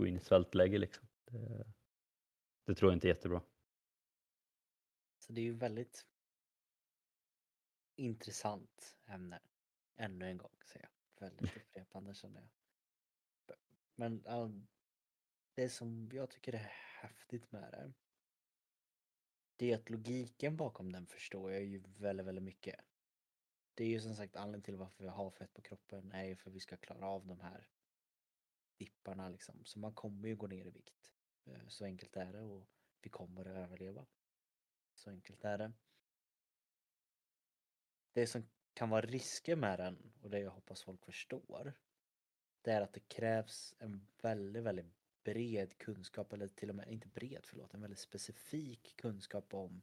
gå 0.00 0.06
in 0.06 0.16
i 0.16 0.20
svältläge 0.20 0.78
liksom. 0.78 1.08
Det, 1.24 1.72
det 2.64 2.74
tror 2.74 2.90
jag 2.90 2.96
inte 2.96 3.06
är 3.06 3.14
jättebra. 3.14 3.42
Så 5.18 5.32
det 5.32 5.40
är 5.40 5.44
ju 5.44 5.54
väldigt 5.54 6.06
intressant 7.96 8.96
ämne. 9.06 9.40
Ännu 9.96 10.26
en 10.26 10.38
gång 10.38 10.56
säger 10.64 10.88
jag. 10.88 11.26
Väldigt 11.26 11.56
upprepande 11.56 12.14
känner 12.14 12.40
jag. 12.40 12.48
Men 13.94 14.26
um, 14.26 14.68
det 15.54 15.68
som 15.68 16.08
jag 16.12 16.30
tycker 16.30 16.52
är 16.52 16.72
häftigt 17.02 17.52
med 17.52 17.72
det. 17.72 17.92
Det 19.56 19.72
är 19.72 19.76
att 19.76 19.90
logiken 19.90 20.56
bakom 20.56 20.92
den 20.92 21.06
förstår 21.06 21.52
jag 21.52 21.64
ju 21.64 21.82
väldigt, 21.96 22.26
väldigt 22.26 22.44
mycket. 22.44 22.80
Det 23.74 23.84
är 23.84 23.88
ju 23.88 24.00
som 24.00 24.14
sagt 24.14 24.36
anledningen 24.36 24.62
till 24.62 24.76
varför 24.76 25.04
vi 25.04 25.10
har 25.10 25.30
fett 25.30 25.54
på 25.54 25.62
kroppen 25.62 26.12
är 26.12 26.24
ju 26.24 26.36
för 26.36 26.50
att 26.50 26.56
vi 26.56 26.60
ska 26.60 26.76
klara 26.76 27.06
av 27.06 27.26
de 27.26 27.40
här 27.40 27.68
dipparna 28.80 29.28
liksom. 29.28 29.64
Så 29.64 29.78
man 29.78 29.94
kommer 29.94 30.28
ju 30.28 30.36
gå 30.36 30.46
ner 30.46 30.66
i 30.66 30.70
vikt. 30.70 31.12
Eh, 31.44 31.68
så 31.68 31.84
enkelt 31.84 32.16
är 32.16 32.32
det 32.32 32.40
och 32.40 32.68
vi 33.00 33.10
kommer 33.10 33.40
att 33.40 33.56
överleva. 33.56 34.06
Så 34.94 35.10
enkelt 35.10 35.44
är 35.44 35.58
det. 35.58 35.72
Det 38.12 38.26
som 38.26 38.48
kan 38.74 38.90
vara 38.90 39.00
risker 39.00 39.56
med 39.56 39.78
den 39.78 40.12
och 40.22 40.30
det 40.30 40.40
jag 40.40 40.50
hoppas 40.50 40.82
folk 40.82 41.04
förstår. 41.04 41.72
Det 42.62 42.72
är 42.72 42.80
att 42.80 42.92
det 42.92 43.08
krävs 43.08 43.74
en 43.78 44.06
väldigt, 44.22 44.62
väldigt 44.62 44.94
bred 45.24 45.78
kunskap 45.78 46.32
eller 46.32 46.48
till 46.48 46.70
och 46.70 46.76
med, 46.76 46.88
inte 46.88 47.08
bred 47.08 47.44
förlåt, 47.44 47.74
en 47.74 47.80
väldigt 47.80 47.98
specifik 47.98 48.96
kunskap 48.96 49.54
om 49.54 49.82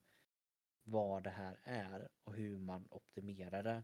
vad 0.84 1.24
det 1.24 1.30
här 1.30 1.60
är 1.64 2.10
och 2.24 2.34
hur 2.34 2.58
man 2.58 2.88
optimerar 2.92 3.64
det. 3.64 3.84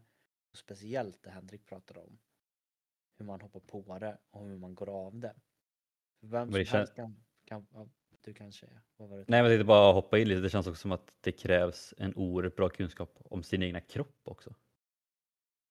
Och 0.50 0.58
speciellt 0.58 1.22
det 1.22 1.30
Henrik 1.30 1.66
pratade 1.66 2.00
om. 2.00 2.18
Hur 3.18 3.24
man 3.24 3.40
hoppar 3.40 3.60
på 3.60 3.98
det 3.98 4.18
och 4.30 4.48
hur 4.48 4.56
man 4.56 4.74
går 4.74 5.06
av 5.06 5.18
det. 5.18 5.34
Vem 6.20 6.52
som 6.52 6.64
helst 6.66 6.94
kan, 6.94 7.24
kan, 7.44 7.66
du 8.24 8.34
kanske, 8.34 8.66
vad 8.96 9.08
var 9.08 9.18
det? 9.18 9.24
Nej, 9.28 9.42
men 9.42 9.50
jag 9.50 9.50
tänkte 9.50 9.64
bara 9.64 9.92
hoppa 9.92 10.18
in 10.18 10.28
lite. 10.28 10.40
Det 10.40 10.50
känns 10.50 10.66
också 10.66 10.80
som 10.80 10.92
att 10.92 11.14
det 11.20 11.32
krävs 11.32 11.94
en 11.98 12.14
oerhört 12.14 12.56
bra 12.56 12.68
kunskap 12.68 13.18
om 13.24 13.42
sin 13.42 13.62
egna 13.62 13.80
kropp 13.80 14.20
också. 14.24 14.54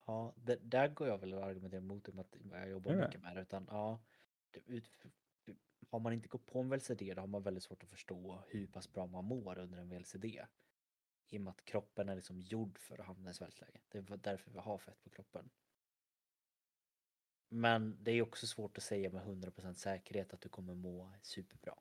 Ja, 0.05 0.33
det, 0.35 0.55
där 0.61 0.87
går 0.87 1.07
jag 1.07 1.17
väl 1.17 1.33
och 1.33 1.43
argumenterar 1.43 1.81
emot 1.81 2.05
det 2.05 2.19
att 2.19 2.35
jag 2.51 2.69
jobbar 2.69 2.91
mm. 2.91 3.05
mycket 3.05 3.21
med 3.21 3.35
det. 3.35 3.41
Utan, 3.41 3.67
ja, 3.71 3.99
det, 4.51 4.83
har 5.89 5.99
man 5.99 6.13
inte 6.13 6.27
gått 6.27 6.45
på 6.45 6.59
en 6.59 6.69
VLCD 6.69 7.13
då 7.15 7.21
har 7.21 7.27
man 7.27 7.43
väldigt 7.43 7.63
svårt 7.63 7.83
att 7.83 7.89
förstå 7.89 8.43
hur 8.47 8.67
pass 8.67 8.93
bra 8.93 9.05
man 9.05 9.25
mår 9.25 9.57
under 9.57 9.77
en 9.77 9.89
VLCD. 9.89 10.25
I 11.29 11.37
och 11.37 11.41
med 11.41 11.51
att 11.51 11.65
kroppen 11.65 12.09
är 12.09 12.15
liksom 12.15 12.41
gjord 12.41 12.77
för 12.77 12.99
att 12.99 13.05
hamna 13.05 13.29
i 13.29 13.33
svältläge. 13.33 13.81
Det 13.89 13.97
är 13.97 14.17
därför 14.17 14.51
vi 14.51 14.59
har 14.59 14.77
fett 14.77 15.03
på 15.03 15.09
kroppen. 15.09 15.49
Men 17.55 17.97
det 18.03 18.11
är 18.11 18.21
också 18.21 18.47
svårt 18.47 18.77
att 18.77 18.83
säga 18.83 19.09
med 19.09 19.23
100% 19.23 19.73
säkerhet 19.73 20.33
att 20.33 20.41
du 20.41 20.49
kommer 20.49 20.73
må 20.73 21.13
superbra. 21.21 21.79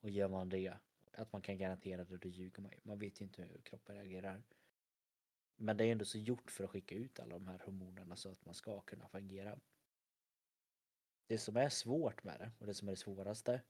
Och 0.00 0.10
gör 0.10 0.28
man 0.28 0.48
det, 0.48 0.72
att 1.12 1.32
man 1.32 1.42
kan 1.42 1.58
garantera 1.58 2.04
det, 2.04 2.16
då 2.16 2.28
ljuger 2.28 2.62
man 2.62 2.70
ju. 2.70 2.78
Man 2.82 2.98
vet 2.98 3.20
ju 3.20 3.24
inte 3.24 3.42
hur 3.42 3.60
kroppen 3.60 3.96
reagerar. 3.96 4.42
Men 5.56 5.76
det 5.76 5.84
är 5.84 5.92
ändå 5.92 6.04
så 6.04 6.18
gjort 6.18 6.50
för 6.50 6.64
att 6.64 6.70
skicka 6.70 6.94
ut 6.94 7.20
alla 7.20 7.38
de 7.38 7.48
här 7.48 7.58
hormonerna 7.64 8.16
så 8.16 8.32
att 8.32 8.44
man 8.44 8.54
ska 8.54 8.80
kunna 8.80 9.08
fungera. 9.08 9.58
Det 11.26 11.38
som 11.38 11.56
är 11.56 11.68
svårt 11.68 12.24
med 12.24 12.40
det 12.40 12.50
och 12.58 12.66
det 12.66 12.74
som 12.74 12.88
är 12.88 12.92
det 12.92 12.96
svåraste 12.96 13.62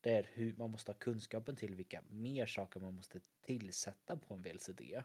det 0.00 0.12
är 0.12 0.30
hur 0.32 0.56
man 0.56 0.70
måste 0.70 0.92
ha 0.92 0.98
kunskapen 0.98 1.56
till 1.56 1.74
vilka 1.74 2.02
mer 2.08 2.46
saker 2.46 2.80
man 2.80 2.94
måste 2.94 3.20
tillsätta 3.40 4.16
på 4.16 4.34
en 4.34 4.42
VLCD. 4.42 5.02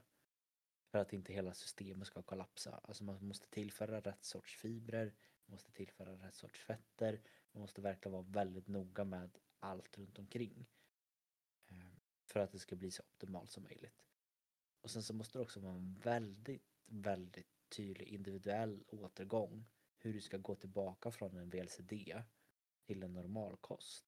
För 0.91 0.99
att 0.99 1.13
inte 1.13 1.33
hela 1.33 1.53
systemet 1.53 2.07
ska 2.07 2.21
kollapsa. 2.21 2.79
Alltså 2.83 3.03
man 3.03 3.25
måste 3.27 3.49
tillföra 3.49 4.01
rätt 4.01 4.23
sorts 4.23 4.55
fibrer, 4.55 5.13
man 5.45 5.53
måste 5.53 5.71
tillföra 5.71 6.11
rätt 6.11 6.35
sorts 6.35 6.59
fetter. 6.59 7.21
Man 7.51 7.61
måste 7.61 7.81
verkligen 7.81 8.13
vara 8.13 8.23
väldigt 8.23 8.67
noga 8.67 9.03
med 9.03 9.37
allt 9.59 9.97
runt 9.97 10.19
omkring. 10.19 10.65
Ehm, 11.67 11.99
för 12.25 12.39
att 12.39 12.51
det 12.51 12.59
ska 12.59 12.75
bli 12.75 12.91
så 12.91 13.03
optimalt 13.03 13.51
som 13.51 13.63
möjligt. 13.63 14.05
Och 14.81 14.91
sen 14.91 15.03
så 15.03 15.13
måste 15.13 15.37
det 15.37 15.41
också 15.41 15.59
vara 15.59 15.75
en 15.75 15.93
väldigt, 15.93 16.63
väldigt 16.85 17.69
tydlig 17.69 18.07
individuell 18.07 18.83
återgång. 18.87 19.65
Hur 19.97 20.13
du 20.13 20.21
ska 20.21 20.37
gå 20.37 20.55
tillbaka 20.55 21.11
från 21.11 21.37
en 21.37 21.49
VLCD 21.49 21.93
till 22.85 23.03
en 23.03 23.13
normalkost. 23.13 24.05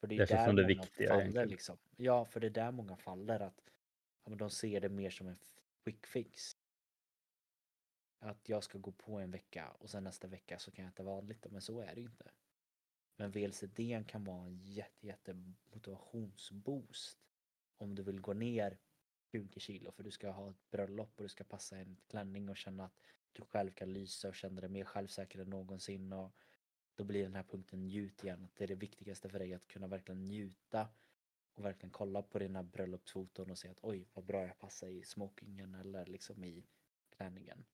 För 0.00 0.06
det 0.06 0.14
är, 0.14 0.26
det 0.26 0.34
är 0.34 0.46
där 0.46 0.52
det 0.52 0.66
viktiga 0.66 1.08
faller, 1.08 1.46
liksom. 1.46 1.78
Ja, 1.96 2.24
för 2.24 2.40
det 2.40 2.46
är 2.46 2.50
där 2.50 2.72
många 2.72 2.96
faller 2.96 3.40
att 3.40 3.70
ja, 4.24 4.30
men 4.30 4.38
de 4.38 4.50
ser 4.50 4.80
det 4.80 4.88
mer 4.88 5.10
som 5.10 5.26
en 5.26 5.38
quick 5.84 6.06
fix. 6.06 6.56
Att 8.22 8.48
jag 8.48 8.64
ska 8.64 8.78
gå 8.78 8.92
på 8.92 9.18
en 9.18 9.30
vecka 9.30 9.70
och 9.78 9.90
sen 9.90 10.04
nästa 10.04 10.28
vecka 10.28 10.58
så 10.58 10.70
kan 10.70 10.84
jag 10.84 10.92
äta 10.92 11.02
vanligt. 11.02 11.46
Men 11.50 11.62
så 11.62 11.80
är 11.80 11.94
det 11.94 12.00
ju 12.00 12.06
inte. 12.06 12.30
Men 13.16 13.30
VLCD 13.30 13.80
kan 14.06 14.24
vara 14.24 14.46
en 14.46 14.58
jätte, 14.58 15.06
jätte 15.06 15.34
motivationsboost 15.72 17.18
om 17.76 17.94
du 17.94 18.02
vill 18.02 18.20
gå 18.20 18.32
ner 18.32 18.78
20 19.32 19.60
kilo 19.60 19.92
för 19.92 20.02
du 20.02 20.10
ska 20.10 20.30
ha 20.30 20.50
ett 20.50 20.70
bröllop 20.70 21.12
och 21.16 21.22
du 21.22 21.28
ska 21.28 21.44
passa 21.44 21.76
en 21.76 21.96
klänning 22.06 22.48
och 22.48 22.56
känna 22.56 22.84
att 22.84 23.00
du 23.32 23.42
själv 23.42 23.70
kan 23.70 23.92
lysa 23.92 24.28
och 24.28 24.34
känna 24.34 24.60
dig 24.60 24.70
mer 24.70 24.84
självsäker 24.84 25.38
än 25.38 25.50
någonsin 25.50 26.12
och 26.12 26.32
då 26.94 27.04
blir 27.04 27.22
den 27.22 27.34
här 27.34 27.42
punkten 27.42 27.84
njut 27.84 28.24
igen. 28.24 28.44
Att 28.44 28.56
det 28.56 28.64
är 28.64 28.68
det 28.68 28.74
viktigaste 28.74 29.28
för 29.28 29.38
dig 29.38 29.54
att 29.54 29.68
kunna 29.68 29.86
verkligen 29.86 30.28
njuta 30.28 30.88
och 31.54 31.64
verkligen 31.64 31.90
kolla 31.90 32.22
på 32.22 32.38
dina 32.38 32.62
bröllopsfoton 32.62 33.50
och 33.50 33.58
se 33.58 33.68
att 33.68 33.78
oj 33.82 34.08
vad 34.14 34.24
bra 34.24 34.46
jag 34.46 34.58
passar 34.58 34.88
i 34.88 35.02
smokingen 35.02 35.74
eller 35.74 36.06
liksom 36.06 36.44
i 36.44 36.66
klänningen. 37.10 37.64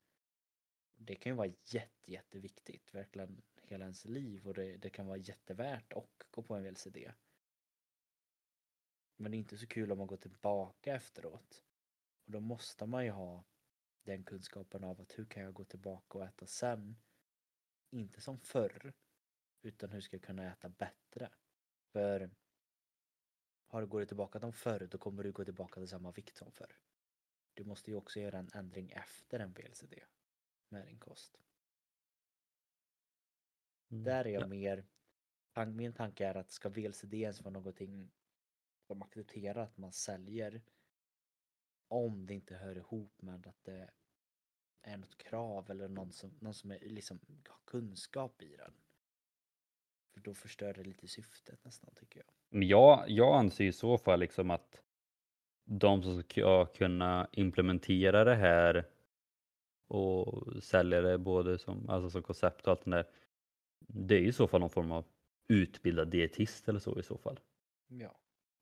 Det 0.97 1.15
kan 1.15 1.33
ju 1.33 1.37
vara 1.37 1.53
jätte, 1.65 2.13
jätteviktigt, 2.13 2.95
verkligen 2.95 3.43
hela 3.63 3.85
ens 3.85 4.05
liv 4.05 4.47
och 4.47 4.55
det, 4.55 4.77
det 4.77 4.91
kan 4.91 5.07
vara 5.07 5.17
jättevärt 5.17 5.93
att 5.93 6.27
gå 6.31 6.43
på 6.43 6.55
en 6.55 6.65
VLCD. 6.65 6.97
Men 9.17 9.31
det 9.31 9.37
är 9.37 9.39
inte 9.39 9.59
så 9.59 9.67
kul 9.67 9.93
om 9.93 9.99
man 9.99 10.07
går 10.07 10.17
tillbaka 10.17 10.95
efteråt. 10.95 11.65
Och 12.25 12.33
då 12.33 12.41
måste 12.41 12.87
man 12.87 13.05
ju 13.05 13.11
ha 13.11 13.45
den 14.03 14.25
kunskapen 14.25 14.85
av 14.85 15.01
att 15.01 15.19
hur 15.19 15.25
kan 15.25 15.43
jag 15.43 15.55
gå 15.55 15.65
tillbaka 15.65 16.19
och 16.19 16.25
äta 16.25 16.47
sen? 16.47 16.97
Inte 17.91 18.21
som 18.21 18.41
förr, 18.41 18.93
utan 19.63 19.91
hur 19.91 20.01
ska 20.01 20.17
jag 20.17 20.23
kunna 20.23 20.53
äta 20.53 20.69
bättre? 20.69 21.31
För 21.93 22.31
har 23.67 23.81
du 23.81 23.87
gått 23.87 24.09
tillbaka 24.09 24.41
som 24.41 24.53
förr, 24.53 24.89
då 24.91 24.99
kommer 24.99 25.23
du 25.23 25.33
gå 25.33 25.45
tillbaka 25.45 25.81
till 25.81 25.89
samma 25.89 26.13
vikt 26.13 26.37
som 26.37 26.53
förr. 26.53 26.79
Du 27.55 27.65
måste 27.65 27.91
ju 27.91 27.97
också 27.97 28.21
göra 28.21 28.39
en 28.39 28.51
ändring 28.55 28.91
efter 28.91 29.41
en 29.41 29.53
VLCD 29.53 29.95
med 30.71 30.87
din 30.87 30.99
kost. 30.99 31.41
Mm. 33.91 34.05
Där 34.05 34.25
är 34.25 34.31
jag 34.31 34.43
Ja. 34.43 34.47
mer, 34.47 34.85
min 35.67 35.93
tanke 35.93 36.27
är 36.27 36.35
att 36.35 36.51
ska 36.51 36.69
VLCD 36.69 37.15
ens 37.15 37.41
vara 37.41 37.53
någonting 37.53 38.11
de 38.87 39.03
accepterar 39.03 39.63
att 39.63 39.77
man 39.77 39.93
säljer 39.93 40.63
om 41.89 42.27
det 42.27 42.35
inte 42.35 42.57
hör 42.57 42.77
ihop 42.77 43.23
med 43.23 43.47
att 43.47 43.65
det 43.65 43.91
är 44.83 44.97
något 44.97 45.19
krav 45.19 45.71
eller 45.71 45.89
någon 45.89 46.13
som, 46.13 46.39
någon 46.41 46.55
som 46.55 46.71
är, 46.71 46.79
liksom, 46.79 47.21
har 47.49 47.61
kunskap 47.65 48.43
i 48.43 48.57
den. 48.57 48.73
För 50.13 50.21
då 50.21 50.35
förstör 50.35 50.75
det 50.75 50.83
lite 50.85 51.09
syftet 51.09 51.65
nästan 51.65 51.95
tycker 51.95 52.21
jag. 52.21 52.29
Men 52.49 52.69
jag, 52.69 53.05
jag 53.11 53.37
anser 53.39 53.65
i 53.65 53.73
så 53.73 53.99
fall 53.99 54.21
liksom 54.21 54.51
att 54.51 54.83
de 55.65 56.03
som 56.03 56.23
ska 56.23 56.67
kunna 56.67 57.29
implementera 57.33 58.25
det 58.25 58.35
här 58.35 58.91
och 59.89 60.63
sälja 60.63 61.01
det 61.01 61.19
både 61.19 61.59
som, 61.59 61.91
alltså 61.91 62.11
som 62.11 62.23
koncept 62.23 62.67
och 62.67 62.71
allt 62.71 62.85
det 62.85 62.91
där. 62.91 63.05
Det 63.89 64.15
är 64.15 64.21
i 64.21 64.33
så 64.33 64.49
fall 64.49 64.61
någon 64.61 64.71
form 64.71 64.93
av 64.93 65.05
utbildad 65.49 66.09
dietist 66.09 66.69
eller 66.69 66.81
så 66.81 66.99
i 66.99 67.03
så 67.03 67.19
fall. 67.19 67.41
Ja. 67.89 68.15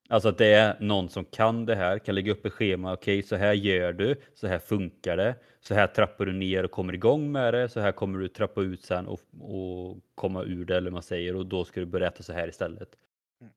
Alltså 0.08 0.28
att 0.28 0.38
det 0.38 0.46
är 0.46 0.76
någon 0.80 1.08
som 1.08 1.24
kan 1.24 1.66
det 1.66 1.74
här, 1.74 1.98
kan 1.98 2.14
lägga 2.14 2.32
upp 2.32 2.46
ett 2.46 2.52
schema. 2.52 2.92
Okej, 2.92 3.22
så 3.22 3.36
här 3.36 3.52
gör 3.52 3.92
du, 3.92 4.16
så 4.34 4.46
här 4.46 4.58
funkar 4.58 5.16
det. 5.16 5.34
Så 5.60 5.74
här 5.74 5.86
trappar 5.86 6.26
du 6.26 6.32
ner 6.32 6.64
och 6.64 6.70
kommer 6.70 6.92
igång 6.92 7.32
med 7.32 7.54
det. 7.54 7.68
Så 7.68 7.80
här 7.80 7.92
kommer 7.92 8.18
du 8.18 8.28
trappa 8.28 8.62
ut 8.62 8.82
sen 8.82 9.06
och, 9.06 9.20
och 9.40 9.98
komma 10.14 10.42
ur 10.42 10.64
det 10.64 10.76
eller 10.76 10.90
vad 10.90 10.92
man 10.92 11.02
säger 11.02 11.36
och 11.36 11.46
då 11.46 11.64
ska 11.64 11.80
du 11.80 11.86
börja 11.86 12.08
äta 12.08 12.22
så 12.22 12.32
här 12.32 12.48
istället. 12.48 12.96
Mm. 13.40 13.52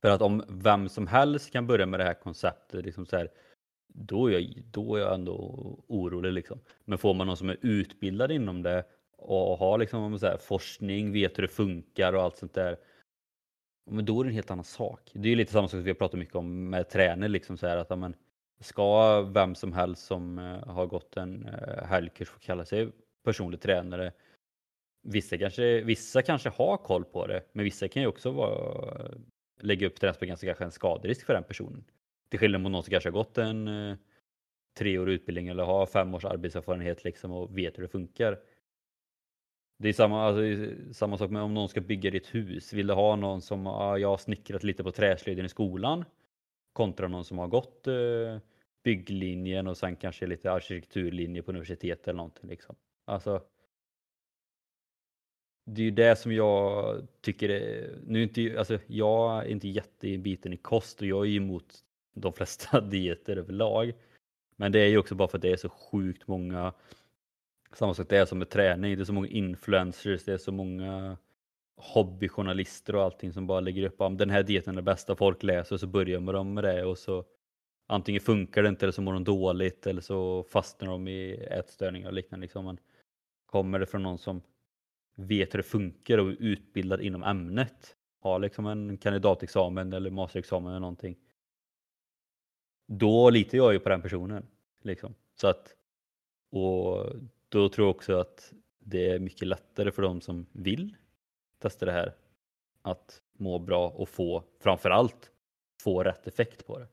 För 0.00 0.10
att 0.10 0.22
om 0.22 0.44
vem 0.48 0.88
som 0.88 1.06
helst 1.06 1.52
kan 1.52 1.66
börja 1.66 1.86
med 1.86 2.00
det 2.00 2.04
här 2.04 2.14
konceptet, 2.14 2.84
liksom 2.84 3.06
så 3.06 3.16
här, 3.16 3.30
då, 3.94 4.26
är 4.26 4.32
jag, 4.32 4.62
då 4.70 4.96
är 4.96 5.00
jag 5.00 5.14
ändå 5.14 5.34
orolig. 5.86 6.32
Liksom. 6.32 6.60
Men 6.84 6.98
får 6.98 7.14
man 7.14 7.26
någon 7.26 7.36
som 7.36 7.48
är 7.48 7.56
utbildad 7.62 8.30
inom 8.32 8.62
det 8.62 8.84
och 9.16 9.58
har 9.58 9.78
liksom, 9.78 10.18
så 10.18 10.26
här, 10.26 10.36
forskning, 10.36 11.12
vet 11.12 11.38
hur 11.38 11.42
det 11.42 11.48
funkar 11.48 12.12
och 12.12 12.22
allt 12.22 12.36
sånt 12.36 12.54
där. 12.54 12.76
Men 13.90 14.04
då 14.04 14.20
är 14.20 14.24
det 14.24 14.30
en 14.30 14.34
helt 14.34 14.50
annan 14.50 14.64
sak. 14.64 15.10
Det 15.14 15.28
är 15.28 15.30
ju 15.30 15.36
lite 15.36 15.52
samma 15.52 15.68
sak 15.68 15.70
som 15.70 15.82
vi 15.82 15.90
har 15.90 15.94
pratat 15.94 16.18
mycket 16.18 16.34
om 16.34 16.70
med 16.70 16.88
träning. 16.88 17.28
Liksom 17.28 17.56
så 17.56 17.66
här, 17.66 17.76
att, 17.76 17.90
amen, 17.90 18.14
ska 18.60 19.20
vem 19.22 19.54
som 19.54 19.72
helst 19.72 20.06
som 20.06 20.38
eh, 20.38 20.66
har 20.66 20.86
gått 20.86 21.16
en 21.16 21.46
uh, 21.46 21.84
helgkurs 21.84 22.28
få 22.28 22.38
kalla 22.38 22.64
sig 22.64 22.88
personlig 23.24 23.60
tränare? 23.60 24.12
Vissa 25.02 25.38
kanske, 25.38 25.80
vissa 25.80 26.22
kanske 26.22 26.48
har 26.48 26.76
koll 26.76 27.04
på 27.04 27.26
det, 27.26 27.42
men 27.52 27.64
vissa 27.64 27.88
kan 27.88 28.02
ju 28.02 28.08
också 28.08 28.30
vara, 28.30 29.10
lägga 29.60 29.86
upp 29.86 30.00
träningsprogram 30.00 30.36
som 30.36 30.46
kanske 30.46 30.64
är 30.64 30.66
en 30.66 30.72
skaderisk 30.72 31.26
för 31.26 31.34
den 31.34 31.44
personen. 31.44 31.84
Till 32.30 32.38
skillnad 32.38 32.60
mot 32.60 32.72
någon 32.72 32.82
som 32.82 32.90
kanske 32.90 33.08
har 33.08 33.14
gått 33.14 33.38
en 33.38 33.68
eh, 33.68 33.96
treårig 34.78 35.14
utbildning 35.14 35.48
eller 35.48 35.64
har 35.64 35.86
fem 35.86 36.14
års 36.14 36.24
arbetserfarenhet 36.24 37.04
liksom 37.04 37.32
och 37.32 37.58
vet 37.58 37.78
hur 37.78 37.82
det 37.82 37.88
funkar. 37.88 38.38
Det 39.78 39.88
är 39.88 39.92
samma, 39.92 40.22
alltså, 40.22 40.40
det 40.40 40.48
är 40.48 40.92
samma 40.92 41.18
sak 41.18 41.30
med 41.30 41.42
om 41.42 41.54
någon 41.54 41.68
ska 41.68 41.80
bygga 41.80 42.10
ditt 42.10 42.34
hus. 42.34 42.72
Vill 42.72 42.86
du 42.86 42.94
ha 42.94 43.16
någon 43.16 43.40
som 43.40 43.66
ah, 43.66 43.96
jag 43.96 44.08
har 44.08 44.18
snickrat 44.18 44.64
lite 44.64 44.84
på 44.84 44.92
träslöjden 44.92 45.46
i 45.46 45.48
skolan 45.48 46.04
kontra 46.72 47.08
någon 47.08 47.24
som 47.24 47.38
har 47.38 47.48
gått 47.48 47.86
eh, 47.86 48.38
bygglinjen 48.84 49.66
och 49.66 49.76
sen 49.76 49.96
kanske 49.96 50.26
lite 50.26 50.52
arkitekturlinje 50.52 51.42
på 51.42 51.50
universitetet 51.50 52.08
eller 52.08 52.16
någonting. 52.16 52.50
Liksom. 52.50 52.76
Alltså, 53.04 53.42
det 55.66 55.82
är 55.82 55.84
ju 55.84 55.90
det 55.90 56.16
som 56.16 56.32
jag 56.32 57.06
tycker 57.20 57.48
är, 57.48 57.98
nu 58.06 58.18
är 58.18 58.22
inte, 58.22 58.58
alltså, 58.58 58.78
jag 58.86 59.38
är 59.38 59.48
inte 59.48 59.68
jätteinbiten 59.68 60.52
i 60.52 60.56
kost 60.56 61.00
och 61.00 61.06
jag 61.06 61.26
är 61.26 61.30
emot 61.30 61.84
de 62.14 62.32
flesta 62.32 62.80
dieter 62.90 63.36
överlag. 63.36 63.92
Men 64.56 64.72
det 64.72 64.80
är 64.80 64.88
ju 64.88 64.98
också 64.98 65.14
bara 65.14 65.28
för 65.28 65.38
att 65.38 65.42
det 65.42 65.52
är 65.52 65.56
så 65.56 65.68
sjukt 65.68 66.28
många 66.28 66.72
samma 67.72 67.94
sak 67.94 68.08
det 68.08 68.16
är 68.16 68.26
som 68.26 68.38
med 68.38 68.50
träning, 68.50 68.96
det 68.96 69.02
är 69.02 69.04
så 69.04 69.12
många 69.12 69.28
influencers, 69.28 70.24
det 70.24 70.32
är 70.32 70.38
så 70.38 70.52
många 70.52 71.16
hobbyjournalister 71.76 72.94
och 72.94 73.02
allting 73.02 73.32
som 73.32 73.46
bara 73.46 73.60
lägger 73.60 73.82
upp 73.82 74.00
om 74.00 74.16
den 74.16 74.30
här 74.30 74.42
dieten 74.42 74.74
är 74.74 74.76
det 74.76 74.82
bästa 74.82 75.16
folk 75.16 75.42
läser 75.42 75.74
och 75.74 75.80
så 75.80 75.86
börjar 75.86 76.20
med 76.20 76.46
med 76.46 76.64
det 76.64 76.84
och 76.84 76.98
så 76.98 77.24
antingen 77.86 78.20
funkar 78.20 78.62
det 78.62 78.68
inte 78.68 78.84
eller 78.84 78.92
så 78.92 79.02
mår 79.02 79.12
de 79.12 79.24
dåligt 79.24 79.86
eller 79.86 80.00
så 80.00 80.44
fastnar 80.44 80.88
de 80.88 81.08
i 81.08 81.34
ätstörningar 81.34 82.08
och 82.08 82.14
liknande. 82.14 82.44
Liksom. 82.44 82.64
Men 82.64 82.78
kommer 83.46 83.78
det 83.78 83.86
från 83.86 84.02
någon 84.02 84.18
som 84.18 84.42
vet 85.16 85.54
hur 85.54 85.58
det 85.58 85.62
funkar 85.62 86.18
och 86.18 86.30
är 86.30 86.36
utbildad 86.42 87.00
inom 87.00 87.22
ämnet, 87.22 87.96
har 88.20 88.38
liksom 88.38 88.66
en 88.66 88.98
kandidatexamen 88.98 89.92
eller 89.92 90.10
masterexamen 90.10 90.70
eller 90.70 90.80
någonting. 90.80 91.16
Då 92.92 93.30
litar 93.30 93.58
jag 93.58 93.72
ju 93.72 93.80
på 93.80 93.88
den 93.88 94.02
personen. 94.02 94.46
Liksom. 94.82 95.14
Så 95.34 95.48
att, 95.48 95.76
och 96.50 97.06
då 97.48 97.68
tror 97.68 97.86
jag 97.86 97.96
också 97.96 98.18
att 98.18 98.52
det 98.78 99.10
är 99.10 99.18
mycket 99.18 99.48
lättare 99.48 99.90
för 99.90 100.02
de 100.02 100.20
som 100.20 100.46
vill 100.52 100.96
testa 101.58 101.86
det 101.86 101.92
här 101.92 102.14
att 102.82 103.22
må 103.32 103.58
bra 103.58 103.88
och 103.88 104.08
få 104.08 104.44
framförallt 104.58 105.32
få 105.80 106.02
rätt 106.02 106.26
effekt 106.26 106.66
på 106.66 106.78
det. 106.78 106.88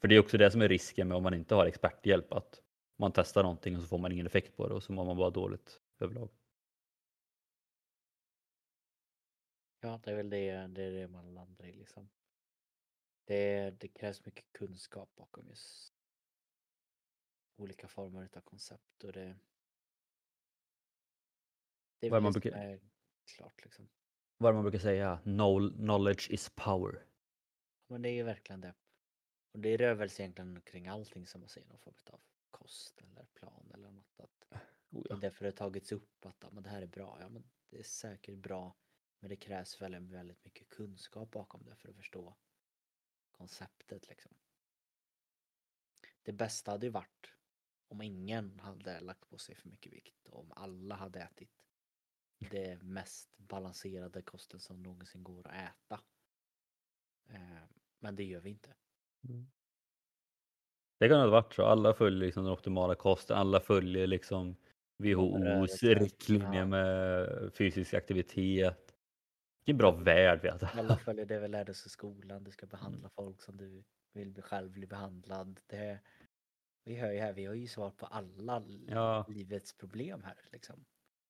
För 0.00 0.08
det 0.08 0.14
är 0.14 0.20
också 0.20 0.38
det 0.38 0.50
som 0.50 0.62
är 0.62 0.68
risken 0.68 1.08
med 1.08 1.16
om 1.16 1.22
man 1.22 1.34
inte 1.34 1.54
har 1.54 1.66
experthjälp 1.66 2.32
att 2.32 2.62
man 2.96 3.12
testar 3.12 3.42
någonting 3.42 3.76
och 3.76 3.82
så 3.82 3.88
får 3.88 3.98
man 3.98 4.12
ingen 4.12 4.26
effekt 4.26 4.56
på 4.56 4.68
det 4.68 4.74
och 4.74 4.82
så 4.82 4.92
mår 4.92 5.04
man 5.04 5.16
bara 5.16 5.30
dåligt 5.30 5.80
överlag. 6.00 6.28
Ja, 9.80 10.00
det 10.04 10.10
är 10.10 10.16
väl 10.16 10.30
det, 10.30 10.66
det, 10.66 10.82
är 10.82 10.90
det 10.90 11.08
man 11.08 11.34
landar 11.34 11.64
i 11.64 11.72
liksom. 11.72 12.08
Det, 13.24 13.70
det 13.70 13.88
krävs 13.88 14.26
mycket 14.26 14.52
kunskap 14.52 15.10
bakom 15.16 15.48
just 15.48 15.94
olika 17.56 17.88
former 17.88 18.28
av 18.36 18.40
koncept 18.40 19.04
och 19.04 19.12
det 19.12 19.36
det 21.98 22.06
är 22.06 22.10
Vad 22.10 22.22
man 22.22 22.32
det 22.32 22.40
brukar- 22.40 22.58
är 22.58 22.80
klart 23.36 23.64
liksom. 23.64 23.88
Vad 24.38 24.48
är 24.48 24.52
det 24.52 24.56
man 24.56 24.62
brukar 24.64 24.78
säga? 24.78 25.20
Knowl- 25.24 25.76
Knowledge 25.76 26.30
is 26.30 26.50
power. 26.54 27.06
Men 27.86 28.02
det 28.02 28.08
är 28.08 28.12
ju 28.12 28.22
verkligen 28.22 28.60
det. 28.60 28.74
Och 29.52 29.58
det 29.60 29.76
rör 29.76 29.94
väl 29.94 30.10
sig 30.10 30.22
egentligen 30.22 30.60
kring 30.60 30.88
allting 30.88 31.26
som 31.26 31.40
man 31.40 31.48
säger 31.48 31.66
någon 31.66 31.78
form 31.78 31.94
av 32.06 32.20
kost 32.50 33.00
eller 33.02 33.24
plan 33.24 33.70
eller 33.74 33.90
något. 33.90 34.20
Att 34.20 34.48
Oh, 34.90 35.02
det 35.02 35.06
ja. 35.10 35.16
är 35.16 35.20
därför 35.20 35.44
det 35.44 35.50
har 35.50 35.56
tagits 35.56 35.92
upp 35.92 36.26
att 36.26 36.36
ja, 36.40 36.50
men 36.50 36.62
det 36.62 36.70
här 36.70 36.82
är 36.82 36.86
bra. 36.86 37.18
Ja, 37.20 37.28
men 37.28 37.44
det 37.70 37.78
är 37.78 37.82
säkert 37.82 38.38
bra. 38.38 38.76
Men 39.20 39.28
det 39.28 39.36
krävs 39.36 39.82
väldigt, 39.82 40.02
väldigt 40.02 40.44
mycket 40.44 40.68
kunskap 40.68 41.30
bakom 41.30 41.64
det 41.64 41.76
för 41.76 41.88
att 41.88 41.96
förstå 41.96 42.36
konceptet 43.42 44.08
liksom. 44.08 44.32
Det 46.22 46.32
bästa 46.32 46.70
hade 46.70 46.86
ju 46.86 46.92
varit 46.92 47.32
om 47.88 48.02
ingen 48.02 48.60
hade 48.60 49.00
lagt 49.00 49.28
på 49.30 49.38
sig 49.38 49.54
för 49.54 49.68
mycket 49.68 49.92
vikt 49.92 50.26
och 50.26 50.40
om 50.40 50.52
alla 50.56 50.94
hade 50.94 51.20
ätit 51.20 51.50
det 52.50 52.82
mest 52.82 53.38
balanserade 53.38 54.22
kosten 54.22 54.60
som 54.60 54.82
någonsin 54.82 55.24
går 55.24 55.46
att 55.46 55.54
äta. 55.54 56.00
Eh, 57.28 57.64
Men 57.98 58.16
det 58.16 58.24
gör 58.24 58.40
vi 58.40 58.50
inte. 58.50 58.74
Det 60.98 61.08
kan 61.08 61.20
ha 61.20 61.26
varit 61.26 61.54
så. 61.54 61.64
Alla 61.64 61.94
följer 61.94 62.26
liksom 62.26 62.44
den 62.44 62.52
optimala 62.52 62.94
kosten. 62.94 63.36
Alla 63.36 63.60
följer 63.60 64.06
liksom 64.06 64.56
WHOs 64.98 65.82
riktlinjer 65.82 66.64
med 66.64 67.54
fysisk 67.54 67.94
aktivitet. 67.94 68.91
Vilken 69.64 69.78
bra 69.78 69.90
värld 69.90 70.40
vi 70.42 70.48
har. 70.48 70.70
Alla 70.74 70.96
följer 71.04 71.26
det 71.26 71.38
vi 71.40 71.48
lärde 71.48 71.70
oss 71.72 71.86
i 71.86 71.88
skolan. 71.88 72.44
Du 72.44 72.50
ska 72.50 72.66
behandla 72.66 73.08
folk 73.08 73.42
som 73.42 73.56
du 73.56 73.84
vill 74.12 74.30
bli 74.30 74.42
själv 74.42 74.70
bli 74.70 74.86
behandlad. 74.86 75.60
Det, 75.66 76.00
vi 76.84 76.96
hör 76.96 77.12
ju 77.12 77.18
här, 77.18 77.32
vi 77.32 77.44
har 77.44 77.54
ju 77.54 77.66
svar 77.66 77.90
på 77.90 78.06
alla 78.06 78.62
Ja. 78.88 79.26
livets 79.28 79.72
problem 79.76 80.24
här 80.24 80.36
liksom. 80.52 80.84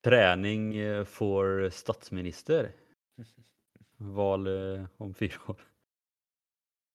Träning 0.04 0.76
eh, 0.76 1.04
för 1.04 1.70
statsminister. 1.70 2.72
Val 3.96 4.46
eh, 4.46 4.86
om 4.96 5.14
fyra 5.14 5.34
år. 5.48 5.68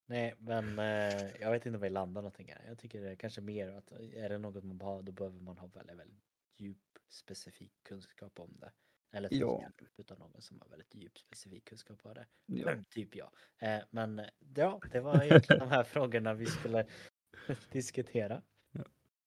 Nej, 0.10 0.36
men 0.38 0.80
eh, 0.80 1.42
jag 1.42 1.52
vet 1.52 1.66
inte 1.66 1.78
var 1.78 1.88
vi 1.88 1.90
landar 1.90 2.22
någonting 2.22 2.52
här. 2.52 2.66
Jag 2.68 2.78
tycker 2.80 3.02
det 3.02 3.12
är 3.12 3.16
kanske 3.16 3.42
mer 3.42 3.70
att 3.70 3.92
är 3.92 4.30
det 4.30 4.38
något 4.38 4.64
man 4.64 4.82
har, 4.82 5.02
då 5.02 5.12
behöver 5.12 5.40
man 5.40 5.58
ha 5.58 5.68
väldigt, 5.68 5.98
väldigt 5.98 6.24
djup 6.58 7.00
specifik 7.10 7.74
kunskap 7.84 8.40
om 8.40 8.58
det. 8.60 8.72
Eller 9.12 9.30
Ja. 9.34 9.62
hjälp 9.62 9.82
utav 9.98 10.20
någon 10.20 10.42
som 10.42 10.60
har 10.62 10.70
väldigt 10.70 10.96
djup 10.96 11.18
specifik 11.18 11.66
kunskap 11.66 12.00
om 12.04 12.14
det. 12.14 12.84
Typ 12.90 13.16
jag. 13.16 13.30
Eh, 13.60 13.80
men 13.90 14.20
eh, 14.20 14.26
ja, 14.56 14.82
det 14.92 15.00
var 15.00 15.24
egentligen 15.24 15.60
de 15.60 15.70
här 15.70 15.84
frågorna 15.84 16.34
vi 16.34 16.46
skulle 16.46 16.86
diskutera. 17.72 18.42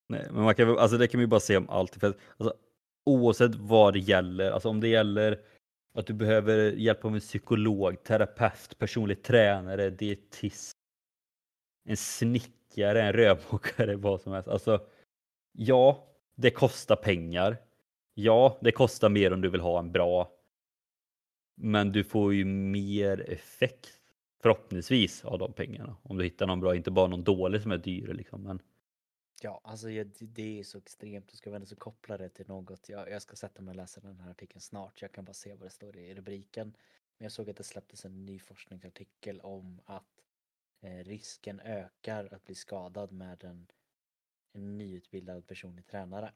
Nej, 0.07 0.27
men 0.31 0.43
man 0.45 0.55
kan, 0.55 0.79
alltså 0.79 0.99
det 0.99 1.09
kan 1.09 1.21
ju 1.21 1.27
bara 1.27 1.41
se 1.41 1.57
om 1.57 1.69
allt. 1.69 1.95
För 1.95 2.07
alltså, 2.37 2.57
oavsett 3.05 3.55
vad 3.55 3.93
det 3.93 3.99
gäller, 3.99 4.51
alltså 4.51 4.69
om 4.69 4.81
det 4.81 4.89
gäller 4.89 5.41
att 5.93 6.07
du 6.07 6.13
behöver 6.13 6.73
hjälp 6.73 7.05
av 7.05 7.15
en 7.15 7.21
psykolog, 7.21 8.03
terapeut, 8.03 8.79
personlig 8.79 9.23
tränare, 9.23 9.91
dietist, 9.91 10.77
en 11.85 11.97
snickare, 11.97 13.03
en 13.03 13.13
rörmokare, 13.13 13.97
vad 13.97 14.21
som 14.21 14.33
helst. 14.33 14.49
Alltså, 14.49 14.87
ja, 15.53 16.09
det 16.35 16.51
kostar 16.51 16.97
pengar. 16.97 17.57
Ja, 18.23 18.59
det 18.61 18.73
kostar 18.73 19.09
mer 19.09 19.33
om 19.33 19.41
du 19.41 19.49
vill 19.51 19.61
ha 19.61 19.79
en 19.79 19.93
bra. 19.93 20.33
Men 21.55 21.93
du 21.93 22.05
får 22.05 22.35
ju 22.35 22.45
mer 22.45 23.31
effekt 23.31 24.01
förhoppningsvis 24.43 25.25
av 25.25 25.39
de 25.39 25.53
pengarna. 25.53 25.97
Om 26.03 26.17
du 26.19 26.25
hittar 26.25 26.47
någon 26.47 26.61
bra, 26.61 26.77
inte 26.77 26.91
bara 26.91 27.07
någon 27.07 27.25
dålig 27.25 27.63
som 27.63 27.73
är 27.73 27.79
dyr 27.79 28.15
liksom. 28.15 28.43
Men 28.43 28.63
Ja, 29.43 29.61
alltså 29.65 29.87
det- 29.87 30.21
det 30.21 30.61
är 30.61 30.65
så 30.65 30.79
extremt. 30.79 31.29
Du 31.29 31.37
ska 31.37 31.51
väl 31.51 31.67
så 31.67 31.77
koppla 31.77 32.19
det 32.19 32.29
till 32.29 32.49
något. 32.49 32.89
Jag, 32.89 33.11
jag 33.11 33.23
ska 33.23 33.37
sätta 33.37 33.63
mig 33.63 33.73
och 33.73 33.77
läsa 33.77 34.01
den 34.01 34.21
här 34.21 34.31
artikeln 34.31 34.61
snart. 34.61 35.03
Jag 35.03 35.13
kan 35.13 35.25
bara 35.25 35.33
se 35.35 35.55
vad 35.55 35.67
det 35.67 35.71
står 35.71 35.97
i 35.97 36.15
rubriken. 36.15 36.77
Men 37.19 37.25
jag 37.25 37.33
såg 37.33 37.51
att 37.51 37.57
det 37.57 37.65
släpptes 37.65 38.05
en 38.05 38.27
ny 38.27 38.39
forskningsartikel 38.39 39.41
om 39.41 39.81
att 39.85 40.25
eh, 40.81 41.05
risken 41.05 41.61
ökar 41.61 42.29
att 42.35 42.45
bli 42.45 42.55
skadad 42.55 43.13
med 43.13 43.45
en, 43.45 43.67
en 44.53 44.79
nyutbildad 44.79 45.47
personlig 45.47 45.87
tränare. 45.87 46.33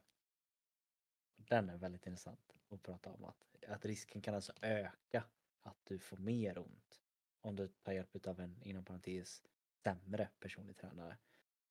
Den 1.54 1.70
är 1.70 1.76
väldigt 1.76 2.06
intressant 2.06 2.54
att 2.68 2.82
prata 2.82 3.10
om. 3.10 3.24
Att, 3.24 3.64
att 3.68 3.84
risken 3.84 4.22
kan 4.22 4.34
alltså 4.34 4.52
öka 4.60 5.24
att 5.62 5.76
du 5.84 5.98
får 5.98 6.16
mer 6.16 6.58
ont 6.58 7.00
om 7.40 7.56
du 7.56 7.68
tar 7.68 7.92
hjälp 7.92 8.26
av 8.26 8.40
en, 8.40 8.62
inom 8.62 8.84
parentes, 8.84 9.42
sämre 9.84 10.28
personlig 10.40 10.76
tränare. 10.76 11.16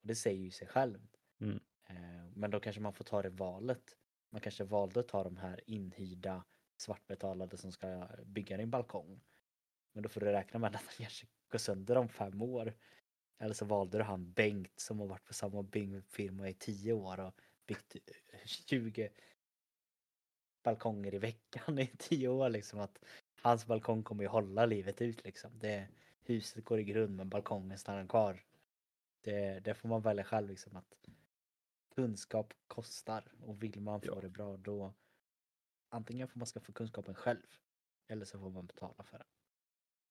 Och 0.00 0.06
det 0.06 0.14
säger 0.14 0.40
ju 0.40 0.50
sig 0.50 0.68
självt. 0.68 1.20
Mm. 1.40 1.60
Eh, 1.86 2.26
Men 2.34 2.50
då 2.50 2.60
kanske 2.60 2.82
man 2.82 2.92
får 2.92 3.04
ta 3.04 3.22
det 3.22 3.30
valet. 3.30 3.96
Man 4.30 4.40
kanske 4.40 4.64
valde 4.64 5.00
att 5.00 5.08
ta 5.08 5.24
de 5.24 5.36
här 5.36 5.60
inhyrda 5.66 6.44
svartbetalade 6.76 7.56
som 7.56 7.72
ska 7.72 8.08
bygga 8.24 8.56
din 8.56 8.70
balkong. 8.70 9.20
Men 9.92 10.02
då 10.02 10.08
får 10.08 10.20
du 10.20 10.26
räkna 10.26 10.58
med 10.58 10.68
att 10.68 10.72
den 10.72 11.06
kanske 11.06 11.26
går 11.48 11.58
sönder 11.58 11.96
om 11.96 12.08
fem 12.08 12.42
år. 12.42 12.74
Eller 13.38 13.54
så 13.54 13.64
valde 13.64 13.98
du 13.98 14.04
han 14.04 14.32
Bengt 14.32 14.80
som 14.80 15.00
har 15.00 15.06
varit 15.06 15.24
på 15.24 15.34
samma 15.34 15.62
byggfirma 15.62 16.48
i 16.48 16.54
tio 16.54 16.92
år 16.92 17.20
och 17.20 17.40
byggt 17.66 17.94
eh, 17.94 18.38
20 18.44 19.10
balkonger 20.64 21.14
i 21.14 21.18
veckan 21.18 21.78
i 21.84 21.90
tio 21.98 22.28
år. 22.28 22.48
Liksom 22.48 22.80
att 22.80 22.98
hans 23.42 23.66
balkong 23.66 24.02
kommer 24.02 24.22
ju 24.22 24.28
hålla 24.28 24.66
livet 24.66 25.02
ut 25.02 25.24
liksom. 25.24 25.50
Det, 25.58 25.88
huset 26.22 26.64
går 26.64 26.78
i 26.78 26.84
grund 26.84 27.16
men 27.16 27.28
balkongen 27.28 27.78
stannar 27.78 28.06
kvar. 28.06 28.44
Det, 29.20 29.60
det 29.64 29.74
får 29.74 29.88
man 29.88 30.02
välja 30.02 30.24
själv 30.24 30.48
liksom 30.48 30.76
att 30.76 30.94
kunskap 31.94 32.54
kostar 32.66 33.24
och 33.40 33.62
vill 33.62 33.80
man 33.80 34.00
få 34.00 34.06
Ja. 34.06 34.20
det 34.20 34.28
bra 34.28 34.56
då 34.56 34.94
antingen 35.88 36.28
får 36.28 36.38
man 36.38 36.46
skaffa 36.46 36.72
kunskapen 36.72 37.14
själv 37.14 37.46
eller 38.08 38.24
så 38.24 38.38
får 38.38 38.50
man 38.50 38.66
betala 38.66 39.04
för 39.04 39.18
det. 39.18 39.24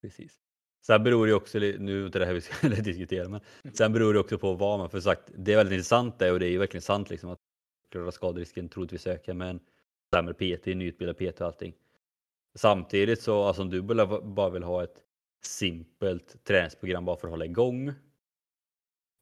Precis. 0.02 0.40
Sen 0.86 1.04
beror 1.04 1.28
det 1.28 1.34
också, 1.34 1.60
nu 1.60 2.02
är 2.02 2.06
inte 2.06 2.20
det 2.20 2.26
här 2.26 2.34
vi 2.34 2.42
ska 2.42 2.68
diskutera, 2.70 3.30
men 3.30 3.42
sen 3.74 3.94
beror 3.94 4.14
det 4.14 4.20
också 4.20 4.38
på 4.38 4.54
vad 4.54 4.80
man, 4.80 4.90
för 4.90 5.00
sagt, 5.00 5.32
det 5.36 5.54
är 5.54 5.58
väldigt 5.58 5.74
intressant 5.74 6.20
det 6.20 6.32
och 6.32 6.40
det 6.40 6.46
är 6.48 6.50
ju 6.52 6.58
verkligen 6.58 6.82
sant 6.82 7.10
liksom 7.10 7.30
att 7.30 7.40
skaderisken 8.14 8.70
troligtvis 8.70 9.08
ökar 9.08 9.34
med 9.34 9.50
en 9.50 9.60
sämre 10.14 10.34
PT, 10.34 10.66
nyutbildad 10.66 11.18
PT 11.18 11.42
och 11.42 11.48
allting. 11.48 11.74
Samtidigt 12.56 13.22
så, 13.22 13.44
alltså 13.44 13.62
om 13.62 13.70
du 13.70 13.82
bara 14.22 14.50
vill 14.50 14.64
ha 14.64 14.84
ett 14.84 15.04
simpelt 15.46 16.44
träningsprogram 16.44 17.06
bara 17.06 17.18
för 17.18 17.28
att 17.28 17.32
hålla 17.32 17.46
igång. 17.46 17.94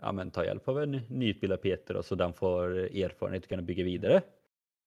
Ja 0.01 0.11
men 0.11 0.31
ta 0.31 0.45
hjälp 0.45 0.67
av 0.67 0.81
en 0.81 0.91
nyutbildad 0.91 1.61
PT 1.61 1.87
då, 1.87 2.03
så 2.03 2.15
den 2.15 2.33
får 2.33 2.69
erfarenhet 2.77 3.43
och 3.43 3.49
kan 3.49 3.65
bygga 3.65 3.83
vidare. 3.83 4.21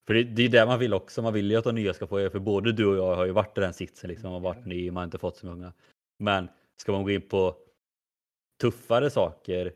För 0.07 0.15
det, 0.15 0.23
det 0.23 0.43
är 0.43 0.49
det 0.49 0.67
man 0.67 0.79
vill 0.79 0.95
också, 0.95 1.23
man 1.23 1.33
vill 1.33 1.51
ju 1.51 1.57
att 1.57 1.65
de 1.65 1.75
nya 1.75 1.95
ska 1.95 2.07
få, 2.07 2.31
för 2.31 2.39
både 2.39 2.73
du 2.73 2.87
och 2.87 2.97
jag 2.97 3.17
har 3.17 3.27
ju 3.27 3.33
varit 3.33 3.59
i 3.59 3.61
den 3.61 3.75
sitsen 3.75 4.11
liksom, 4.11 4.33
man 4.33 4.43
har 4.43 4.55
varit 4.55 4.67
ny, 4.67 4.91
man 4.91 4.97
har 4.97 5.05
inte 5.05 5.19
fått 5.19 5.37
så 5.37 5.47
många. 5.47 5.73
Men 6.19 6.49
ska 6.77 6.93
man 6.93 7.03
gå 7.03 7.11
in 7.11 7.29
på 7.29 7.57
tuffare 8.61 9.11
saker 9.11 9.73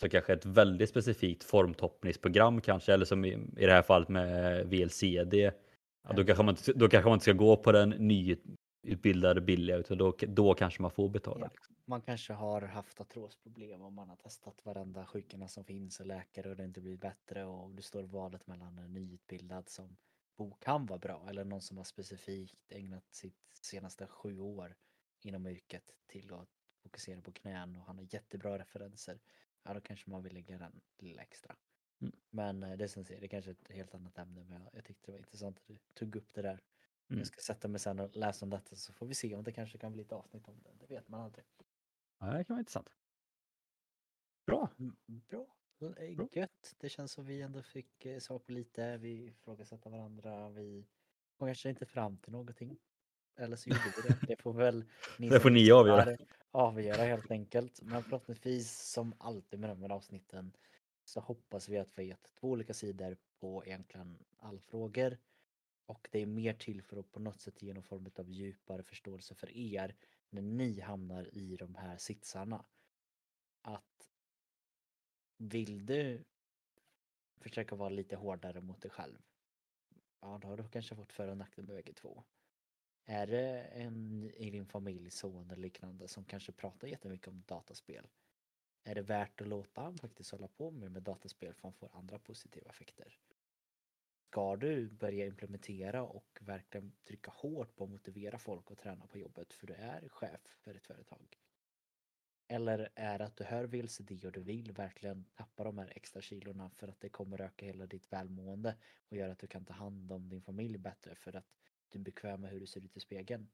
så 0.00 0.08
kanske 0.08 0.32
ett 0.32 0.46
väldigt 0.46 0.88
specifikt 0.88 1.44
formtoppningsprogram 1.44 2.60
kanske, 2.60 2.94
eller 2.94 3.04
som 3.04 3.24
i, 3.24 3.28
i 3.56 3.66
det 3.66 3.72
här 3.72 3.82
fallet 3.82 4.08
med 4.08 4.66
VLCD. 4.66 5.34
Ja, 6.02 6.12
då, 6.12 6.24
kanske 6.24 6.44
man, 6.44 6.56
då 6.74 6.88
kanske 6.88 7.08
man 7.08 7.16
inte 7.16 7.24
ska 7.24 7.32
gå 7.32 7.56
på 7.56 7.72
den 7.72 7.90
nyutbildade 7.90 9.40
billiga 9.40 9.76
utan 9.76 9.98
då, 9.98 10.16
då 10.28 10.54
kanske 10.54 10.82
man 10.82 10.90
får 10.90 11.08
betala. 11.08 11.46
Ja. 11.46 11.50
Liksom. 11.52 11.76
Man 11.84 12.02
kanske 12.02 12.32
har 12.32 12.62
haft 12.62 13.00
artrosproblem 13.00 13.82
och 13.82 13.92
man 13.92 14.08
har 14.08 14.16
testat 14.16 14.60
varenda 14.64 15.06
sjukdomar 15.06 15.46
som 15.46 15.64
finns 15.64 16.00
och 16.00 16.06
läkare 16.06 16.50
och 16.50 16.56
det 16.56 16.64
inte 16.64 16.80
blivit 16.80 17.00
bättre 17.00 17.44
och 17.44 17.74
du 17.74 17.82
står 17.82 18.02
valet 18.02 18.46
mellan 18.46 18.78
en 18.78 18.92
nyutbildad 18.92 19.68
som 19.68 19.96
kan 20.60 20.86
vara 20.86 20.98
bra 20.98 21.26
eller 21.28 21.44
någon 21.44 21.62
som 21.62 21.76
har 21.76 21.84
specifikt 21.84 22.72
ägnat 22.72 23.14
sitt 23.14 23.36
senaste 23.62 24.06
sju 24.06 24.38
år 24.38 24.76
inom 25.22 25.46
yrket 25.46 25.84
till 26.06 26.34
att 26.34 26.48
fokusera 26.82 27.20
på 27.20 27.32
knän 27.32 27.76
och 27.76 27.82
han 27.82 27.98
har 27.98 28.06
jättebra 28.14 28.58
referenser. 28.58 29.20
Ja, 29.64 29.74
då 29.74 29.80
kanske 29.80 30.10
man 30.10 30.22
vill 30.22 30.34
lägga 30.34 30.58
den 30.58 30.80
lilla 30.98 31.22
extra. 31.22 31.56
Mm. 32.00 32.12
Men 32.30 32.62
eh, 32.62 32.76
det 32.76 32.84
är 32.84 32.88
som 32.88 33.04
säger, 33.04 33.20
det 33.20 33.26
är 33.26 33.28
kanske 33.28 33.50
är 33.50 33.54
ett 33.54 33.70
helt 33.70 33.94
annat 33.94 34.18
ämne 34.18 34.44
men 34.44 34.62
jag, 34.62 34.70
jag 34.74 34.84
tyckte 34.84 35.06
det 35.06 35.12
var 35.12 35.18
intressant 35.18 35.58
att 35.58 35.66
du 35.66 35.78
tog 35.94 36.16
upp 36.16 36.32
det 36.32 36.42
där. 36.42 36.60
Mm. 37.08 37.18
Jag 37.18 37.26
ska 37.26 37.40
sätta 37.40 37.68
mig 37.68 37.80
sen 37.80 37.98
och 38.00 38.16
läsa 38.16 38.44
om 38.46 38.50
detta 38.50 38.76
så 38.76 38.92
får 38.92 39.06
vi 39.06 39.14
se 39.14 39.34
om 39.34 39.44
det 39.44 39.52
kanske 39.52 39.78
kan 39.78 39.92
bli 39.92 40.02
ett 40.02 40.12
avsnitt 40.12 40.48
om 40.48 40.60
det. 40.62 40.70
Det 40.86 40.94
vet 40.94 41.08
man 41.08 41.20
aldrig. 41.20 41.44
Ja, 42.18 42.26
det 42.26 42.44
kan 42.44 42.54
vara 42.54 42.60
intressant. 42.60 42.90
Bra. 44.46 44.70
Mm, 44.78 44.96
Bra. 45.28 45.46
Eh, 45.98 46.16
Bra. 46.16 46.28
Gött. 46.32 46.74
Det 46.78 46.88
känns 46.88 47.12
som 47.12 47.24
vi 47.24 47.42
ändå 47.42 47.62
fick 47.62 48.06
eh, 48.06 48.18
svar 48.18 48.38
på 48.38 48.52
lite. 48.52 48.96
Vi 48.96 49.26
ifrågasatte 49.26 49.88
varandra. 49.88 50.48
Vi 50.50 50.86
kom 51.38 51.48
kanske 51.48 51.68
inte 51.68 51.86
fram 51.86 52.18
till 52.18 52.32
någonting. 52.32 52.78
Eller 53.36 53.56
så 53.56 53.70
gjorde 53.70 53.80
vi 53.96 54.08
det. 54.08 54.26
Det 54.26 54.36
får 54.42 54.52
väl 54.52 54.84
ni 55.18 55.28
Det 55.28 55.40
får 55.40 55.50
ni 55.50 55.70
avgöra. 55.70 56.16
avgöra 56.50 57.02
helt 57.04 57.30
enkelt. 57.30 57.82
Men 57.82 58.02
förhoppningsvis 58.02 58.80
som 58.92 59.14
alltid 59.18 59.58
med 59.60 59.70
de 59.70 59.82
här 59.82 59.92
avsnitten 59.92 60.52
så 61.10 61.20
hoppas 61.20 61.68
vi 61.68 61.78
att 61.78 61.98
vi 61.98 62.02
har 62.02 62.08
gett 62.08 62.34
två 62.34 62.50
olika 62.50 62.74
sidor 62.74 63.16
på 63.40 63.64
egentligen 63.64 64.24
alla 64.36 64.60
frågor. 64.60 65.18
Och 65.86 66.08
det 66.12 66.18
är 66.18 66.26
mer 66.26 66.54
till 66.54 66.82
för 66.82 66.96
att 66.96 67.12
på 67.12 67.20
något 67.20 67.40
sätt 67.40 67.62
ge 67.62 67.74
någon 67.74 67.82
form 67.82 68.10
av 68.18 68.30
djupare 68.30 68.82
förståelse 68.82 69.34
för 69.34 69.56
er 69.56 69.96
när 70.30 70.42
ni 70.42 70.80
hamnar 70.80 71.34
i 71.34 71.56
de 71.56 71.74
här 71.74 71.96
sitsarna. 71.96 72.64
Att 73.62 74.10
vill 75.36 75.86
du 75.86 76.24
försöka 77.36 77.74
vara 77.74 77.88
lite 77.88 78.16
hårdare 78.16 78.60
mot 78.60 78.82
dig 78.82 78.90
själv? 78.90 79.18
Ja, 80.20 80.38
då 80.42 80.48
har 80.48 80.56
du 80.56 80.68
kanske 80.68 80.96
fått 80.96 81.12
för 81.12 81.28
och 81.28 81.36
nackdel 81.36 81.64
med 81.64 81.76
bägge 81.76 81.92
två. 81.92 82.24
Är 83.04 83.26
det 83.26 83.62
en 83.62 84.22
i 84.34 84.50
din 84.50 84.66
familj, 84.66 85.10
son 85.10 85.50
eller 85.50 85.62
liknande 85.62 86.08
som 86.08 86.24
kanske 86.24 86.52
pratar 86.52 86.88
jättemycket 86.88 87.28
om 87.28 87.42
dataspel? 87.46 88.08
Är 88.84 88.94
det 88.94 89.02
värt 89.02 89.40
att 89.40 89.48
låta 89.48 89.80
han 89.80 89.98
faktiskt 89.98 90.30
hålla 90.30 90.48
på 90.48 90.70
med, 90.70 90.92
med 90.92 91.02
dataspel 91.02 91.54
för 91.54 91.62
han 91.62 91.72
får 91.72 91.90
andra 91.92 92.18
positiva 92.18 92.70
effekter? 92.70 93.18
Ska 94.30 94.56
du 94.56 94.90
börja 94.90 95.26
implementera 95.26 96.02
och 96.02 96.38
verkligen 96.40 96.92
trycka 97.04 97.30
hårt 97.30 97.76
på 97.76 97.84
att 97.84 97.90
motivera 97.90 98.38
folk 98.38 98.70
att 98.70 98.78
träna 98.78 99.06
på 99.06 99.18
jobbet 99.18 99.52
för 99.52 99.66
du 99.66 99.74
är 99.74 100.08
chef 100.08 100.40
för 100.64 100.74
ett 100.74 100.86
företag? 100.86 101.38
Eller 102.48 102.88
är 102.94 103.18
det 103.18 103.24
att 103.24 103.36
du 103.36 103.44
hör 103.44 103.64
vilse 103.64 104.02
det 104.02 104.24
och 104.24 104.32
du 104.32 104.40
vill 104.40 104.72
verkligen 104.72 105.24
tappa 105.34 105.64
de 105.64 105.78
här 105.78 105.92
extra 105.96 106.22
kilorna 106.22 106.70
för 106.70 106.88
att 106.88 107.00
det 107.00 107.08
kommer 107.08 107.40
öka 107.40 107.66
hela 107.66 107.86
ditt 107.86 108.12
välmående 108.12 108.76
och 109.08 109.16
göra 109.16 109.32
att 109.32 109.38
du 109.38 109.46
kan 109.46 109.64
ta 109.64 109.72
hand 109.72 110.12
om 110.12 110.28
din 110.28 110.42
familj 110.42 110.78
bättre 110.78 111.14
för 111.14 111.36
att 111.36 111.58
du 111.88 111.98
är 111.98 112.02
bekväm 112.02 112.40
med 112.40 112.50
hur 112.50 112.60
du 112.60 112.66
ser 112.66 112.84
ut 112.84 112.96
i 112.96 113.00
spegeln. 113.00 113.48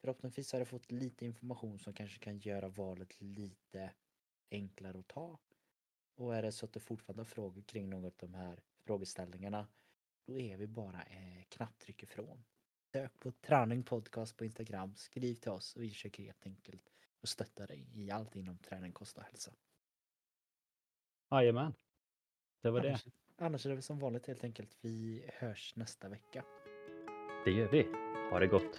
Förhoppningsvis 0.00 0.52
har 0.52 0.60
du 0.60 0.66
fått 0.66 0.90
lite 0.90 1.24
information 1.24 1.78
som 1.78 1.92
kanske 1.92 2.18
kan 2.18 2.38
göra 2.38 2.68
valet 2.68 3.20
lite 3.20 3.92
enklare 4.50 4.98
att 4.98 5.08
ta. 5.08 5.38
Och 6.14 6.36
är 6.36 6.42
det 6.42 6.52
så 6.52 6.66
att 6.66 6.72
du 6.72 6.80
fortfarande 6.80 7.20
har 7.20 7.24
frågor 7.24 7.62
kring 7.62 7.90
något 7.90 8.22
av 8.22 8.30
de 8.30 8.34
här 8.34 8.62
frågeställningarna 8.84 9.68
då 10.26 10.38
är 10.38 10.56
vi 10.56 10.66
bara 10.66 11.02
eh, 11.02 11.42
knapptryck 11.48 12.02
ifrån. 12.02 12.44
Sök 12.92 13.18
på 13.18 13.32
Träning 13.32 13.82
Podcast 13.82 14.36
på 14.36 14.44
Instagram, 14.44 14.94
skriv 14.96 15.34
till 15.34 15.50
oss 15.50 15.76
och 15.76 15.82
vi 15.82 15.90
försöker 15.90 16.22
helt 16.22 16.46
enkelt 16.46 16.92
att 17.22 17.28
stötta 17.28 17.66
dig 17.66 17.88
i 17.94 18.10
allt 18.10 18.36
inom 18.36 18.58
träning, 18.58 18.92
kost 18.92 19.18
och 19.18 19.24
hälsa. 19.24 19.52
Jajamän. 21.30 21.74
Det 22.60 22.70
var 22.70 22.80
det. 22.80 22.88
Annars, 22.88 23.06
annars 23.36 23.66
är 23.66 23.70
det 23.70 23.74
väl 23.74 23.82
som 23.82 23.98
vanligt 23.98 24.26
helt 24.26 24.44
enkelt. 24.44 24.78
Vi 24.80 25.30
hörs 25.34 25.76
nästa 25.76 26.08
vecka. 26.08 26.44
Det 27.44 27.50
gör 27.50 27.68
vi. 27.68 27.82
Ha 28.30 28.38
det 28.38 28.46
gott. 28.46 28.76